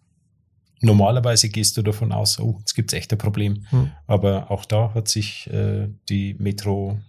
normalerweise 0.81 1.49
gehst 1.49 1.77
du 1.77 1.81
davon 1.81 2.11
aus, 2.11 2.39
oh, 2.39 2.57
jetzt 2.59 2.73
gibt's 2.73 2.93
echt 2.93 3.11
ein 3.11 3.17
Problem. 3.17 3.65
Hm. 3.69 3.91
Aber 4.07 4.51
auch 4.51 4.65
da 4.65 4.93
hat 4.93 5.07
sich 5.07 5.47
äh, 5.51 5.87
die 6.09 6.35
Metro, 6.35 6.99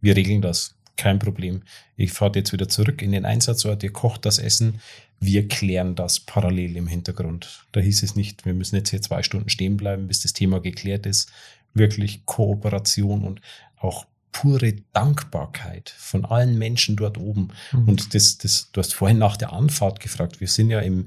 wir 0.00 0.16
regeln 0.16 0.42
das, 0.42 0.74
kein 0.96 1.18
Problem. 1.18 1.62
Ich 1.96 2.12
fahre 2.12 2.32
jetzt 2.36 2.52
wieder 2.52 2.68
zurück 2.68 3.02
in 3.02 3.12
den 3.12 3.24
Einsatzort, 3.24 3.82
ihr 3.82 3.92
kocht 3.92 4.24
das 4.26 4.38
Essen, 4.38 4.80
wir 5.20 5.48
klären 5.48 5.94
das 5.94 6.20
parallel 6.20 6.76
im 6.76 6.86
Hintergrund. 6.86 7.66
Da 7.72 7.80
hieß 7.80 8.02
es 8.02 8.14
nicht, 8.14 8.44
wir 8.44 8.54
müssen 8.54 8.76
jetzt 8.76 8.90
hier 8.90 9.02
zwei 9.02 9.22
Stunden 9.22 9.48
stehen 9.48 9.76
bleiben, 9.76 10.06
bis 10.06 10.20
das 10.20 10.32
Thema 10.32 10.60
geklärt 10.60 11.06
ist. 11.06 11.32
Wirklich 11.72 12.24
Kooperation 12.26 13.24
und 13.24 13.40
auch 13.78 14.06
pure 14.32 14.74
Dankbarkeit 14.92 15.94
von 15.96 16.24
allen 16.24 16.58
Menschen 16.58 16.96
dort 16.96 17.18
oben. 17.18 17.48
Mhm. 17.72 17.88
Und 17.88 18.14
das, 18.14 18.38
das, 18.38 18.70
du 18.72 18.80
hast 18.80 18.94
vorhin 18.94 19.18
nach 19.18 19.36
der 19.36 19.52
Anfahrt 19.52 20.00
gefragt. 20.00 20.40
Wir 20.40 20.48
sind 20.48 20.70
ja 20.70 20.80
im, 20.80 21.06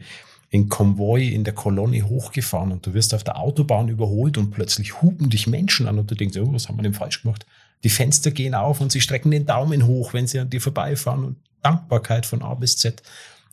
in 0.50 0.70
Konvoi 0.70 1.28
in 1.28 1.44
der 1.44 1.54
Kolonne 1.54 2.08
hochgefahren 2.08 2.72
und 2.72 2.86
du 2.86 2.94
wirst 2.94 3.14
auf 3.14 3.24
der 3.24 3.38
Autobahn 3.38 3.90
überholt 3.90 4.38
und 4.38 4.52
plötzlich 4.52 5.02
hupen 5.02 5.30
dich 5.30 5.48
Menschen 5.48 5.88
an 5.88 6.00
und 6.00 6.10
du 6.10 6.16
denkst, 6.16 6.38
oh, 6.38 6.54
was 6.54 6.68
haben 6.68 6.78
wir 6.78 6.84
denn 6.84 6.94
falsch 6.94 7.22
gemacht? 7.22 7.46
Die 7.84 7.90
Fenster 7.90 8.32
gehen 8.32 8.56
auf 8.56 8.82
und 8.82 8.92
sie 8.92 9.02
strecken 9.02 9.32
den 9.32 9.46
Daumen 9.46 9.86
hoch, 9.86 10.14
wenn 10.14 10.26
sie 10.26 10.40
an 10.40 10.50
dir 10.50 10.62
vorbeifahren 10.62 11.24
und 11.26 11.38
Dankbarkeit 11.62 12.26
von 12.26 12.42
A 12.42 12.54
bis 12.54 12.78
Z. 12.78 13.04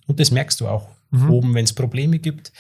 Und 0.07 0.20
das 0.20 0.30
merkst 0.30 0.61
du 0.61 0.68
auch 0.68 0.88
mhm. 1.11 1.30
oben, 1.30 1.55
wenn 1.55 1.64
es 1.64 1.72
Probleme 1.72 2.18
gibt. 2.18 2.53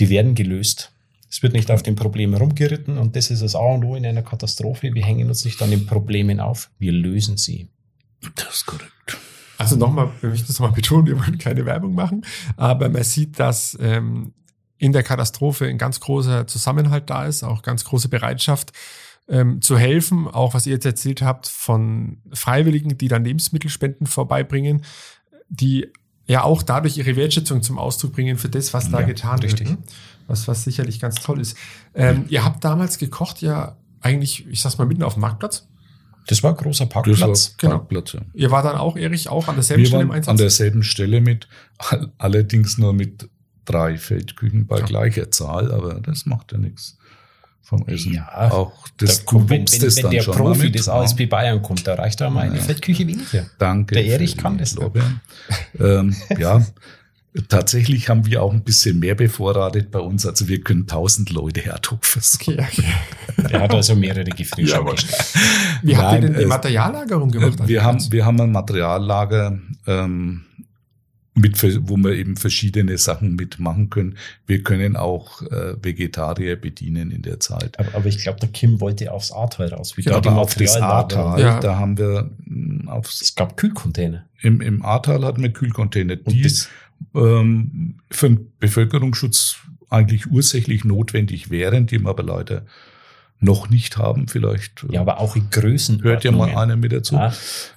Die 0.00 0.10
werden 0.10 0.34
gelöst. 0.34 0.92
Es 1.30 1.42
wird 1.42 1.52
nicht 1.52 1.70
auf 1.70 1.82
den 1.82 1.96
Problemen 1.96 2.34
rumgeritten 2.34 2.98
und 2.98 3.16
das 3.16 3.30
ist 3.30 3.42
das 3.42 3.54
A 3.54 3.60
und 3.60 3.84
O 3.84 3.96
in 3.96 4.06
einer 4.06 4.22
Katastrophe. 4.22 4.94
Wir 4.94 5.04
hängen 5.04 5.28
uns 5.28 5.44
nicht 5.44 5.60
an 5.60 5.70
den 5.70 5.86
Problemen 5.86 6.40
auf, 6.40 6.70
wir 6.78 6.92
lösen 6.92 7.36
sie. 7.36 7.68
Das 8.34 8.54
ist 8.54 8.66
korrekt. 8.66 9.18
Also 9.58 9.76
nochmal, 9.76 10.10
wir 10.20 10.30
möchten 10.30 10.50
es 10.50 10.58
nochmal 10.58 10.74
betonen, 10.76 11.06
wir 11.06 11.18
wollen 11.18 11.36
keine 11.38 11.66
Werbung 11.66 11.94
machen, 11.94 12.24
aber 12.56 12.88
man 12.88 13.02
sieht, 13.02 13.38
dass 13.38 13.76
ähm, 13.80 14.32
in 14.78 14.92
der 14.92 15.02
Katastrophe 15.02 15.66
ein 15.66 15.78
ganz 15.78 16.00
großer 16.00 16.46
Zusammenhalt 16.46 17.10
da 17.10 17.26
ist, 17.26 17.42
auch 17.42 17.62
ganz 17.62 17.84
große 17.84 18.08
Bereitschaft 18.08 18.72
ähm, 19.28 19.60
zu 19.60 19.76
helfen, 19.76 20.28
auch 20.28 20.54
was 20.54 20.66
ihr 20.66 20.74
jetzt 20.74 20.86
erzählt 20.86 21.20
habt 21.20 21.48
von 21.48 22.18
Freiwilligen, 22.32 22.96
die 22.96 23.08
dann 23.08 23.24
Lebensmittelspenden 23.24 24.06
vorbeibringen, 24.06 24.82
die 25.48 25.88
ja 26.26 26.44
auch 26.44 26.62
dadurch 26.62 26.96
ihre 26.96 27.16
Wertschätzung 27.16 27.62
zum 27.62 27.78
Ausdruck 27.78 28.12
bringen 28.12 28.36
für 28.38 28.48
das, 28.48 28.72
was 28.74 28.90
da 28.90 29.00
Ja, 29.00 29.06
getan 29.06 29.38
richtig. 29.40 29.68
wird. 29.68 29.80
ne? 29.80 29.86
Was, 30.28 30.46
was 30.46 30.62
sicherlich 30.62 31.00
ganz 31.00 31.16
toll 31.16 31.40
ist. 31.40 31.56
Ähm, 31.94 32.26
ihr 32.28 32.44
habt 32.44 32.62
damals 32.62 32.98
gekocht 32.98 33.40
ja 33.40 33.76
eigentlich, 34.00 34.46
ich 34.46 34.60
sag's 34.60 34.76
mal, 34.78 34.86
mitten 34.86 35.02
auf 35.02 35.14
dem 35.14 35.22
Marktplatz. 35.22 35.66
Das 36.28 36.42
war 36.42 36.52
ein 36.52 36.56
großer 36.56 36.84
Das 36.84 36.92
Parkplatz. 36.92 37.54
genau. 37.58 37.78
Parkplatz, 37.78 38.12
ja. 38.12 38.20
Ihr 38.34 38.50
war 38.50 38.62
dann 38.62 38.76
auch, 38.76 38.96
Erich, 38.96 39.28
auch 39.28 39.48
an 39.48 39.56
derselben 39.56 39.82
Wir 39.82 39.86
Stelle 39.88 40.02
im 40.02 40.08
waren 40.10 40.16
Einsatz? 40.18 40.30
an 40.30 40.36
derselben 40.36 40.82
Stelle 40.84 41.20
mit, 41.20 41.48
all- 41.78 42.12
allerdings 42.18 42.78
nur 42.78 42.92
mit 42.92 43.28
drei 43.64 43.96
Feldküchen 43.98 44.66
bei 44.66 44.78
Ja. 44.78 44.84
gleicher 44.86 45.30
Zahl, 45.30 45.72
aber 45.72 45.94
das 46.00 46.26
macht 46.26 46.52
ja 46.52 46.58
nichts 46.58 46.96
vom 47.62 47.86
Essen. 47.86 48.14
Ja, 48.14 48.50
auch 48.50 48.72
das, 48.96 49.18
Da 49.18 49.24
kommt, 49.24 49.50
wenn, 49.50 49.66
wenn, 49.70 49.82
wenn 49.82 50.02
dann 50.02 50.10
der 50.10 50.22
Profi 50.22 50.70
des 50.70 50.88
ASB 50.88 51.26
Bayern 51.26 51.60
kommt, 51.62 51.86
da 51.86 51.94
reicht 51.94 52.20
da 52.20 52.30
mal 52.30 52.42
eine 52.46 52.56
Ja. 52.56 52.62
Feldküche 52.62 53.06
weniger. 53.06 53.46
Danke. 53.58 53.94
Der 53.94 54.06
Erich 54.06 54.36
für 54.36 54.36
kann 54.36 54.56
das. 54.58 54.74
Ähm, 55.78 56.14
ja, 56.38 56.64
tatsächlich 57.48 58.08
haben 58.08 58.24
wir 58.26 58.42
auch 58.42 58.52
ein 58.52 58.62
bisschen 58.64 58.98
mehr 58.98 59.14
bevorratet 59.14 59.90
bei 59.90 59.98
uns. 60.00 60.24
Also 60.26 60.48
wir 60.48 60.60
können 60.62 60.82
1000 60.86 61.30
Leute 61.30 61.60
versorgen. 62.06 62.58
Okay, 62.60 62.66
okay. 62.80 62.84
Der 63.50 63.60
hat 63.62 63.74
also 63.74 63.94
mehrere 63.94 64.24
Gefrierschalen. 64.24 64.86
Jawohl. 64.86 64.96
Wie 65.82 65.96
habt 65.96 66.14
ihr 66.14 66.20
denn 66.28 66.34
die 66.36 66.42
äh, 66.42 66.46
Materiallagerung 66.46 67.30
gemacht? 67.30 67.58
wir, 67.66 67.84
haben, 67.84 68.00
wir 68.10 68.26
haben 68.26 68.40
ein 68.40 68.52
Materiallager, 68.52 69.58
ähm, 69.86 70.44
mit, 71.34 71.62
wo 71.88 71.96
wir 71.98 72.14
eben 72.16 72.36
verschiedene 72.36 72.98
Sachen 72.98 73.36
mitmachen 73.36 73.90
können. 73.90 74.16
Wir 74.46 74.64
können 74.64 74.96
auch 74.96 75.40
äh, 75.42 75.74
Vegetarier 75.80 76.56
bedienen 76.56 77.12
in 77.12 77.22
der 77.22 77.38
Zeit. 77.38 77.78
Aber, 77.78 77.94
aber 77.94 78.06
ich 78.06 78.18
glaube, 78.18 78.40
der 78.40 78.48
Kim 78.48 78.80
wollte 78.80 79.12
aufs 79.12 79.30
Ahrtal 79.30 79.68
raus. 79.68 79.96
Wie 79.96 80.02
Ja, 80.02 80.14
da 80.14 80.20
die 80.20 80.28
aber 80.30 80.40
auf 80.40 80.54
das. 80.56 80.76
Ahrtal, 80.76 81.40
Ja. 81.40 81.60
da 81.60 81.76
haben 81.78 81.96
wir 81.96 82.28
mh, 82.44 82.90
aufs, 82.92 83.22
Es 83.22 83.36
gab 83.36 83.56
Kühlcontainer. 83.56 84.24
im, 84.40 84.60
im 84.60 84.84
Ahrtal 84.84 85.24
hatten 85.24 85.40
wir 85.42 85.50
Kühlcontainer, 85.52 86.14
Und 86.24 86.32
die 86.32 86.42
das, 86.42 86.68
ähm, 87.14 88.00
für 88.10 88.30
den 88.30 88.50
Bevölkerungsschutz 88.58 89.58
eigentlich 89.90 90.26
ursächlich 90.30 90.84
notwendig 90.84 91.50
wären, 91.50 91.86
die 91.86 92.00
wir 92.00 92.10
aber 92.10 92.24
leider 92.24 92.66
noch 93.40 93.70
nicht 93.70 93.96
haben. 93.98 94.26
Vielleicht 94.28 94.84
ja, 94.90 95.00
aber 95.00 95.20
auch 95.20 95.36
in 95.36 95.48
Größen. 95.50 96.02
hört 96.02 96.24
ja 96.24 96.32
mal 96.32 96.54
einer 96.56 96.76
mit 96.76 96.92
dazu. 96.92 97.14
Ja, 97.14 97.28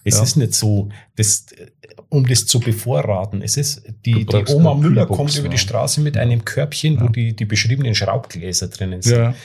es 0.03 0.17
Ja. 0.17 0.23
ist 0.23 0.35
nicht 0.37 0.53
so, 0.55 0.89
das, 1.15 1.45
um 2.09 2.25
das 2.27 2.45
zu 2.47 2.59
bevorraten. 2.59 3.41
Es 3.41 3.57
ist, 3.57 3.83
die, 4.05 4.25
die 4.25 4.43
Oma 4.53 4.73
Müller 4.73 5.01
Kühlbox, 5.05 5.17
kommt 5.17 5.37
über 5.37 5.49
die 5.49 5.57
Straße 5.59 6.01
mit 6.01 6.17
einem 6.17 6.43
Körbchen, 6.45 6.99
wo 6.99 7.07
die, 7.09 7.35
die 7.35 7.45
beschriebenen 7.45 7.93
Schraubgläser 7.95 8.67
drinnen 8.69 9.01
sind. 9.01 9.35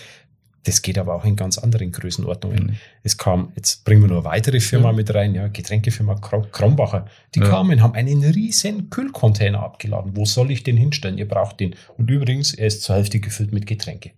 Das 0.65 0.83
geht 0.83 0.99
aber 0.99 1.15
auch 1.15 1.25
in 1.25 1.37
ganz 1.37 1.59
anderen 1.59 1.93
Größenordnungen. 1.93 2.65
Mhm. 2.65 2.77
Es 3.05 3.17
kam, 3.17 3.53
jetzt 3.55 3.85
bringen 3.85 4.03
wir 4.03 4.11
eine 4.11 4.25
weitere 4.25 4.59
Firma 4.59 4.89
Ja. 4.91 4.97
mit 4.97 5.15
rein, 5.15 5.33
ja, 5.33 5.47
Getränkefirma 5.47 6.15
Kro- 6.15 6.45
Krombacher. 6.51 7.07
Die 7.37 7.39
Ja. 7.41 7.49
kamen, 7.49 7.83
haben 7.83 7.95
einen 7.95 8.25
riesen 8.25 8.91
Kühlcontainer 8.91 9.63
abgeladen. 9.63 10.17
Wo 10.17 10.25
soll 10.25 10.51
ich 10.51 10.65
den 10.65 10.77
hinstellen? 10.77 11.19
Ihr 11.19 11.29
braucht 11.29 11.61
den. 11.61 11.77
Und 11.99 12.11
übrigens, 12.11 12.53
er 12.53 12.67
ist 12.67 12.83
zur 12.83 12.97
Hälfte 12.97 13.21
gefüllt 13.21 13.53
mit 13.53 13.67
Getränke. 13.69 14.11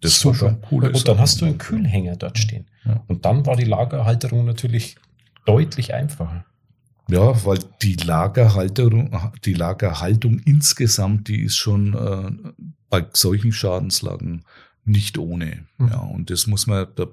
Das 0.00 0.24
war 0.24 0.34
schon 0.34 0.58
cool. 0.70 0.86
Und 0.86 1.06
dann 1.06 1.18
hast 1.18 1.40
du 1.40 1.44
einen 1.44 1.58
Kühlhänger 1.58 2.16
dort 2.16 2.38
stehen. 2.38 2.66
Ja. 2.84 3.04
Und 3.06 3.24
dann 3.24 3.46
war 3.46 3.56
die 3.56 3.64
Lagerhalterung 3.64 4.44
natürlich 4.44 4.96
deutlich 5.44 5.94
einfacher. 5.94 6.44
Ja, 7.10 7.44
weil 7.44 7.58
die 7.80 7.94
Lagerhalterung, 7.94 9.32
die 9.44 9.54
Lagerhaltung 9.54 10.40
insgesamt, 10.40 11.28
die 11.28 11.42
ist 11.42 11.56
schon 11.56 11.94
äh, 11.94 12.52
bei 12.90 13.06
solchen 13.12 13.52
Schadenslagen 13.52 14.44
nicht 14.84 15.16
ohne. 15.16 15.64
Mhm. 15.78 15.88
Ja, 15.88 15.98
und 16.00 16.30
das 16.30 16.46
muss 16.46 16.66
man, 16.66 16.86
da, 16.96 17.06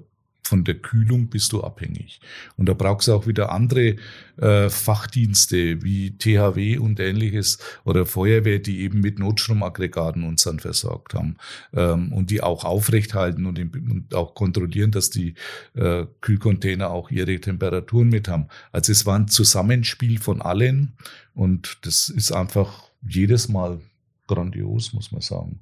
von 0.46 0.64
der 0.64 0.76
Kühlung 0.76 1.28
bist 1.28 1.52
du 1.52 1.62
abhängig. 1.62 2.20
Und 2.56 2.68
da 2.68 2.74
brauchst 2.74 3.08
du 3.08 3.14
auch 3.14 3.26
wieder 3.26 3.52
andere 3.52 3.96
äh, 4.36 4.70
Fachdienste 4.70 5.82
wie 5.82 6.16
THW 6.16 6.78
und 6.78 7.00
ähnliches 7.00 7.58
oder 7.84 8.06
Feuerwehr, 8.06 8.58
die 8.58 8.80
eben 8.80 9.00
mit 9.00 9.18
Notstromaggregaten 9.18 10.24
uns 10.24 10.44
dann 10.44 10.60
versorgt 10.60 11.14
haben 11.14 11.36
ähm, 11.72 12.12
und 12.12 12.30
die 12.30 12.42
auch 12.42 12.64
aufrechthalten 12.64 13.46
und, 13.46 13.58
und 13.58 14.14
auch 14.14 14.34
kontrollieren, 14.34 14.92
dass 14.92 15.10
die 15.10 15.34
äh, 15.74 16.06
Kühlcontainer 16.20 16.90
auch 16.90 17.10
ihre 17.10 17.40
Temperaturen 17.40 18.08
mit 18.08 18.28
haben. 18.28 18.46
Also 18.72 18.92
es 18.92 19.04
war 19.04 19.18
ein 19.18 19.28
Zusammenspiel 19.28 20.18
von 20.18 20.40
allen 20.40 20.96
und 21.34 21.78
das 21.82 22.08
ist 22.08 22.32
einfach 22.32 22.90
jedes 23.06 23.48
Mal 23.48 23.80
grandios, 24.26 24.92
muss 24.92 25.12
man 25.12 25.20
sagen. 25.20 25.60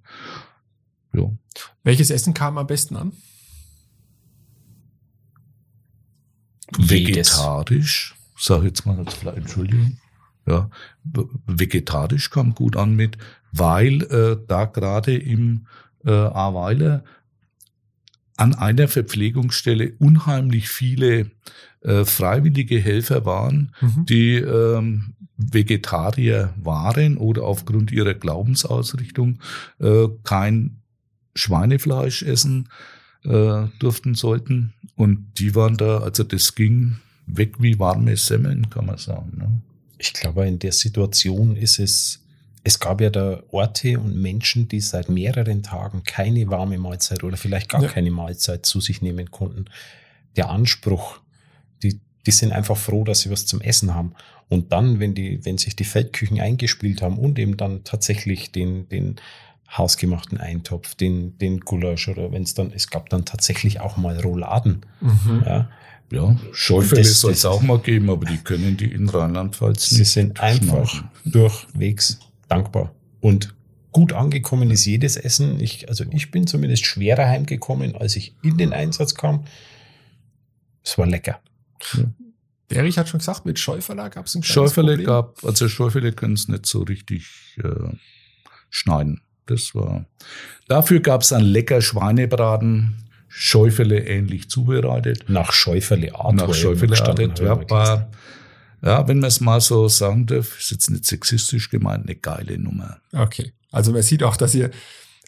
Ja. 1.13 1.31
Welches 1.83 2.11
Essen 2.11 2.35
kam 2.35 2.59
am 2.59 2.67
besten 2.67 2.97
an? 2.97 3.13
Jedes. 3.13 3.35
Vegetarisch, 6.79 8.15
sag 8.39 8.59
ich 8.61 8.65
jetzt 8.67 8.87
mal 8.87 8.99
als 8.99 9.23
Entschuldigung. 9.37 9.99
Ja, 10.47 10.69
vegetarisch 11.47 12.29
kam 12.31 12.55
gut 12.55 12.77
an 12.77 12.95
mit, 12.95 13.17
weil 13.53 14.03
äh, 14.03 14.37
da 14.47 14.67
gerade 14.67 15.17
im 15.17 15.67
äh, 16.05 16.11
Ahrweiler 16.11 17.03
an 18.37 18.55
einer 18.55 18.89
Verpflegungsstelle 18.89 19.95
unheimlich 19.99 20.69
viele 20.69 21.31
äh, 21.81 22.05
freiwillige 22.05 22.79
Helfer 22.79 23.25
waren, 23.25 23.73
Mhm. 23.81 24.07
die 24.07 24.35
ähm, 24.35 25.15
Vegetarier 25.37 26.53
waren 26.63 27.17
oder 27.17 27.45
aufgrund 27.45 27.91
ihrer 27.91 28.15
Glaubensausrichtung 28.15 29.39
äh, 29.81 30.09
kein 30.25 30.77
Schweinefleisch 31.35 32.23
essen 32.23 32.69
äh, 33.25 33.67
durften 33.79 34.15
sollten. 34.15 34.73
Und 34.97 35.27
die 35.39 35.55
waren 35.55 35.77
da, 35.77 35.99
also 35.99 36.25
das 36.25 36.55
ging 36.55 36.97
weg 37.27 37.55
wie 37.59 37.79
warme 37.79 38.17
Semmeln, 38.17 38.69
kann 38.71 38.87
man 38.87 38.99
sagen. 38.99 39.33
Ne? 39.37 39.49
Ich 39.99 40.13
glaube, 40.13 40.47
in 40.47 40.59
der 40.59 40.73
Situation 40.73 41.57
ist 41.57 41.79
es, 41.79 42.21
es 42.63 42.79
gab 42.81 43.01
ja 43.01 43.11
da 43.11 43.43
Orte 43.51 43.99
und 43.99 44.17
Menschen, 44.21 44.69
die 44.69 44.81
seit 44.81 45.09
mehreren 45.09 45.63
Tagen 45.63 46.03
keine 46.05 46.49
warme 46.49 46.79
Mahlzeit 46.79 47.25
oder 47.25 47.37
vielleicht 47.37 47.71
gar 47.71 47.83
Ja. 47.83 47.89
keine 47.89 48.11
Mahlzeit 48.11 48.67
zu 48.67 48.81
sich 48.81 49.03
nehmen 49.03 49.31
konnten. 49.31 49.67
Der 50.37 50.51
Anspruch, 50.51 51.21
die, 51.83 52.01
die 52.27 52.31
sind 52.31 52.53
einfach 52.53 52.77
froh, 52.77 53.05
dass 53.05 53.21
sie 53.21 53.31
was 53.31 53.47
zum 53.47 53.61
Essen 53.61 53.95
haben. 53.95 54.15
Und 54.49 54.73
dann, 54.73 55.01
wenn 55.01 55.15
die, 55.15 55.45
wenn 55.45 55.57
sich 55.59 55.75
die 55.77 55.85
Feldküchen 55.85 56.41
eingespielt 56.41 57.01
haben 57.03 57.19
und 57.19 57.39
eben 57.39 57.57
dann 57.57 57.85
tatsächlich 57.85 58.53
den, 58.53 58.89
den 58.89 59.17
hausgemachten 59.77 60.39
Eintopf, 60.39 60.95
den, 60.95 61.37
den 61.39 61.61
Gulasch 61.61 62.09
oder 62.09 62.33
wenn 62.33 62.43
es 62.43 62.55
dann, 62.55 62.73
es 62.73 62.89
gab 62.89 63.09
dann 63.09 63.25
tatsächlich 63.25 63.81
auch 63.81 63.97
mal 63.97 64.19
Rouladen. 64.21 64.87
Mhm. 65.01 65.43
Ja. 65.45 65.71
Ja, 66.13 66.37
Schäufele 66.53 67.03
soll 67.03 67.33
es 67.33 67.45
auch 67.45 67.63
mal 67.63 67.79
geben, 67.79 68.11
aber 68.11 68.27
die 68.27 68.37
können 68.37 68.77
die 68.77 68.93
in 68.93 69.09
Rheinland-Pfalz 69.09 69.91
Sie 69.91 70.01
nicht 70.01 70.11
sind 70.11 70.39
einfach 70.39 71.03
durchwegs 71.25 72.21
dankbar. 72.49 72.95
Und 73.21 73.55
gut 73.91 74.13
angekommen 74.13 74.71
ist 74.71 74.85
jedes 74.85 75.17
Essen. 75.17 75.59
Ich, 75.61 75.89
also 75.89 76.05
ich 76.11 76.31
bin 76.31 76.47
zumindest 76.47 76.85
schwerer 76.85 77.27
heimgekommen, 77.27 77.97
als 77.97 78.17
ich 78.17 78.37
in 78.43 78.59
den 78.59 78.73
Einsatz 78.73 79.15
kam. 79.15 79.45
Es 80.85 80.99
war 80.99 81.07
lecker. 81.07 81.41
Der 82.71 82.79
Erich 82.79 82.99
hat 82.99 83.09
schon 83.09 83.19
gesagt, 83.19 83.47
mit 83.47 83.59
Schäuferler 83.59 84.11
gab 84.11 84.27
es 84.27 84.35
ein 84.35 84.43
kleines 84.43 84.53
Schäufele 84.55 84.93
Problem. 84.93 85.07
gab, 85.07 85.45
also 85.45 85.69
Schäufele 85.69 86.13
können 86.13 86.35
es 86.35 86.49
nicht 86.49 86.67
so 86.67 86.83
richtig 86.83 87.59
äh, 87.63 87.97
schneiden. 88.69 89.23
Das 89.47 89.75
war. 89.75 90.07
Dafür 90.69 91.01
gab 91.01 91.23
es 91.23 91.33
ein 91.33 91.45
lecker 91.45 91.81
Schweinebraten, 91.81 93.05
Schäufele 93.29 94.07
ähnlich 94.07 94.49
zubereitet. 94.49 95.25
Nach 95.29 95.53
Schäuferle 95.53 96.15
Art. 96.15 96.35
nach 96.35 96.55
Schäufele 96.55 96.97
Art. 97.01 97.41
Ja, 97.41 97.71
war, 97.71 98.11
ja, 98.83 99.09
wenn 99.09 99.19
man 99.19 99.29
es 99.29 99.41
mal 99.41 99.61
so 99.61 99.89
sagen 99.89 100.27
darf, 100.27 100.59
ist 100.59 100.71
jetzt 100.71 100.91
nicht 100.91 101.05
sexistisch 101.05 101.69
gemeint, 101.71 102.05
eine 102.07 102.15
geile 102.15 102.59
Nummer. 102.59 102.99
Okay. 103.13 103.53
Also 103.73 103.93
man 103.93 104.03
sieht 104.03 104.23
auch, 104.23 104.37
dass 104.37 104.55
ihr 104.55 104.71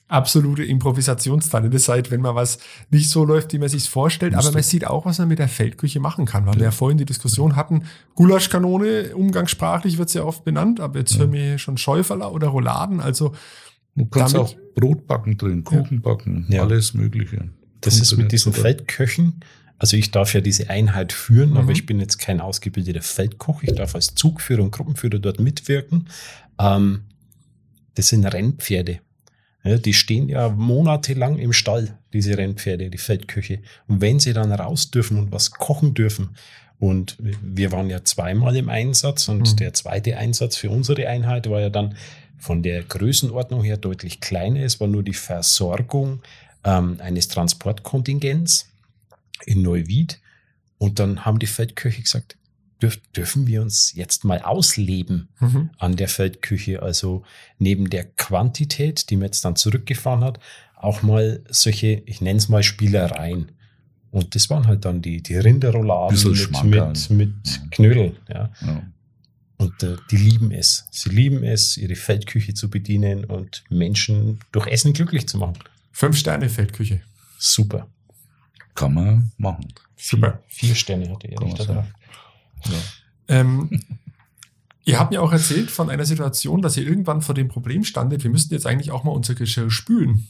absolute 0.08 0.62
Improvisationstalente 0.62 1.78
seid, 1.78 2.10
wenn 2.10 2.20
mal 2.20 2.34
was 2.34 2.58
nicht 2.90 3.10
so 3.10 3.24
läuft, 3.24 3.52
wie 3.52 3.58
man 3.58 3.68
sich 3.68 3.88
vorstellt. 3.88 4.34
Aber 4.34 4.52
man 4.52 4.62
sieht 4.62 4.86
auch, 4.86 5.04
was 5.04 5.18
man 5.18 5.28
mit 5.28 5.38
der 5.38 5.48
Feldküche 5.48 5.98
machen 5.98 6.26
kann. 6.26 6.46
Weil 6.46 6.54
wir 6.54 6.64
ja 6.64 6.70
vorhin 6.70 6.98
die 6.98 7.04
Diskussion 7.04 7.56
hatten, 7.56 7.84
Gulaschkanone, 8.14 9.16
umgangssprachlich 9.16 9.98
wird 9.98 10.08
es 10.08 10.14
ja 10.14 10.22
oft 10.22 10.44
benannt, 10.44 10.78
aber 10.80 11.00
jetzt 11.00 11.18
hören 11.18 11.32
wir 11.32 11.42
hier 11.42 11.58
schon 11.58 11.76
Schäuferler 11.76 12.32
oder 12.32 12.48
Rouladen. 12.48 13.00
Also 13.00 13.34
Du 13.97 14.05
kannst 14.07 14.34
Damit- 14.34 14.49
auch 14.49 14.57
Brot 14.74 15.07
backen 15.07 15.36
drin, 15.38 15.64
Kuchen 15.64 16.03
backen, 16.03 16.47
Ja. 16.51 16.62
alles 16.62 16.94
Mögliche. 16.94 17.49
Das 17.80 17.99
ist 17.99 18.16
mit 18.16 18.30
diesen. 18.32 18.53
Feldköchen. 18.53 19.40
Also 19.78 19.97
ich 19.97 20.11
darf 20.11 20.32
ja 20.34 20.40
diese 20.40 20.70
Einheit 20.70 21.12
führen, 21.12 21.51
Mhm. 21.51 21.57
aber 21.59 21.72
ich 21.72 21.86
bin 21.86 22.01
jetzt 22.01 22.18
kein 22.18 22.40
ausgebildeter 22.40 23.03
Feldkoch. 23.03 23.62
Ich 23.62 23.74
darf 23.74 23.94
als 23.94 24.14
Zugführer 24.14 24.62
und 24.62 24.70
Gruppenführer 24.70 25.18
dort 25.18 25.40
mitwirken. 25.40 26.09
Ähm, 26.59 27.03
das 27.94 28.09
sind 28.09 28.24
Rennpferde. 28.24 29.01
Ja, 29.64 29.78
die 29.78 29.94
stehen 29.94 30.28
ja 30.28 30.49
monatelang 30.49 31.38
im 31.38 31.53
Stall, 31.53 31.99
diese 32.12 32.38
Rennpferde, 32.38 32.88
die 32.88 32.99
Feldküche. 32.99 33.61
Und 33.88 34.01
wenn 34.01 34.20
sie 34.20 34.32
dann 34.32 34.53
raus 34.53 34.90
dürfen 34.90 35.18
und 35.18 35.32
was 35.32 35.51
kochen 35.51 35.92
dürfen, 35.94 36.36
und 36.78 37.16
wir 37.18 37.72
waren 37.72 37.88
ja 37.88 38.05
zweimal 38.05 38.55
im 38.55 38.68
Einsatz 38.68 39.28
und 39.28 39.53
mhm. 39.53 39.57
der 39.57 39.72
zweite 39.72 40.18
Einsatz 40.18 40.57
für 40.57 40.68
unsere 40.70 41.09
Einheit 41.09 41.49
war 41.49 41.61
ja 41.61 41.70
dann 41.70 41.94
von 42.39 42.62
der 42.62 42.82
Größenordnung 42.82 43.62
her 43.62 43.76
deutlich 43.76 44.20
kleiner. 44.20 44.61
Es 44.61 44.80
war 44.80 44.89
nur 44.89 45.03
die 45.03 45.14
Versorgung 45.14 46.22
ähm, 46.64 46.97
eines 47.01 47.28
Transportkontingents 47.28 48.68
in 49.45 49.62
Neuwied. 49.62 50.20
Und 50.78 50.99
dann 50.99 51.24
haben 51.24 51.39
die 51.39 51.47
Feldköche 51.47 52.03
gesagt, 52.03 52.37
dürf, 52.82 52.99
dürfen 53.14 53.47
wir 53.47 53.62
uns 53.62 53.93
jetzt 53.95 54.24
mal 54.24 54.41
ausleben 54.43 55.28
mhm. 55.41 55.70
an 55.78 55.97
der 55.97 56.09
Feldküche? 56.09 56.82
Also 56.82 57.22
neben 57.59 57.91
der 57.91 58.05
Quantität, 58.05 59.11
die 59.11 59.16
man 59.16 59.26
jetzt 59.26 59.45
dann 59.45 59.57
zurückgefahren 59.57 60.22
hat, 60.24 60.39
auch 60.76 61.03
mal 61.03 61.43
solche, 61.49 62.03
ich 62.07 62.20
nenne 62.20 62.39
es 62.39 62.49
mal 62.49 62.62
Spielereien. 62.62 63.53
Und 64.11 64.34
das 64.34 64.49
waren 64.51 64.66
halt 64.66 64.84
dann 64.84 65.03
die, 65.03 65.22
die 65.22 65.37
Rinderrouladen 65.37 66.16
mit, 66.30 66.64
mit, 66.64 67.11
mit. 67.11 67.70
Knödel. 67.70 68.16
Ja. 68.28 68.51
ja. 68.61 68.82
Und 69.59 69.82
äh, 69.82 69.96
die 70.11 70.16
lieben 70.16 70.50
es. 70.50 70.86
Sie 70.90 71.09
lieben 71.09 71.42
es, 71.42 71.76
ihre 71.76 71.96
Feldküche 71.96 72.54
zu 72.54 72.68
bedienen 72.68 73.24
und 73.24 73.64
Menschen 73.70 74.40
durch 74.52 74.66
Essen 74.66 74.92
glücklich 74.92 75.26
zu 75.26 75.38
machen. 75.38 75.59
Fünf 75.92 76.18
Sterne 76.18 76.48
Feldküche. 76.48 77.00
Super. 77.38 77.88
Kann 78.74 78.94
man 78.94 79.32
machen. 79.38 79.72
Super. 79.96 80.42
Vier, 80.46 80.68
vier 80.68 80.74
Sterne 80.74 81.11
hatte 81.11 81.28
er 81.28 81.42
nicht 81.42 81.59
drauf. 81.59 81.86
Ja. 82.64 82.78
Ähm, 83.28 83.70
ihr 84.84 85.00
habt 85.00 85.11
mir 85.11 85.22
auch 85.22 85.32
erzählt 85.32 85.70
von 85.70 85.88
einer 85.88 86.04
Situation, 86.04 86.61
dass 86.61 86.76
ihr 86.76 86.86
irgendwann 86.86 87.22
vor 87.22 87.34
dem 87.34 87.48
Problem 87.48 87.84
standet, 87.84 88.24
wir 88.24 88.30
müssten 88.30 88.52
jetzt 88.52 88.66
eigentlich 88.66 88.90
auch 88.90 89.04
mal 89.04 89.12
unser 89.12 89.34
Geschirr 89.34 89.70
spülen. 89.70 90.28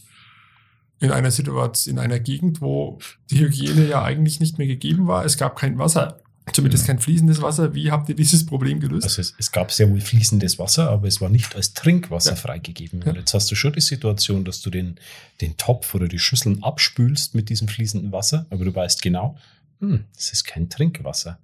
In 1.00 1.10
einer 1.10 1.32
Situation, 1.32 1.94
in 1.94 1.98
einer 1.98 2.20
Gegend, 2.20 2.60
wo 2.60 3.00
die 3.30 3.40
Hygiene 3.40 3.88
ja 3.88 4.02
eigentlich 4.02 4.40
nicht 4.40 4.56
mehr 4.56 4.66
gegeben 4.66 5.08
war. 5.08 5.24
Es 5.24 5.36
gab 5.36 5.56
kein 5.56 5.78
Wasser. 5.78 6.20
Zumindest 6.52 6.86
kein 6.86 7.00
fließendes 7.00 7.42
Wasser. 7.42 7.74
Wie 7.74 7.90
habt 7.90 8.08
ihr 8.08 8.14
dieses 8.14 8.46
Problem 8.46 8.78
gelöst? 8.78 9.04
Also 9.04 9.20
es, 9.20 9.34
es 9.36 9.50
gab 9.50 9.72
sehr 9.72 9.90
wohl 9.90 10.00
fließendes 10.00 10.58
Wasser, 10.58 10.90
aber 10.90 11.08
es 11.08 11.20
war 11.20 11.28
nicht 11.28 11.56
als 11.56 11.74
Trinkwasser 11.74 12.30
ja. 12.30 12.36
freigegeben. 12.36 13.02
Und 13.02 13.16
jetzt 13.16 13.34
hast 13.34 13.50
du 13.50 13.56
schon 13.56 13.72
die 13.72 13.80
Situation, 13.80 14.44
dass 14.44 14.62
du 14.62 14.70
den, 14.70 14.96
den 15.40 15.56
Topf 15.56 15.94
oder 15.94 16.06
die 16.06 16.20
Schüsseln 16.20 16.62
abspülst 16.62 17.34
mit 17.34 17.48
diesem 17.48 17.66
fließenden 17.66 18.12
Wasser, 18.12 18.46
aber 18.50 18.64
du 18.64 18.74
weißt 18.74 19.02
genau, 19.02 19.36
hm, 19.80 20.04
es 20.16 20.32
ist 20.32 20.44
kein 20.44 20.70
Trinkwasser. 20.70 21.38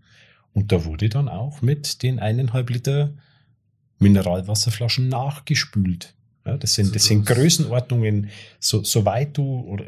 Und 0.54 0.70
da 0.70 0.84
wurde 0.84 1.08
dann 1.08 1.28
auch 1.28 1.62
mit 1.62 2.02
den 2.02 2.20
eineinhalb 2.20 2.70
Liter 2.70 3.12
Mineralwasserflaschen 3.98 5.08
nachgespült. 5.08 6.14
Ja, 6.46 6.56
das 6.56 6.74
sind, 6.74 6.94
das 6.94 7.04
sind 7.04 7.26
Größenordnungen, 7.26 8.30
so, 8.60 8.84
so 8.84 9.04
weit 9.04 9.36
du, 9.36 9.60
oder 9.60 9.84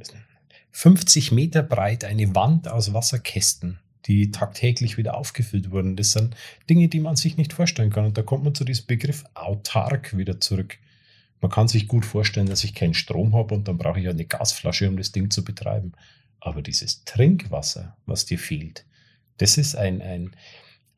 50 0.72 1.30
Meter 1.30 1.62
breit 1.62 2.04
eine 2.04 2.34
Wand 2.34 2.68
aus 2.68 2.92
Wasserkästen 2.92 3.78
die 4.06 4.30
tagtäglich 4.30 4.96
wieder 4.96 5.16
aufgefüllt 5.16 5.70
wurden. 5.70 5.96
Das 5.96 6.12
sind 6.12 6.36
Dinge, 6.68 6.88
die 6.88 7.00
man 7.00 7.16
sich 7.16 7.36
nicht 7.36 7.52
vorstellen 7.52 7.90
kann. 7.90 8.06
Und 8.06 8.18
da 8.18 8.22
kommt 8.22 8.44
man 8.44 8.54
zu 8.54 8.64
diesem 8.64 8.86
Begriff 8.86 9.24
autark 9.34 10.16
wieder 10.16 10.40
zurück. 10.40 10.78
Man 11.40 11.50
kann 11.50 11.68
sich 11.68 11.88
gut 11.88 12.04
vorstellen, 12.04 12.46
dass 12.46 12.64
ich 12.64 12.74
keinen 12.74 12.94
Strom 12.94 13.34
habe 13.34 13.54
und 13.54 13.68
dann 13.68 13.78
brauche 13.78 14.00
ich 14.00 14.08
eine 14.08 14.24
Gasflasche, 14.24 14.88
um 14.88 14.96
das 14.96 15.12
Ding 15.12 15.30
zu 15.30 15.44
betreiben. 15.44 15.92
Aber 16.40 16.62
dieses 16.62 17.04
Trinkwasser, 17.04 17.96
was 18.06 18.26
dir 18.26 18.38
fehlt, 18.38 18.84
das 19.38 19.58
ist 19.58 19.74
ein, 19.74 20.00
ein, 20.00 20.36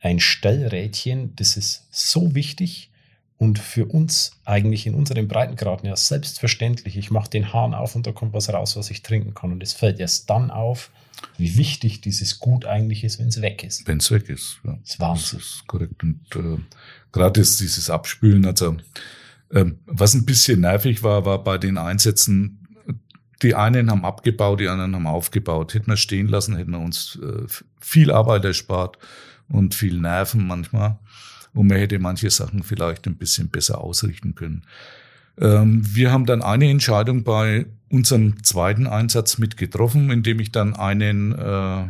ein 0.01 0.21
Stellrädchen, 0.21 1.35
das 1.37 1.57
ist 1.57 1.87
so 1.91 2.35
wichtig 2.35 2.91
und 3.39 3.59
für 3.59 3.87
uns 3.87 4.33
eigentlich 4.45 4.87
in 4.87 4.95
unseren 4.95 5.29
Breitengraden 5.29 5.87
ja 5.87 5.97
selbstverständlich. 5.97 6.97
Ich 6.97 7.11
mache 7.11 7.31
den 7.31 7.53
Hahn 7.53 7.75
auf 7.75 7.95
und 7.95 8.07
da 8.07 8.13
kommt 8.13 8.33
was 8.33 8.53
raus, 8.53 8.77
was 8.77 8.91
ich 8.91 9.03
trinken 9.03 9.35
kann. 9.35 9.53
Und 9.53 9.63
es 9.63 9.75
fällt 9.75 10.01
erst 10.01 10.31
dann 10.31 10.51
auf, 10.51 10.91
wie 11.37 11.57
wichtig 11.57 12.01
dieses 12.01 12.39
Gut 12.39 12.65
eigentlich 12.65 13.05
ist, 13.05 13.19
wenn 13.19 13.29
es 13.29 13.43
weg 13.43 13.63
ist. 13.63 13.87
Wenn 13.87 13.99
es 13.99 14.11
weg 14.11 14.29
ist. 14.29 14.61
Ja. 14.65 14.79
Das 14.81 14.91
ist 14.91 15.01
Wahnsinn. 15.01 15.39
Das 15.39 15.49
ist 15.49 15.67
korrekt. 15.67 16.03
Und 16.03 16.21
äh, 16.35 16.59
gerade 17.13 17.41
dieses 17.43 17.91
Abspülen, 17.91 18.47
also 18.47 18.77
äh, 19.51 19.67
was 19.85 20.15
ein 20.15 20.25
bisschen 20.25 20.61
nervig 20.61 21.03
war, 21.03 21.27
war 21.27 21.43
bei 21.45 21.59
den 21.59 21.77
Einsätzen, 21.77 22.67
die 23.43 23.55
einen 23.55 23.91
haben 23.91 24.07
abgebaut, 24.07 24.61
die 24.61 24.69
anderen 24.69 24.95
haben 24.95 25.07
aufgebaut. 25.07 25.75
Hätten 25.75 25.89
wir 25.89 25.99
stehen 25.99 26.29
lassen, 26.29 26.57
hätten 26.57 26.71
wir 26.71 26.81
uns 26.81 27.19
äh, 27.23 27.45
viel 27.81 28.11
Arbeit 28.11 28.47
erspart 28.47 28.97
und 29.49 29.75
viel 29.75 30.01
Nerven 30.01 30.47
manchmal. 30.47 30.99
Und 31.57 31.69
man 31.69 31.79
hätte 31.79 31.99
manche 31.99 32.31
Sachen 32.31 32.63
vielleicht 32.63 33.07
ein 33.07 33.17
bisschen 33.17 33.49
besser 33.49 33.81
ausrichten 33.81 34.35
können. 34.35 34.63
Ähm, 35.41 35.83
wir 35.85 36.13
haben 36.13 36.27
dann 36.27 36.43
eine 36.43 36.71
Entscheidung 36.71 37.25
bei 37.25 37.67
unserem 37.91 38.43
zweiten 38.45 38.87
Einsatz 38.87 39.39
mit 39.39 39.57
getroffen, 39.57 40.11
indem 40.11 40.39
ich 40.41 40.53
dann 40.53 40.75
einen 40.75 41.33
äh, 41.33 41.85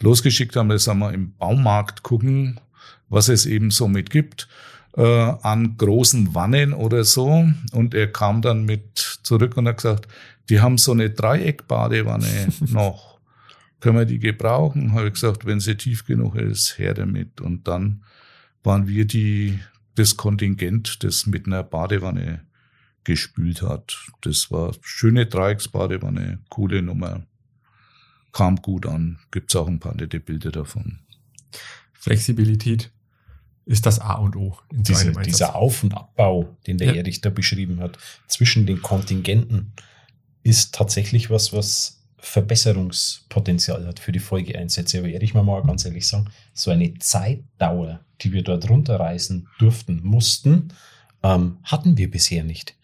losgeschickt 0.00 0.56
habe, 0.56 0.74
das 0.74 0.84
sagen 0.84 1.00
wir 1.00 1.12
im 1.12 1.32
Baumarkt 1.34 2.02
gucken, 2.02 2.60
was 3.08 3.28
es 3.28 3.46
eben 3.46 3.70
so 3.70 3.88
mit 3.88 4.10
gibt, 4.10 4.48
äh, 4.96 5.02
an 5.02 5.76
großen 5.76 6.34
Wannen 6.34 6.72
oder 6.72 7.04
so. 7.04 7.48
Und 7.72 7.94
er 7.94 8.12
kam 8.12 8.42
dann 8.42 8.64
mit 8.64 9.20
zurück 9.22 9.56
und 9.56 9.68
hat 9.68 9.76
gesagt, 9.76 10.08
die 10.48 10.60
haben 10.60 10.78
so 10.78 10.92
eine 10.92 11.10
Dreieckbadewanne 11.10 12.48
noch. 12.60 13.18
Können 13.80 13.96
wir 13.96 14.06
die 14.06 14.18
gebrauchen? 14.18 14.92
Habe 14.92 15.06
ich 15.06 15.14
gesagt, 15.14 15.46
wenn 15.46 15.60
sie 15.60 15.76
tief 15.76 16.04
genug 16.04 16.34
ist, 16.34 16.78
her 16.78 16.94
damit. 16.94 17.40
Und 17.40 17.68
dann 17.68 18.02
waren 18.62 18.86
wir 18.86 19.04
die, 19.04 19.58
das 19.94 20.16
Kontingent, 20.16 21.02
das 21.04 21.26
mit 21.26 21.46
einer 21.46 21.62
Badewanne 21.62 22.44
gespült 23.04 23.62
hat. 23.62 23.96
Das 24.20 24.50
war 24.50 24.74
schöne 24.82 25.26
Dreiecksbadewanne, 25.26 26.40
coole 26.48 26.82
Nummer. 26.82 27.26
Kam 28.32 28.56
gut 28.56 28.86
an. 28.86 29.18
Gibt's 29.30 29.56
auch 29.56 29.66
ein 29.66 29.80
paar 29.80 29.94
nette 29.94 30.20
Bilder 30.20 30.50
davon. 30.50 31.00
Flexibilität 31.92 32.92
ist 33.64 33.86
das 33.86 33.98
A 33.98 34.14
und 34.14 34.36
O. 34.36 34.56
In 34.72 34.82
Diese, 34.82 35.12
dieser 35.12 35.54
Auf- 35.54 35.82
und 35.82 35.94
Abbau, 35.94 36.56
den 36.66 36.78
der 36.78 36.88
ja. 36.88 36.94
Erich 36.94 37.20
da 37.20 37.30
beschrieben 37.30 37.80
hat, 37.80 37.98
zwischen 38.26 38.66
den 38.66 38.80
Kontingenten, 38.80 39.72
ist 40.42 40.74
tatsächlich 40.74 41.28
was, 41.28 41.52
was 41.52 41.97
Verbesserungspotenzial 42.28 43.86
hat 43.86 43.98
für 43.98 44.12
die 44.12 44.18
Folgeeinsätze. 44.18 44.98
Aber 44.98 45.08
Erich, 45.08 45.34
mal 45.34 45.42
mal 45.42 45.62
ganz 45.62 45.84
ehrlich 45.84 46.06
sagen, 46.06 46.30
so 46.52 46.70
eine 46.70 46.94
Zeitdauer, 46.98 48.00
die 48.20 48.32
wir 48.32 48.42
dort 48.42 48.68
runterreißen 48.68 49.48
durften, 49.58 50.00
mussten, 50.02 50.68
ähm, 51.22 51.58
hatten 51.64 51.96
wir 51.96 52.10
bisher 52.10 52.44
nicht. 52.44 52.74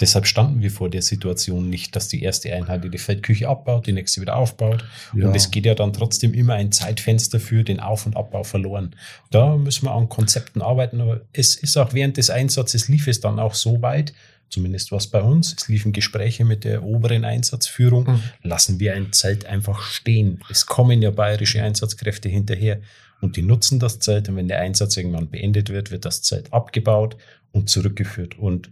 Deshalb 0.00 0.26
standen 0.26 0.62
wir 0.62 0.72
vor 0.72 0.90
der 0.90 1.00
Situation 1.00 1.70
nicht, 1.70 1.94
dass 1.94 2.08
die 2.08 2.22
erste 2.22 2.52
Einheit 2.52 2.82
die 2.82 2.98
Feldküche 2.98 3.48
abbaut, 3.48 3.86
die 3.86 3.92
nächste 3.92 4.20
wieder 4.20 4.36
aufbaut. 4.36 4.84
Ja. 5.14 5.28
Und 5.28 5.36
es 5.36 5.52
geht 5.52 5.64
ja 5.64 5.76
dann 5.76 5.92
trotzdem 5.92 6.34
immer 6.34 6.54
ein 6.54 6.72
Zeitfenster 6.72 7.38
für 7.38 7.62
den 7.62 7.78
Auf- 7.78 8.04
und 8.04 8.16
Abbau 8.16 8.42
verloren. 8.42 8.96
Da 9.30 9.56
müssen 9.56 9.86
wir 9.86 9.92
an 9.92 10.08
Konzepten 10.08 10.60
arbeiten, 10.60 11.00
aber 11.00 11.20
es 11.32 11.54
ist 11.54 11.76
auch 11.76 11.94
während 11.94 12.16
des 12.16 12.30
Einsatzes 12.30 12.88
lief 12.88 13.06
es 13.06 13.20
dann 13.20 13.38
auch 13.38 13.54
so 13.54 13.80
weit, 13.80 14.12
zumindest 14.52 14.92
was 14.92 15.06
bei 15.06 15.22
uns, 15.22 15.54
es 15.56 15.68
liefen 15.68 15.92
Gespräche 15.92 16.44
mit 16.44 16.64
der 16.64 16.84
oberen 16.84 17.24
Einsatzführung, 17.24 18.04
mhm. 18.04 18.22
lassen 18.42 18.78
wir 18.78 18.94
ein 18.94 19.12
Zelt 19.12 19.46
einfach 19.46 19.82
stehen. 19.82 20.40
Es 20.50 20.66
kommen 20.66 21.00
ja 21.00 21.10
bayerische 21.10 21.62
Einsatzkräfte 21.62 22.28
hinterher 22.28 22.80
und 23.22 23.36
die 23.36 23.42
nutzen 23.42 23.78
das 23.78 23.98
Zelt 23.98 24.28
und 24.28 24.36
wenn 24.36 24.48
der 24.48 24.60
Einsatz 24.60 24.96
irgendwann 24.96 25.30
beendet 25.30 25.70
wird, 25.70 25.90
wird 25.90 26.04
das 26.04 26.22
Zelt 26.22 26.52
abgebaut 26.52 27.16
und 27.52 27.70
zurückgeführt. 27.70 28.38
Und 28.38 28.70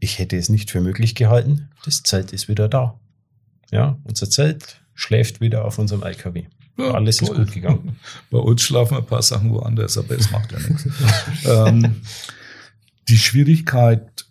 ich 0.00 0.18
hätte 0.18 0.36
es 0.36 0.48
nicht 0.48 0.70
für 0.70 0.80
möglich 0.80 1.14
gehalten. 1.14 1.70
Das 1.84 2.02
Zelt 2.02 2.32
ist 2.32 2.48
wieder 2.48 2.68
da. 2.68 2.98
Ja, 3.70 3.98
unser 4.04 4.28
Zelt 4.28 4.80
schläft 4.94 5.40
wieder 5.40 5.64
auf 5.64 5.78
unserem 5.78 6.02
LKW. 6.02 6.44
Ja, 6.76 6.90
Alles 6.90 7.18
toll. 7.18 7.28
ist 7.28 7.36
gut 7.36 7.52
gegangen. 7.52 8.00
Bei 8.30 8.38
uns 8.38 8.62
schlafen 8.62 8.96
ein 8.96 9.06
paar 9.06 9.22
Sachen 9.22 9.52
woanders, 9.52 9.96
aber 9.96 10.18
es 10.18 10.30
macht 10.32 10.50
ja 10.50 10.58
nichts. 10.58 10.88
ähm, 11.46 12.02
die 13.08 13.18
Schwierigkeit 13.18 14.23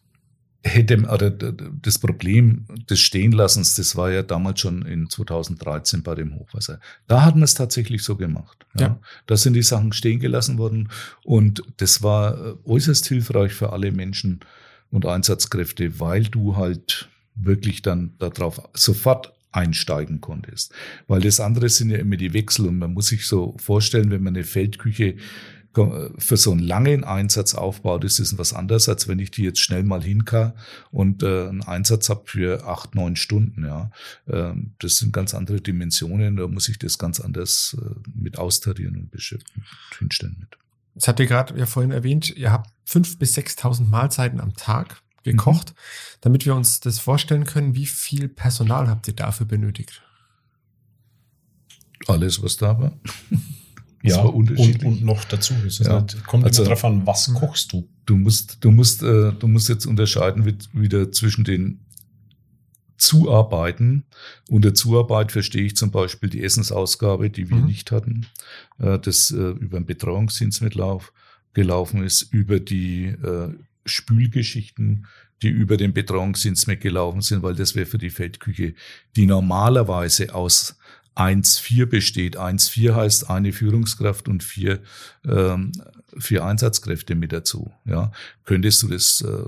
hätte, 0.63 0.97
oder 1.01 1.29
das 1.29 1.99
Problem 1.99 2.65
des 2.89 2.99
Stehenlassens, 2.99 3.75
das 3.75 3.95
war 3.95 4.11
ja 4.11 4.23
damals 4.23 4.61
schon 4.61 4.83
in 4.83 5.09
2013 5.09 6.03
bei 6.03 6.15
dem 6.15 6.35
Hochwasser. 6.35 6.79
Da 7.07 7.23
hatten 7.23 7.39
wir 7.39 7.45
es 7.45 7.53
tatsächlich 7.53 8.03
so 8.03 8.15
gemacht. 8.15 8.65
Ja. 8.79 8.87
ja. 8.87 8.99
Da 9.27 9.37
sind 9.37 9.53
die 9.53 9.61
Sachen 9.61 9.93
stehen 9.93 10.19
gelassen 10.19 10.57
worden 10.57 10.89
und 11.23 11.63
das 11.77 12.01
war 12.01 12.37
äh, 12.37 12.53
äußerst 12.65 13.05
hilfreich 13.07 13.53
für 13.53 13.73
alle 13.73 13.91
Menschen, 13.91 14.39
und 14.93 15.07
Einsatzkräfte, 15.07 15.99
weil 15.99 16.25
du 16.25 16.55
halt 16.55 17.09
wirklich 17.35 17.81
dann 17.81 18.13
darauf 18.19 18.61
sofort 18.73 19.33
einsteigen 19.51 20.21
konntest. 20.21 20.71
Weil 21.07 21.21
das 21.21 21.39
andere 21.39 21.67
sind 21.69 21.89
ja 21.89 21.97
immer 21.97 22.15
die 22.15 22.33
Wechsel 22.33 22.67
und 22.67 22.77
man 22.77 22.93
muss 22.93 23.07
sich 23.07 23.25
so 23.25 23.55
vorstellen, 23.57 24.11
wenn 24.11 24.21
man 24.21 24.35
eine 24.35 24.43
Feldküche 24.43 25.15
für 25.73 26.37
so 26.37 26.51
einen 26.51 26.61
langen 26.61 27.03
Einsatz 27.03 27.55
aufbaut, 27.55 28.03
ist 28.03 28.19
es 28.19 28.37
was 28.37 28.53
anderes, 28.53 28.87
als 28.87 29.07
wenn 29.07 29.19
ich 29.19 29.31
die 29.31 29.43
jetzt 29.43 29.59
schnell 29.59 29.83
mal 29.83 30.03
hinkar 30.03 30.53
und 30.91 31.23
äh, 31.23 31.47
einen 31.47 31.63
Einsatz 31.63 32.09
habe 32.09 32.23
für 32.25 32.67
acht, 32.67 32.95
neun 32.95 33.15
Stunden. 33.15 33.65
Ja, 33.65 33.89
ähm, 34.27 34.75
Das 34.79 34.97
sind 34.97 35.13
ganz 35.13 35.33
andere 35.33 35.61
Dimensionen, 35.61 36.35
da 36.35 36.47
muss 36.47 36.69
ich 36.69 36.77
das 36.77 36.97
ganz 36.97 37.19
anders 37.19 37.75
äh, 37.81 37.95
mit 38.13 38.37
austarieren 38.37 38.97
und 38.97 39.11
beschäftigen, 39.11 39.65
hinstellen 39.97 40.37
mit. 40.39 40.49
Das 40.95 41.07
habt 41.07 41.19
ihr 41.19 41.25
gerade 41.25 41.57
ja 41.57 41.65
vorhin 41.65 41.91
erwähnt, 41.91 42.29
ihr 42.35 42.51
habt 42.51 42.69
fünf 42.85 43.17
bis 43.17 43.33
sechstausend 43.33 43.89
Mahlzeiten 43.89 44.39
am 44.39 44.53
Tag. 44.55 45.01
gekocht, 45.23 45.69
mhm. 45.69 46.17
damit 46.21 46.45
wir 46.45 46.53
uns 46.53 46.81
das 46.81 46.99
vorstellen 46.99 47.45
können, 47.45 47.75
wie 47.75 47.85
viel 47.85 48.27
Personal 48.27 48.89
habt 48.89 49.07
ihr 49.07 49.15
dafür 49.15 49.45
benötigt? 49.45 50.03
Alles, 52.07 52.43
was 52.43 52.57
da 52.57 52.77
war. 52.77 52.91
Ja, 54.03 54.21
und, 54.21 54.51
und, 54.59 55.03
noch 55.03 55.23
dazu. 55.25 55.53
Es 55.65 55.79
ja. 55.79 56.01
nicht, 56.01 56.25
kommt 56.25 56.43
also, 56.43 56.61
immer 56.61 56.69
darauf 56.69 56.85
an, 56.85 57.07
was 57.07 57.33
kochst 57.33 57.71
du? 57.71 57.87
Du 58.05 58.17
musst, 58.17 58.57
du 58.59 58.71
musst, 58.71 59.01
äh, 59.01 59.31
du 59.31 59.47
musst 59.47 59.69
jetzt 59.69 59.85
unterscheiden 59.85 60.57
wieder 60.73 61.11
zwischen 61.11 61.45
den 61.45 61.79
Zuarbeiten. 62.97 64.03
Unter 64.49 64.73
Zuarbeit 64.73 65.31
verstehe 65.31 65.63
ich 65.63 65.75
zum 65.75 65.91
Beispiel 65.91 66.29
die 66.29 66.43
Essensausgabe, 66.43 67.29
die 67.29 67.49
wir 67.49 67.57
mhm. 67.57 67.65
nicht 67.65 67.91
hatten, 67.91 68.27
äh, 68.79 68.99
das 68.99 69.31
äh, 69.31 69.35
über 69.35 69.79
den 69.79 69.85
Betreuungsdienst 69.85 70.61
mitlauf 70.61 71.13
gelaufen 71.53 72.03
ist, 72.03 72.23
über 72.33 72.59
die 72.59 73.05
äh, 73.05 73.49
Spülgeschichten, 73.85 75.07
die 75.41 75.49
über 75.49 75.77
den 75.77 75.93
Betreuungsdienst 75.93 76.67
mitgelaufen 76.67 77.21
sind, 77.21 77.43
weil 77.43 77.55
das 77.55 77.75
wäre 77.75 77.85
für 77.85 77.97
die 77.97 78.09
Feldküche, 78.09 78.73
die 79.15 79.25
normalerweise 79.25 80.33
aus 80.33 80.77
1-4 81.15 81.85
besteht. 81.85 82.37
1-4 82.37 82.95
heißt 82.95 83.29
eine 83.29 83.53
Führungskraft 83.53 84.27
und 84.27 84.43
vier, 84.43 84.81
ähm, 85.27 85.71
vier 86.17 86.45
Einsatzkräfte 86.45 87.15
mit 87.15 87.31
dazu. 87.31 87.71
Ja, 87.85 88.11
könntest 88.45 88.83
du 88.83 88.87
das 88.87 89.21
äh, 89.21 89.43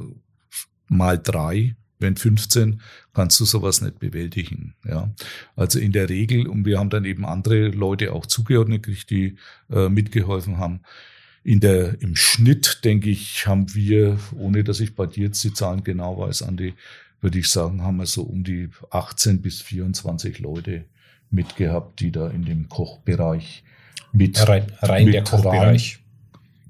mal 0.88 1.18
drei, 1.18 1.76
wenn 1.99 2.18
15, 2.18 2.82
kannst 3.13 3.39
du 3.39 3.45
sowas 3.45 3.82
nicht 3.82 3.99
bewältigen. 3.99 4.76
Ja, 4.88 5.13
also 5.55 5.80
in 5.80 5.91
der 5.91 6.09
Regel 6.09 6.47
und 6.47 6.66
wir 6.66 6.78
haben 6.80 6.89
dann 6.89 7.05
eben 7.05 7.26
andere 7.26 7.70
Leute 7.70 8.13
auch 8.13 8.26
zugeordnet 8.26 8.84
gekriegt, 8.84 9.09
die 9.09 9.36
äh, 9.72 9.89
mitgeholfen 9.89 10.57
haben. 10.57 10.82
In 11.43 11.59
der, 11.59 12.01
im 12.01 12.16
Schnitt, 12.16 12.84
denke 12.84 13.09
ich, 13.09 13.45
haben 13.45 13.74
wir, 13.76 14.20
ohne 14.36 14.63
dass 14.63 14.80
ich 14.80 14.95
bei 14.95 15.05
dir 15.05 15.26
jetzt 15.26 15.43
die 15.43 15.53
Zahlen 15.53 15.84
genau 15.84 16.18
weiß, 16.18 16.41
Andi, 16.41 16.74
würde 17.22 17.39
ich 17.39 17.49
sagen, 17.49 17.84
haben 17.84 17.97
wir 17.97 18.07
so 18.07 18.24
um 18.24 18.43
die 18.43 18.70
18 18.89 19.41
bis 19.41 19.61
24 19.61 20.39
Leute 20.39 20.86
mitgehabt, 21.36 21.99
die 21.99 22.11
da 22.11 22.29
in 22.29 22.45
dem 22.45 22.69
Kochbereich 22.69 23.63
mit 24.11 24.47
rein, 24.47 24.65
rein 24.81 25.05
mit 25.05 25.13
der 25.13 25.23
Kochbereich 25.23 25.99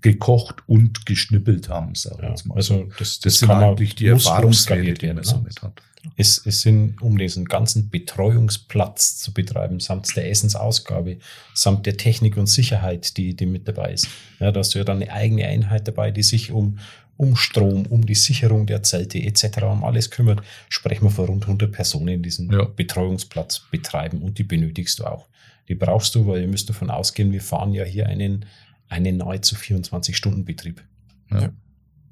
gekocht 0.02 0.58
und 0.68 1.06
geschnippelt 1.06 1.70
haben, 1.70 1.96
sag 1.96 2.22
ja, 2.22 2.36
mal. 2.46 2.56
Also 2.56 2.84
das, 2.84 2.98
das, 2.98 3.20
das 3.20 3.40
sind 3.40 3.50
eigentlich 3.50 3.96
die 3.96 4.08
Erfahrungswerte, 4.08 4.94
die 4.94 5.14
man 5.14 5.24
so 5.24 5.38
mit 5.40 5.62
hat. 5.62 5.82
Es, 6.16 6.46
es 6.46 6.62
sind, 6.62 7.02
um 7.02 7.18
diesen 7.18 7.46
ganzen 7.46 7.90
Betreuungsplatz 7.90 9.18
zu 9.18 9.34
betreiben, 9.34 9.80
samt 9.80 10.16
der 10.16 10.30
Essensausgabe, 10.30 11.18
samt 11.56 11.88
der 11.88 11.98
Technik 11.98 12.38
und 12.38 12.46
Sicherheit, 12.46 13.18
die, 13.18 13.36
die 13.36 13.48
mit 13.48 13.68
dabei 13.68 13.94
ist. 13.94 14.08
Ja, 14.40 14.52
da 14.52 14.60
hast 14.60 14.76
du 14.76 14.78
ja 14.78 14.84
dann 14.84 15.02
eine 15.02 15.12
eigene 15.12 15.48
Einheit 15.48 15.88
dabei, 15.88 16.12
die 16.12 16.22
sich 16.22 16.52
um, 16.52 16.78
um 17.18 17.36
Strom, 17.36 17.86
um 17.86 18.06
die 18.06 18.16
Sicherung 18.16 18.66
der 18.66 18.84
Zelte 18.84 19.20
etc., 19.20 19.64
um 19.64 19.84
alles 19.84 20.12
kümmert, 20.12 20.42
sprechen 20.70 21.06
wir 21.06 21.12
von 21.12 21.26
rund 21.26 21.44
100 21.44 21.72
Personen, 21.72 22.08
die 22.08 22.22
diesen 22.24 22.52
ja. 22.52 22.66
Betreuungsplatz 22.66 23.62
betreiben 23.72 24.22
und 24.22 24.38
die 24.38 24.44
benötigst 24.44 25.00
du 25.00 25.06
auch. 25.06 25.28
Die 25.68 25.76
brauchst 25.76 26.14
du, 26.16 26.28
weil 26.28 26.42
ihr 26.42 26.48
müsst 26.48 26.70
davon 26.70 26.90
ausgehen, 26.90 27.32
wir 27.32 27.42
fahren 27.42 27.74
ja 27.74 27.84
hier 27.84 28.08
einen, 28.08 28.46
einen 28.88 29.18
nahezu 29.18 29.56
24-Stunden-Betrieb. 29.56 30.84
Ja. 31.32 31.42
ja. 31.42 31.50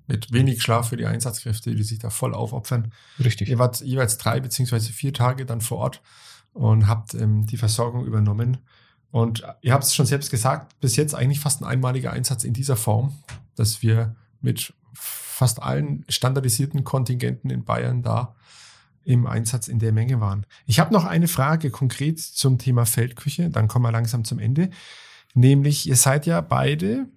Mit 0.08 0.32
wenig 0.34 0.62
Schlaf 0.62 0.90
für 0.90 0.98
die 0.98 1.06
Einsatzkräfte, 1.06 1.74
die 1.74 1.84
sich 1.84 2.00
da 2.00 2.10
voll 2.10 2.34
aufopfern. 2.34 2.92
Richtig. 3.24 3.50
Ihr 3.50 3.60
wart 3.60 3.80
jeweils 3.82 4.18
drei 4.18 4.40
beziehungsweise 4.40 4.92
vier 4.92 5.14
Tage 5.14 5.46
dann 5.46 5.62
vor 5.62 5.78
Ort 5.78 6.02
und 6.52 6.88
habt 6.88 7.14
ähm, 7.14 7.46
die 7.46 7.58
Versorgung 7.58 8.06
übernommen. 8.06 8.58
Und 9.12 9.44
ihr 9.62 9.74
habt 9.74 9.84
es 9.84 9.94
schon 9.94 10.06
selbst 10.06 10.32
gesagt, 10.32 10.80
bis 10.82 10.96
jetzt 10.96 11.14
eigentlich 11.14 11.40
fast 11.40 11.62
ein 11.62 11.66
einmaliger 11.66 12.12
Einsatz 12.12 12.44
in 12.44 12.54
dieser 12.54 12.76
Form, 12.76 13.14
dass 13.56 13.82
wir 13.82 14.16
mit 14.42 14.74
fast 14.94 15.62
allen 15.62 16.06
standardisierten 16.10 16.84
Kontingenten 16.84 17.50
in 17.50 17.64
Bayern 17.64 18.04
da 18.04 18.36
im 19.04 19.28
Einsatz 19.28 19.68
in 19.68 19.80
der 19.80 19.92
Menge 19.92 20.22
waren. 20.22 20.46
Ich 20.66 20.80
habe 20.80 20.94
noch 20.94 21.06
eine 21.06 21.28
Frage 21.28 21.70
konkret 21.70 22.20
zum 22.20 22.58
Thema 22.58 22.86
Feldküche, 22.86 23.50
dann 23.50 23.68
kommen 23.68 23.86
wir 23.86 23.92
langsam 23.92 24.24
zum 24.24 24.40
Ende. 24.40 24.70
Nämlich, 25.34 25.88
ihr 25.88 25.96
seid 25.96 26.26
ja 26.26 26.42
beide 26.42 27.08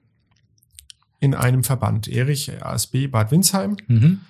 in 1.21 1.35
einem 1.35 1.65
Verband. 1.65 2.09
Erich 2.09 2.63
ASB 2.63 3.09
Bad 3.09 3.31
Windsheim, 3.31 3.77
mhm. 3.87 4.21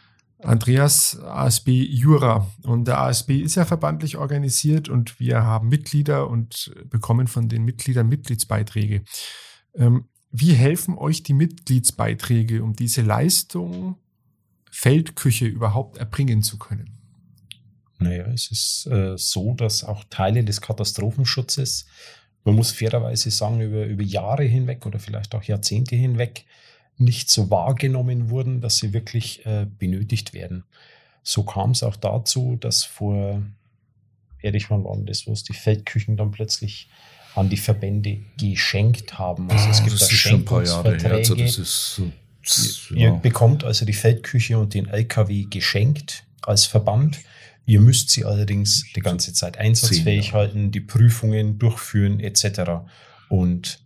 Andreas 0.43 1.19
ASB 1.21 1.69
Jura. 1.69 2.47
Und 2.63 2.87
der 2.87 3.01
ASB 3.01 3.41
ist 3.41 3.55
ja 3.55 3.65
verbandlich 3.65 4.17
organisiert 4.17 4.89
und 4.89 5.19
wir 5.19 5.43
haben 5.43 5.69
Mitglieder 5.69 6.29
und 6.29 6.75
bekommen 6.91 7.27
von 7.27 7.49
den 7.49 7.65
Mitgliedern 7.65 8.09
Mitgliedsbeiträge. 8.09 9.03
Ähm, 9.75 10.07
wie 10.31 10.53
helfen 10.53 10.99
euch 10.99 11.23
die 11.23 11.35
Mitgliedsbeiträge, 11.35 12.63
um 12.63 12.75
diese 12.75 13.03
Leistung 13.03 13.97
Feldküche 14.71 15.47
überhaupt 15.47 15.97
erbringen 15.97 16.43
zu 16.43 16.59
können? 16.59 16.91
Naja, 17.99 18.27
es 18.27 18.51
ist 18.51 18.87
äh, 18.87 19.17
so, 19.17 19.55
dass 19.55 19.85
auch 19.85 20.05
Teile 20.11 20.45
des 20.45 20.61
Katastrophenschutzes, 20.61 21.87
man 22.45 22.55
muss 22.55 22.73
fairerweise 22.73 23.31
sagen, 23.31 23.61
über, 23.61 23.87
über 23.87 24.03
Jahre 24.03 24.45
hinweg 24.45 24.85
oder 24.85 24.99
vielleicht 24.99 25.35
auch 25.35 25.43
Jahrzehnte 25.43 25.97
hinweg 25.97 26.45
nicht 26.99 27.31
so 27.31 27.51
wahrgenommen 27.51 28.31
wurden, 28.31 28.61
dass 28.61 28.79
sie 28.79 28.93
wirklich 28.93 29.45
äh, 29.47 29.67
benötigt 29.79 30.35
werden. 30.35 30.65
So 31.23 31.43
kam 31.43 31.71
es 31.71 31.83
auch 31.83 31.97
dazu, 31.97 32.57
dass 32.57 32.85
vor, 32.85 33.43
ehrlich 34.41 34.71
mal 34.71 34.85
waren 34.85 35.07
das, 35.07 35.27
wo 35.27 35.33
es 35.33 35.43
die 35.43 35.55
Feldküchen 35.55 36.17
dann 36.17 36.31
plötzlich 36.31 36.89
an 37.37 37.49
die 37.49 37.57
Verbände 37.57 38.19
geschenkt 38.41 39.19
haben. 39.19 39.51
Also 39.51 39.69
es 39.69 39.81
ah, 39.81 39.85
gibt 39.85 39.95
das 39.95 40.01
da 40.01 40.07
ist 40.07 40.13
schon 40.13 40.41
ein 40.41 40.45
paar 40.45 40.65
Jahre 40.65 40.97
her. 40.97 41.13
Also 41.13 41.35
das 41.35 41.59
ist 41.59 42.01
so, 42.43 42.95
ja. 42.95 43.09
Ihr 43.09 43.13
bekommt 43.13 43.65
also 43.65 43.85
die 43.85 43.93
Feldküche 43.93 44.59
und 44.59 44.75
den 44.75 44.89
LKW 44.89 45.45
geschenkt 45.51 46.25
als 46.43 46.65
Verband. 46.65 47.19
Ihr 47.67 47.81
müsst 47.81 48.11
sie 48.11 48.25
allerdings 48.25 48.87
die 48.95 49.01
ganze 49.01 49.33
Zeit 49.33 49.59
einsatzfähig 49.59 50.33
halten, 50.33 50.71
die 50.71 50.81
Prüfungen 50.81 51.59
durchführen 51.59 52.21
etc. 52.21 52.87
Und 53.29 53.81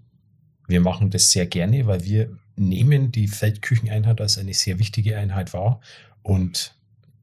wir 0.69 0.81
machen 0.81 1.11
das 1.11 1.31
sehr 1.31 1.47
gerne, 1.47 1.87
weil 1.87 2.05
wir 2.05 2.31
nehmen 2.57 3.11
die 3.11 3.27
Feldkücheneinheit 3.27 4.21
als 4.21 4.39
eine 4.39 4.55
sehr 4.55 4.79
wichtige 4.79 5.17
Einheit 5.17 5.55
wahr 5.55 5.81
und 6.23 6.75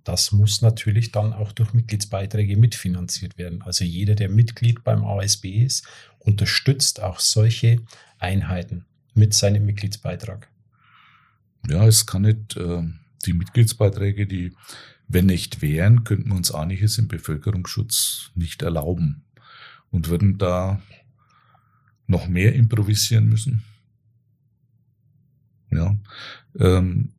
das 0.07 0.31
muss 0.31 0.61
natürlich 0.61 1.11
dann 1.11 1.33
auch 1.33 1.51
durch 1.51 1.73
Mitgliedsbeiträge 1.73 2.55
mitfinanziert 2.55 3.37
werden. 3.37 3.61
Also 3.61 3.83
jeder, 3.83 4.15
der 4.15 4.29
Mitglied 4.29 4.85
beim 4.85 5.03
ASB 5.03 5.65
ist, 5.65 5.85
unterstützt 6.19 7.03
auch 7.03 7.19
solche 7.19 7.81
Einheiten 8.17 8.85
mit 9.15 9.33
seinem 9.33 9.65
Mitgliedsbeitrag. 9.65 10.49
Ja, 11.67 11.85
es 11.85 12.05
kann 12.05 12.21
nicht 12.21 12.55
äh, 12.55 12.83
die 13.25 13.33
Mitgliedsbeiträge, 13.33 14.27
die, 14.27 14.53
wenn 15.09 15.25
nicht 15.25 15.61
wären, 15.61 16.05
könnten 16.05 16.29
wir 16.29 16.37
uns 16.37 16.53
einiges 16.53 16.97
im 16.97 17.09
Bevölkerungsschutz 17.09 18.31
nicht 18.33 18.61
erlauben 18.61 19.25
und 19.91 20.07
würden 20.07 20.37
da 20.37 20.81
noch 22.07 22.29
mehr 22.29 22.55
improvisieren 22.55 23.27
müssen. 23.27 23.65
Ja, 25.69 25.97
ähm, 26.57 27.11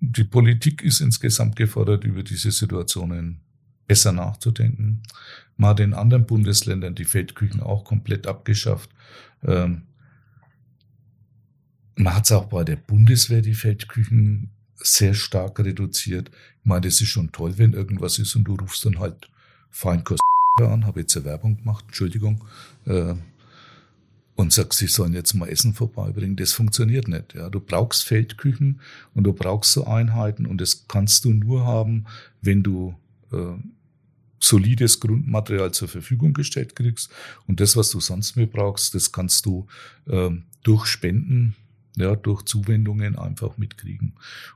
die 0.00 0.24
Politik 0.24 0.82
ist 0.82 1.00
insgesamt 1.00 1.56
gefordert, 1.56 2.04
über 2.04 2.22
diese 2.22 2.50
Situationen 2.50 3.40
besser 3.86 4.12
nachzudenken. 4.12 5.02
Man 5.56 5.70
hat 5.70 5.80
in 5.80 5.94
anderen 5.94 6.26
Bundesländern 6.26 6.94
die 6.94 7.04
Feldküchen 7.04 7.60
auch 7.60 7.84
komplett 7.84 8.26
abgeschafft. 8.26 8.90
Ähm, 9.42 9.82
man 11.96 12.14
hat 12.14 12.24
es 12.24 12.32
auch 12.32 12.46
bei 12.46 12.64
der 12.64 12.76
Bundeswehr 12.76 13.40
die 13.40 13.54
Feldküchen 13.54 14.50
sehr 14.74 15.14
stark 15.14 15.58
reduziert. 15.60 16.30
Ich 16.60 16.66
meine, 16.66 16.82
das 16.82 17.00
ist 17.00 17.08
schon 17.08 17.32
toll, 17.32 17.56
wenn 17.56 17.72
irgendwas 17.72 18.18
ist 18.18 18.36
und 18.36 18.44
du 18.44 18.56
rufst 18.56 18.84
dann 18.84 18.98
halt 18.98 19.30
Feinkost 19.70 20.20
an, 20.58 20.86
habe 20.86 21.00
jetzt 21.00 21.16
eine 21.16 21.24
Werbung 21.26 21.56
gemacht, 21.58 21.84
Entschuldigung. 21.88 22.44
Äh, 22.86 23.14
und 24.36 24.52
sagst, 24.52 24.78
sie 24.78 24.86
sollen 24.86 25.14
jetzt 25.14 25.34
mal 25.34 25.48
Essen 25.48 25.72
vorbeibringen. 25.72 26.36
Das 26.36 26.52
funktioniert 26.52 27.08
nicht. 27.08 27.34
Ja, 27.34 27.48
du 27.48 27.58
brauchst 27.58 28.04
Feldküchen 28.04 28.80
und 29.14 29.24
du 29.24 29.32
brauchst 29.32 29.72
so 29.72 29.86
Einheiten 29.86 30.46
und 30.46 30.60
das 30.60 30.86
kannst 30.86 31.24
du 31.24 31.32
nur 31.32 31.64
haben, 31.64 32.04
wenn 32.42 32.62
du 32.62 32.94
äh, 33.32 33.54
solides 34.38 35.00
Grundmaterial 35.00 35.72
zur 35.72 35.88
Verfügung 35.88 36.34
gestellt 36.34 36.76
kriegst. 36.76 37.10
Und 37.46 37.60
das, 37.60 37.76
was 37.76 37.90
du 37.90 37.98
sonst 37.98 38.36
mehr 38.36 38.46
brauchst, 38.46 38.94
das 38.94 39.10
kannst 39.10 39.46
du 39.46 39.66
äh, 40.06 40.30
durch 40.62 40.86
Spenden, 40.86 41.56
ja, 41.96 42.14
durch 42.14 42.42
Zuwendungen 42.42 43.18
einfach 43.18 43.56
mitkriegen. 43.56 44.12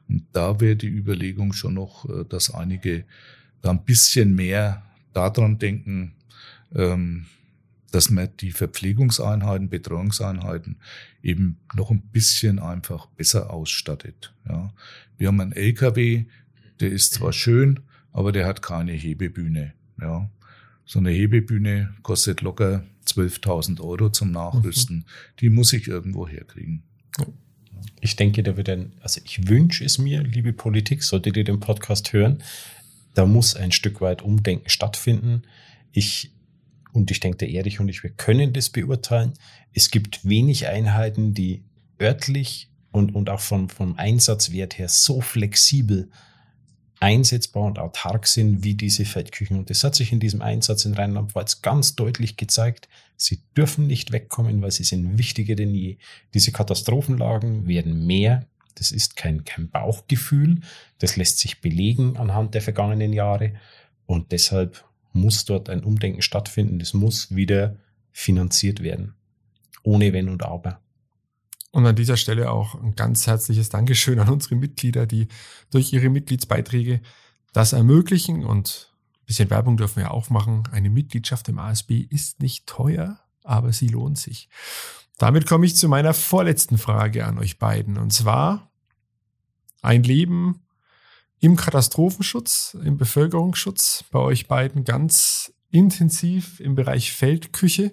Und 0.09 0.25
da 0.33 0.61
wäre 0.61 0.77
die 0.77 0.89
Überlegung 0.89 1.55
schon 1.55 1.75
noch, 1.75 2.07
äh, 2.09 2.25
dass 2.29 2.53
einige 2.53 3.05
da 3.63 3.71
ein 3.71 3.85
bisschen 3.85 4.35
mehr 4.35 4.83
daran 5.15 5.59
denken, 5.59 6.13
ähm, 6.75 7.27
dass 7.91 8.11
man 8.11 8.29
die 8.41 8.53
Verpflegungseinheiten, 8.53 9.69
Betreuungseinheiten 9.69 10.77
eben 11.23 11.59
noch 11.75 11.91
ein 11.91 12.01
bisschen 12.01 12.59
einfach 12.59 13.07
besser 13.07 13.53
ausstattet. 13.53 14.33
Ja. 14.49 14.73
Wir 15.19 15.29
haben 15.29 15.41
einen 15.41 15.53
LKW, 15.53 16.25
der 16.81 16.91
ist 16.91 17.15
zwar 17.15 17.33
schön, 17.33 17.81
aber 18.13 18.33
der 18.33 18.47
hat 18.47 18.63
keine 18.63 18.93
Hebebühne. 18.93 19.75
Ja. 20.01 20.31
So 20.85 20.99
eine 20.99 21.11
Hebebühne 21.11 21.95
kostet 22.03 22.41
locker 22.41 22.85
12.000 23.07 23.81
Euro 23.81 24.11
zum 24.11 24.31
Nachrüsten. 24.31 24.97
Mhm. 24.97 25.05
Die 25.41 25.51
muss 25.51 25.73
ich 25.73 25.89
irgendwo 25.89 26.27
herkriegen. 26.27 26.83
Ich 28.01 28.17
denke, 28.17 28.43
da 28.43 28.57
wird 28.57 28.69
ein, 28.69 28.93
also 29.01 29.21
ich 29.25 29.49
wünsche 29.49 29.85
es 29.85 29.99
mir, 29.99 30.23
liebe 30.23 30.53
Politik, 30.53 31.03
solltet 31.03 31.37
ihr 31.37 31.45
den 31.45 31.61
Podcast 31.61 32.13
hören, 32.13 32.43
da 33.15 33.27
muss 33.27 33.57
ein 33.57 33.73
Stück 33.73 34.01
weit 34.01 34.23
Umdenken 34.23 34.69
stattfinden. 34.71 35.43
Ich, 35.93 36.33
und 36.93 37.11
ich 37.11 37.21
denke, 37.21 37.39
der 37.39 37.51
Erich 37.51 37.81
und 37.81 37.89
ich, 37.89 38.03
wir 38.03 38.11
können 38.11 38.53
das 38.53 38.71
beurteilen. 38.71 39.35
Es 39.73 39.91
gibt 39.91 40.29
wenig 40.29 40.67
Einheiten, 40.67 41.35
die 41.35 41.65
örtlich 42.01 42.71
und, 42.93 43.15
und 43.15 43.31
auch 43.31 43.41
vom, 43.41 43.69
vom 43.69 43.97
Einsatzwert 43.97 44.79
her 44.79 44.89
so 44.89 45.21
flexibel 45.21 46.11
einsetzbar 47.01 47.65
und 47.65 47.79
autark 47.79 48.27
sind 48.27 48.63
wie 48.63 48.75
diese 48.75 49.07
Feldküchen. 49.07 49.59
Und 49.59 49.71
das 49.71 49.83
hat 49.83 49.95
sich 49.95 50.13
in 50.13 50.21
diesem 50.21 50.43
Einsatz 50.43 50.85
in 50.85 50.95
Rheinland-Pfalz 50.95 51.63
ganz 51.63 51.97
deutlich 51.97 52.37
gezeigt. 52.37 52.89
Sie 53.17 53.41
dürfen 53.57 53.87
nicht 53.87 54.13
wegkommen, 54.13 54.61
weil 54.61 54.71
sie 54.71 54.85
sind 54.85 55.19
wichtiger 55.19 55.57
denn 55.57 55.75
je. 55.75 55.97
Diese 56.35 56.53
Katastrophenlagen 56.53 57.67
werden 57.67 58.07
mehr. 58.07 58.47
Das 58.75 58.93
ist 58.93 59.17
kein, 59.17 59.45
kein 59.45 59.71
Bauchgefühl. 59.71 60.61
Das 60.99 61.17
lässt 61.17 61.39
sich 61.39 61.63
belegen 61.63 62.19
anhand 62.19 62.55
der 62.55 62.63
vergangenen 62.63 63.15
Jahre. 63.15 63.55
Und 64.05 64.33
deshalb 64.33 64.85
muss 65.13 65.45
dort 65.45 65.69
ein 65.69 65.85
Umdenken 65.85 66.23
stattfinden. 66.23 66.79
Das 66.79 66.95
muss 66.95 67.35
wieder 67.35 67.77
finanziert 68.13 68.83
werden. 68.83 69.15
Ohne 69.83 70.13
Wenn 70.13 70.29
und 70.29 70.45
Aber. 70.45 70.81
Und 71.73 71.87
an 71.87 71.97
dieser 71.97 72.17
Stelle 72.17 72.51
auch 72.51 72.75
ein 72.75 72.97
ganz 72.97 73.27
herzliches 73.27 73.69
Dankeschön 73.69 74.19
an 74.19 74.29
unsere 74.29 74.57
Mitglieder, 74.57 75.07
die 75.07 75.29
durch 75.71 75.93
ihre 75.93 76.09
Mitgliedsbeiträge 76.09 77.01
das 77.53 77.73
ermöglichen. 77.73 78.45
Und 78.45 78.93
ein 79.21 79.27
bisschen 79.27 79.51
Werbung 79.51 79.77
dürfen 79.77 80.03
wir 80.03 80.11
auch 80.11 80.31
machen. 80.31 80.65
Eine 80.73 80.91
Mitgliedschaft 80.91 81.49
im 81.49 81.59
ASB 81.59 82.07
ist 82.11 82.43
nicht 82.43 82.67
teuer, 82.67 83.21
aber 83.45 83.73
sie 83.73 83.89
lohnt 83.89 84.19
sich. 84.19 84.49
Damit 85.19 85.47
komme 85.47 85.67
ich 85.67 85.77
zu 85.77 85.89
meiner 85.89 86.15
vorletzten 86.15 86.79
Frage 86.79 87.27
an 87.27 87.39
euch 87.39 87.59
beiden. 87.59 87.99
Und 87.99 88.13
zwar 88.13 88.71
ein 89.83 90.03
Leben 90.03 90.63
im 91.41 91.57
Katastrophenschutz, 91.57 92.77
im 92.85 92.97
Bevölkerungsschutz, 92.99 94.05
bei 94.11 94.19
euch 94.19 94.47
beiden 94.47 94.85
ganz 94.85 95.53
intensiv 95.71 96.61
im 96.61 96.75
Bereich 96.75 97.13
Feldküche 97.13 97.93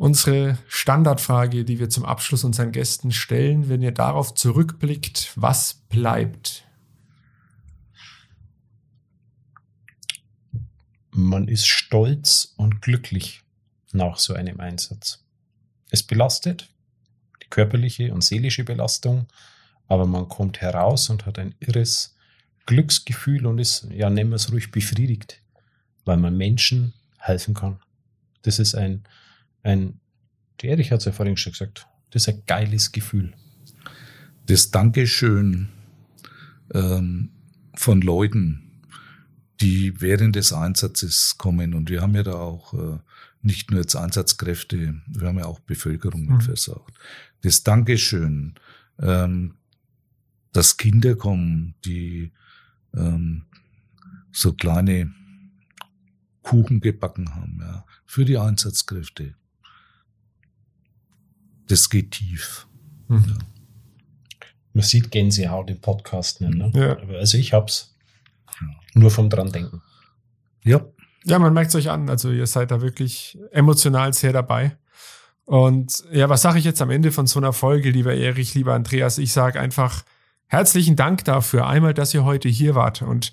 unsere 0.00 0.56
Standardfrage, 0.66 1.66
die 1.66 1.78
wir 1.78 1.90
zum 1.90 2.06
Abschluss 2.06 2.42
unseren 2.42 2.72
Gästen 2.72 3.12
stellen, 3.12 3.68
wenn 3.68 3.82
ihr 3.82 3.92
darauf 3.92 4.34
zurückblickt, 4.34 5.32
was 5.36 5.74
bleibt? 5.90 6.64
Man 11.10 11.48
ist 11.48 11.66
stolz 11.66 12.54
und 12.56 12.80
glücklich 12.80 13.42
nach 13.92 14.18
so 14.18 14.32
einem 14.32 14.58
Einsatz. 14.58 15.22
Es 15.90 16.02
belastet, 16.02 16.70
die 17.42 17.48
körperliche 17.50 18.14
und 18.14 18.24
seelische 18.24 18.64
Belastung, 18.64 19.26
aber 19.86 20.06
man 20.06 20.30
kommt 20.30 20.62
heraus 20.62 21.10
und 21.10 21.26
hat 21.26 21.38
ein 21.38 21.54
irres 21.60 22.16
Glücksgefühl 22.66 23.46
und 23.46 23.58
ist, 23.58 23.86
ja, 23.90 24.10
nennen 24.10 24.30
wir 24.30 24.36
es 24.36 24.52
ruhig, 24.52 24.70
befriedigt, 24.70 25.42
weil 26.04 26.16
man 26.16 26.36
Menschen 26.36 26.92
helfen 27.18 27.54
kann. 27.54 27.80
Das 28.42 28.58
ist 28.58 28.74
ein, 28.74 29.04
ein, 29.62 30.00
der 30.62 30.70
Erich 30.70 30.92
hat 30.92 31.00
es 31.00 31.04
ja 31.06 31.12
vorhin 31.12 31.36
schon 31.36 31.52
gesagt, 31.52 31.86
das 32.10 32.22
ist 32.22 32.28
ein 32.28 32.42
geiles 32.46 32.92
Gefühl. 32.92 33.32
Das 34.46 34.70
Dankeschön 34.70 35.68
ähm, 36.74 37.30
von 37.74 38.00
Leuten, 38.00 38.70
die 39.60 40.00
während 40.00 40.36
des 40.36 40.52
Einsatzes 40.52 41.36
kommen. 41.38 41.74
Und 41.74 41.90
wir 41.90 42.00
haben 42.00 42.14
ja 42.14 42.22
da 42.22 42.34
auch 42.34 42.74
äh, 42.74 42.98
nicht 43.42 43.70
nur 43.70 43.80
jetzt 43.80 43.94
Einsatzkräfte, 43.94 45.00
wir 45.06 45.28
haben 45.28 45.38
ja 45.38 45.46
auch 45.46 45.60
Bevölkerung 45.60 46.22
mit 46.22 46.30
mhm. 46.30 46.40
versorgt. 46.40 46.96
Das 47.42 47.62
Dankeschön, 47.62 48.54
ähm, 49.00 49.54
dass 50.52 50.76
Kinder 50.76 51.14
kommen, 51.14 51.74
die 51.84 52.32
ähm, 52.94 53.46
so 54.32 54.52
kleine 54.52 55.12
Kuchen 56.42 56.80
gebacken 56.80 57.34
haben, 57.34 57.58
ja, 57.60 57.84
für 58.06 58.24
die 58.24 58.38
Einsatzkräfte 58.38 59.34
das 61.70 61.88
geht 61.88 62.12
tief. 62.12 62.66
Mhm. 63.08 63.24
Ja. 63.26 63.38
Man 64.72 64.84
sieht 64.84 65.10
Gänsehaut 65.10 65.70
im 65.70 65.80
Podcast 65.80 66.40
nicht, 66.40 66.54
ne? 66.54 66.70
Ja. 66.74 66.96
Also 67.18 67.38
ich 67.38 67.52
hab's. 67.52 67.96
Nur 68.94 69.10
vom 69.10 69.30
dran 69.30 69.52
denken. 69.52 69.82
Ja. 70.64 70.84
Ja, 71.24 71.38
man 71.38 71.52
merkt 71.52 71.70
es 71.70 71.76
euch 71.76 71.90
an. 71.90 72.08
Also 72.08 72.30
ihr 72.30 72.46
seid 72.46 72.70
da 72.70 72.80
wirklich 72.80 73.38
emotional 73.52 74.12
sehr 74.12 74.32
dabei. 74.32 74.76
Und 75.44 76.04
ja, 76.12 76.28
was 76.28 76.42
sage 76.42 76.58
ich 76.58 76.64
jetzt 76.64 76.82
am 76.82 76.90
Ende 76.90 77.12
von 77.12 77.26
so 77.26 77.38
einer 77.38 77.52
Folge, 77.52 77.90
lieber 77.90 78.14
Erich, 78.14 78.54
lieber 78.54 78.74
Andreas? 78.74 79.18
Ich 79.18 79.32
sage 79.32 79.60
einfach 79.60 80.04
herzlichen 80.50 80.96
Dank 80.96 81.24
dafür, 81.24 81.66
einmal, 81.66 81.94
dass 81.94 82.12
ihr 82.12 82.24
heute 82.24 82.48
hier 82.48 82.74
wart 82.74 83.02
und 83.02 83.32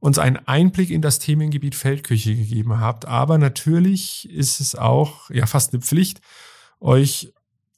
uns 0.00 0.18
einen 0.18 0.36
Einblick 0.46 0.90
in 0.90 1.02
das 1.02 1.18
Themengebiet 1.18 1.74
Feldküche 1.74 2.34
gegeben 2.34 2.80
habt. 2.80 3.06
Aber 3.06 3.38
natürlich 3.38 4.28
ist 4.30 4.60
es 4.60 4.74
auch 4.74 5.30
ja 5.30 5.46
fast 5.46 5.72
eine 5.72 5.82
Pflicht, 5.82 6.20
euch 6.80 7.32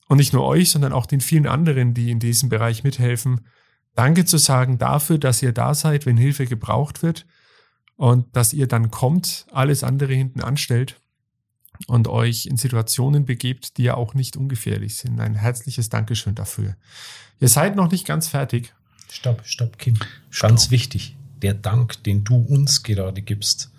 und 0.08 0.18
nicht 0.18 0.32
nur 0.32 0.44
euch, 0.44 0.70
sondern 0.70 0.92
auch 0.92 1.06
den 1.06 1.20
vielen 1.20 1.46
anderen, 1.46 1.94
die 1.94 2.10
in 2.10 2.20
diesem 2.20 2.48
Bereich 2.48 2.84
mithelfen, 2.84 3.46
Danke 3.94 4.24
zu 4.24 4.38
sagen 4.38 4.78
dafür, 4.78 5.18
dass 5.18 5.42
ihr 5.42 5.52
da 5.52 5.72
seid, 5.72 6.04
wenn 6.04 6.16
Hilfe 6.16 6.46
gebraucht 6.46 7.02
wird 7.02 7.26
und 7.94 8.34
dass 8.36 8.52
ihr 8.52 8.66
dann 8.66 8.90
kommt, 8.90 9.46
alles 9.52 9.84
andere 9.84 10.12
hinten 10.12 10.40
anstellt 10.40 11.00
und 11.86 12.08
euch 12.08 12.46
in 12.46 12.56
Situationen 12.56 13.24
begebt, 13.24 13.76
die 13.78 13.84
ja 13.84 13.94
auch 13.94 14.14
nicht 14.14 14.36
ungefährlich 14.36 14.96
sind. 14.96 15.20
Ein 15.20 15.34
herzliches 15.34 15.88
Dankeschön 15.88 16.34
dafür. 16.34 16.76
Ihr 17.40 17.48
seid 17.48 17.76
noch 17.76 17.90
nicht 17.90 18.06
ganz 18.06 18.28
fertig. 18.28 18.72
Stopp, 19.10 19.42
stopp, 19.44 19.78
Kim. 19.78 19.98
Ganz 20.40 20.62
stopp. 20.62 20.70
wichtig. 20.70 21.16
Der 21.42 21.54
Dank, 21.54 22.02
den 22.04 22.24
du 22.24 22.36
uns 22.36 22.82
gerade 22.82 23.22
gibst, 23.22 23.70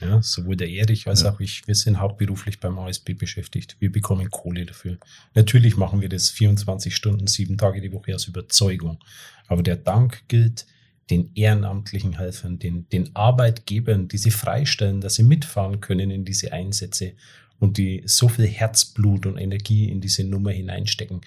ja, 0.00 0.20
sowohl 0.22 0.56
der 0.56 0.68
Erich 0.68 1.06
als 1.06 1.22
ja. 1.22 1.32
auch 1.32 1.40
ich, 1.40 1.66
wir 1.66 1.74
sind 1.74 2.00
hauptberuflich 2.00 2.60
beim 2.60 2.78
ASB 2.78 3.14
beschäftigt. 3.14 3.76
Wir 3.78 3.90
bekommen 3.90 4.30
Kohle 4.30 4.66
dafür. 4.66 4.98
Natürlich 5.34 5.76
machen 5.76 6.00
wir 6.00 6.08
das 6.08 6.30
24 6.30 6.94
Stunden, 6.94 7.26
sieben 7.26 7.56
Tage 7.56 7.80
die 7.80 7.92
Woche 7.92 8.14
aus 8.14 8.26
Überzeugung. 8.26 8.98
Aber 9.46 9.62
der 9.62 9.76
Dank 9.76 10.22
gilt 10.28 10.66
den 11.10 11.30
ehrenamtlichen 11.34 12.18
Helfern, 12.18 12.58
den, 12.58 12.88
den 12.88 13.14
Arbeitgebern, 13.14 14.08
die 14.08 14.18
sie 14.18 14.30
freistellen, 14.30 15.00
dass 15.00 15.16
sie 15.16 15.22
mitfahren 15.22 15.80
können 15.80 16.10
in 16.10 16.24
diese 16.24 16.52
Einsätze 16.52 17.12
und 17.58 17.76
die 17.76 18.02
so 18.06 18.28
viel 18.28 18.46
Herzblut 18.46 19.26
und 19.26 19.36
Energie 19.36 19.90
in 19.90 20.00
diese 20.00 20.24
Nummer 20.24 20.50
hineinstecken. 20.50 21.20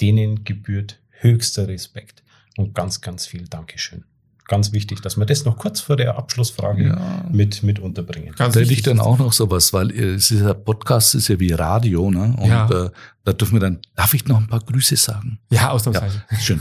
Denen 0.00 0.44
gebührt 0.44 1.00
höchster 1.10 1.68
Respekt 1.68 2.22
und 2.56 2.74
ganz, 2.74 3.00
ganz 3.00 3.26
viel 3.26 3.46
Dankeschön 3.48 4.04
ganz 4.46 4.72
wichtig, 4.72 5.00
dass 5.00 5.16
wir 5.16 5.26
das 5.26 5.44
noch 5.44 5.56
kurz 5.56 5.80
vor 5.80 5.96
der 5.96 6.16
Abschlussfrage 6.16 6.88
ja. 6.88 7.24
mit, 7.30 7.62
mit 7.62 7.78
unterbringen. 7.78 8.34
Ganz 8.36 8.54
da 8.54 8.60
hätte 8.60 8.72
ich 8.72 8.82
dann 8.82 9.00
auch 9.00 9.18
noch 9.18 9.32
sowas, 9.32 9.72
weil 9.72 9.90
äh, 9.90 10.14
es 10.14 10.30
ist 10.30 10.42
ja 10.42 10.54
Podcast 10.54 11.14
ist 11.14 11.28
ja 11.28 11.40
wie 11.40 11.52
Radio, 11.52 12.10
ne? 12.10 12.34
Und 12.38 12.48
ja. 12.48 12.68
äh, 12.68 12.90
da 13.24 13.32
dürfen 13.32 13.54
wir 13.54 13.60
dann, 13.60 13.80
darf 13.96 14.12
ich 14.14 14.26
noch 14.26 14.38
ein 14.38 14.46
paar 14.46 14.60
Grüße 14.60 14.96
sagen? 14.96 15.38
Ja, 15.50 15.70
ausnahmsweise. 15.70 16.24
Ja, 16.30 16.38
schön. 16.38 16.60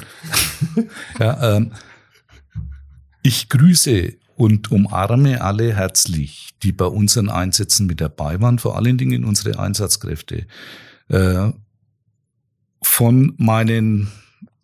ja, 1.20 1.58
ähm, 1.58 1.72
ich 3.24 3.50
grüße 3.50 4.14
und 4.36 4.72
umarme 4.72 5.42
alle 5.42 5.76
herzlich, 5.76 6.50
die 6.62 6.72
bei 6.72 6.86
unseren 6.86 7.30
Einsätzen 7.30 7.88
mit 7.88 8.02
dabei 8.02 8.42
waren, 8.42 8.60
vor 8.60 8.78
allen 8.78 8.98
Dingen 8.98 9.24
unsere 9.24 9.60
Einsatzkräfte. 9.60 10.46
Äh, 11.08 11.52
von 12.82 13.34
meinen 13.38 14.12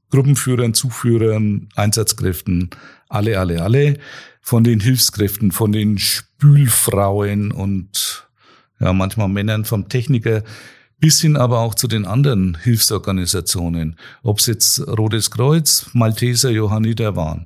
Gruppenführern, 0.10 0.74
Zuführern, 0.74 1.70
Einsatzkräften, 1.76 2.72
alle, 3.08 3.40
alle, 3.40 3.62
alle, 3.62 3.98
von 4.42 4.64
den 4.64 4.80
Hilfskräften, 4.80 5.52
von 5.52 5.72
den 5.72 5.98
Spülfrauen 5.98 7.52
und 7.52 8.28
ja, 8.80 8.92
manchmal 8.94 9.30
Männern 9.30 9.66
vom 9.66 9.88
Techniker 9.88 10.44
bis 11.00 11.22
hin 11.22 11.38
aber 11.38 11.60
auch 11.60 11.76
zu 11.76 11.88
den 11.88 12.06
anderen 12.06 12.58
Hilfsorganisationen, 12.62 13.96
ob 14.22 14.40
es 14.40 14.48
jetzt 14.48 14.80
Rotes 14.86 15.32
Kreuz, 15.32 15.90
Malteser, 15.94 16.50
Johanniter 16.50 17.16
waren. 17.16 17.46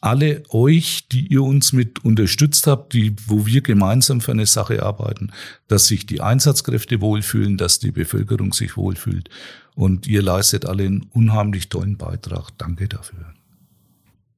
Alle 0.00 0.44
euch, 0.50 1.08
die 1.08 1.26
ihr 1.26 1.42
uns 1.42 1.72
mit 1.72 2.04
unterstützt 2.04 2.66
habt, 2.66 2.92
die, 2.92 3.16
wo 3.26 3.46
wir 3.46 3.62
gemeinsam 3.62 4.20
für 4.20 4.32
eine 4.32 4.46
Sache 4.46 4.82
arbeiten, 4.82 5.32
dass 5.66 5.86
sich 5.86 6.06
die 6.06 6.20
Einsatzkräfte 6.20 7.00
wohlfühlen, 7.00 7.56
dass 7.56 7.80
die 7.80 7.90
Bevölkerung 7.90 8.52
sich 8.52 8.76
wohlfühlt. 8.76 9.28
Und 9.74 10.06
ihr 10.06 10.22
leistet 10.22 10.66
alle 10.66 10.84
einen 10.84 11.02
unheimlich 11.10 11.68
tollen 11.68 11.96
Beitrag. 11.96 12.50
Danke 12.58 12.88
dafür. 12.88 13.34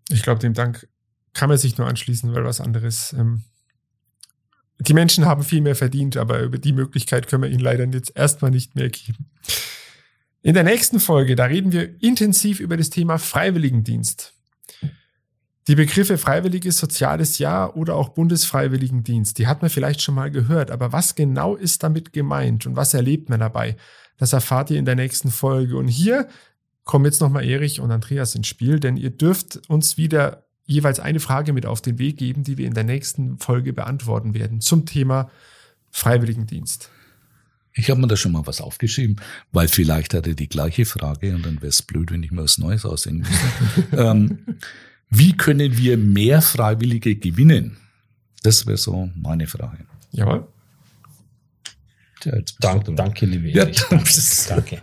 Ich 0.09 0.23
glaube, 0.23 0.41
dem 0.41 0.55
Dank 0.55 0.89
kann 1.35 1.49
man 1.49 1.59
sich 1.59 1.79
nur 1.79 1.87
anschließen, 1.87 2.35
weil 2.35 2.45
was 2.45 2.61
anderes. 2.61 3.13
Ähm, 3.13 3.45
die 4.79 4.95
Menschen 4.95 5.27
haben 5.27 5.43
viel 5.43 5.61
mehr 5.61 5.77
verdient, 5.77 6.17
aber 6.17 6.41
über 6.41 6.59
die 6.59 6.73
Möglichkeit 6.73 7.29
können 7.29 7.43
wir 7.43 7.51
ihnen 7.51 7.61
leider 7.61 7.85
jetzt 7.85 8.17
erstmal 8.17 8.51
nicht 8.51 8.77
mehr 8.77 8.89
geben. 8.89 9.27
In 10.43 10.55
der 10.55 10.65
nächsten 10.65 11.01
Folge, 11.01 11.37
da 11.37 11.45
reden 11.45 11.71
wir 11.73 12.03
intensiv 12.03 12.61
über 12.61 12.79
das 12.79 12.89
Thema 12.89 13.19
Freiwilligendienst. 13.19 14.33
Die 15.69 15.75
Begriffe 15.75 16.19
Freiwilliges 16.19 16.79
Soziales 16.79 17.39
Jahr 17.39 17.77
oder 17.77 17.95
auch 17.95 18.11
Bundesfreiwilligendienst, 18.11 19.39
die 19.39 19.47
hat 19.47 19.61
man 19.63 19.71
vielleicht 19.71 20.01
schon 20.01 20.15
mal 20.15 20.31
gehört, 20.31 20.71
aber 20.71 20.93
was 20.93 21.15
genau 21.15 21.55
ist 21.55 21.83
damit 21.83 22.13
gemeint 22.13 22.67
und 22.67 22.77
was 22.77 22.95
erlebt 22.95 23.29
man 23.29 23.41
dabei? 23.41 23.77
Das 24.17 24.33
erfahrt 24.33 24.71
ihr 24.71 24.79
in 24.79 24.85
der 24.85 24.97
nächsten 24.97 25.31
Folge. 25.31 25.77
Und 25.77 25.89
hier 25.89 26.29
kommen 26.85 27.05
jetzt 27.05 27.21
nochmal 27.21 27.45
Erich 27.45 27.81
und 27.81 27.91
Andreas 27.91 28.35
ins 28.35 28.49
Spiel, 28.49 28.81
denn 28.81 28.97
ihr 28.97 29.11
dürft 29.11 29.69
uns 29.69 29.97
wieder 29.97 30.45
jeweils 30.65 31.01
eine 31.01 31.21
Frage 31.21 31.53
mit 31.53 31.67
auf 31.67 31.81
den 31.81 31.99
Weg 31.99 32.17
geben, 32.17 32.43
die 32.43 32.57
wir 32.57 32.67
in 32.67 32.75
der 32.75 32.85
nächsten 32.85 33.39
Folge 33.39 33.73
beantworten 33.73 34.35
werden 34.35 34.61
zum 34.61 34.87
Thema 34.87 35.31
Freiwilligendienst. 35.91 36.91
Ich 37.75 37.91
habe 37.91 38.01
mir 38.01 38.09
da 38.09 38.17
schon 38.17 38.33
mal 38.33 38.47
was 38.47 38.61
aufgeschrieben, 38.61 39.21
weil 39.53 39.69
vielleicht 39.69 40.15
hat 40.15 40.27
er 40.27 40.35
die 40.35 40.49
gleiche 40.49 40.85
Frage 40.85 41.35
und 41.35 41.47
dann 41.47 41.57
wäre 41.57 41.69
es 41.69 41.83
blöd, 41.83 42.11
wenn 42.11 42.23
ich 42.23 42.31
mir 42.31 42.43
was 42.43 42.59
Neues 42.59 42.85
ausdenken 42.85 43.27
müsste. 43.29 43.97
ähm, 43.97 44.39
wie 45.11 45.37
können 45.37 45.77
wir 45.77 45.99
mehr 45.99 46.41
Freiwillige 46.41 47.17
gewinnen? 47.17 47.77
Das 48.43 48.67
wäre 48.67 48.79
so 48.79 49.11
meine 49.15 49.47
Frage. 49.47 49.85
Jawohl. 50.13 50.47
Ja, 52.25 52.33
Dank, 52.61 52.97
danke, 52.97 53.27
liebe 53.27 53.49
ja. 53.49 53.65
Danke. 53.65 54.03
danke. 54.49 54.83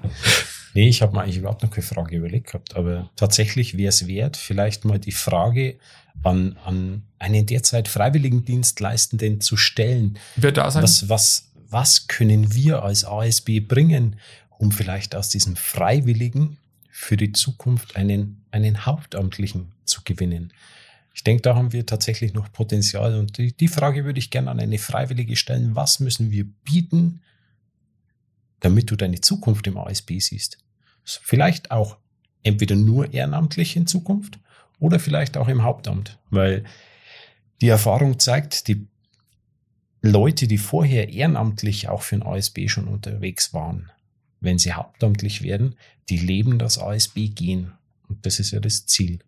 Nee, 0.73 0.89
ich 0.89 1.01
habe 1.01 1.15
mir 1.15 1.23
eigentlich 1.23 1.37
überhaupt 1.37 1.63
noch 1.63 1.71
keine 1.71 1.85
Frage 1.85 2.17
überlegt 2.17 2.47
gehabt, 2.47 2.75
aber 2.75 3.09
tatsächlich 3.15 3.77
wäre 3.77 3.89
es 3.89 4.07
wert, 4.07 4.37
vielleicht 4.37 4.85
mal 4.85 4.99
die 4.99 5.11
Frage 5.11 5.77
an, 6.23 6.57
an 6.65 7.03
einen 7.19 7.45
derzeit 7.45 7.87
Freiwilligendienstleistenden 7.87 9.41
zu 9.41 9.55
stellen. 9.57 10.19
Wer 10.35 10.51
da 10.51 10.69
sein? 10.69 10.83
Was, 10.83 11.09
was, 11.09 11.51
was 11.69 12.07
können 12.07 12.53
wir 12.53 12.83
als 12.83 13.05
ASB 13.05 13.59
bringen, 13.59 14.17
um 14.57 14.71
vielleicht 14.71 15.15
aus 15.15 15.29
diesem 15.29 15.55
Freiwilligen 15.55 16.57
für 16.99 17.15
die 17.15 17.31
Zukunft 17.31 17.95
einen, 17.95 18.43
einen 18.49 18.87
Hauptamtlichen 18.87 19.71
zu 19.85 20.01
gewinnen? 20.03 20.51
Ich 21.13 21.23
denke, 21.23 21.43
da 21.43 21.55
haben 21.55 21.71
wir 21.71 21.85
tatsächlich 21.85 22.33
noch 22.33 22.51
Potenzial 22.51 23.19
und 23.19 23.37
die, 23.37 23.55
die 23.55 23.67
Frage 23.67 24.03
würde 24.03 24.17
ich 24.17 24.31
gerne 24.31 24.49
an 24.49 24.59
eine 24.59 24.79
Freiwillige 24.79 25.35
stellen. 25.35 25.75
Was 25.75 25.99
müssen 25.99 26.31
wir 26.31 26.45
bieten, 26.63 27.21
damit 28.61 28.89
du 28.89 28.95
deine 28.95 29.21
Zukunft 29.21 29.67
im 29.67 29.77
ASB 29.77 30.19
siehst? 30.19 30.57
Vielleicht 31.03 31.69
auch 31.69 31.97
entweder 32.41 32.75
nur 32.75 33.13
ehrenamtlich 33.13 33.75
in 33.75 33.85
Zukunft 33.85 34.39
oder 34.79 34.99
vielleicht 34.99 35.37
auch 35.37 35.47
im 35.47 35.61
Hauptamt, 35.61 36.17
weil 36.31 36.63
die 37.61 37.69
Erfahrung 37.69 38.17
zeigt, 38.17 38.67
die 38.67 38.87
Leute, 40.01 40.47
die 40.47 40.57
vorher 40.57 41.09
ehrenamtlich 41.09 41.89
auch 41.89 42.01
für 42.01 42.15
ein 42.15 42.23
ASB 42.23 42.67
schon 42.67 42.87
unterwegs 42.87 43.53
waren, 43.53 43.91
wenn 44.39 44.57
sie 44.57 44.73
hauptamtlich 44.73 45.41
werden, 45.41 45.75
die 46.09 46.17
leben 46.17 46.59
das 46.59 46.77
ASB 46.77 47.27
gehen. 47.27 47.71
Und 48.07 48.25
das 48.25 48.39
ist 48.39 48.51
ja 48.51 48.59
das 48.59 48.85
Ziel. 48.85 49.19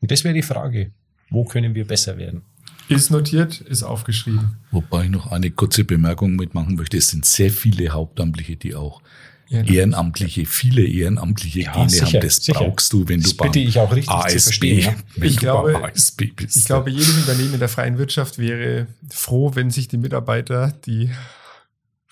Und 0.00 0.10
das 0.10 0.24
wäre 0.24 0.34
die 0.34 0.42
Frage, 0.42 0.92
wo 1.30 1.44
können 1.44 1.74
wir 1.74 1.86
besser 1.86 2.18
werden? 2.18 2.42
Ist 2.88 3.10
notiert, 3.10 3.60
ist 3.60 3.82
aufgeschrieben. 3.82 4.56
Wobei 4.70 5.04
ich 5.04 5.10
noch 5.10 5.32
eine 5.32 5.50
kurze 5.50 5.84
Bemerkung 5.84 6.36
mitmachen 6.36 6.76
möchte. 6.76 6.96
Es 6.96 7.08
sind 7.08 7.24
sehr 7.24 7.50
viele 7.50 7.88
Hauptamtliche, 7.88 8.56
die 8.56 8.74
auch 8.74 9.02
Ehrenamtliche, 9.48 10.44
viele 10.44 10.82
ehrenamtliche 10.82 11.60
ja, 11.60 11.72
Gene 11.72 11.88
sicher, 11.88 12.06
haben. 12.06 12.20
Das 12.20 12.36
sicher. 12.36 12.58
brauchst 12.58 12.92
du, 12.92 13.08
wenn 13.08 13.20
das 13.20 13.30
du 13.30 13.36
beim 13.36 13.52
bitte 13.52 13.68
ich 13.68 13.78
auch 13.78 13.92
richtig 13.92 14.12
ASB, 14.12 14.64
ja? 14.80 14.94
ich 15.22 15.36
glaube, 15.36 15.84
ASB 15.84 16.24
bist. 16.34 16.56
Ich 16.56 16.64
glaube, 16.64 16.90
jedes 16.90 17.16
Unternehmen 17.16 17.54
in 17.54 17.60
der 17.60 17.68
freien 17.68 17.96
Wirtschaft 17.96 18.38
wäre 18.38 18.88
froh, 19.08 19.52
wenn 19.54 19.70
sich 19.70 19.86
die 19.86 19.98
Mitarbeiter, 19.98 20.74
die 20.86 21.10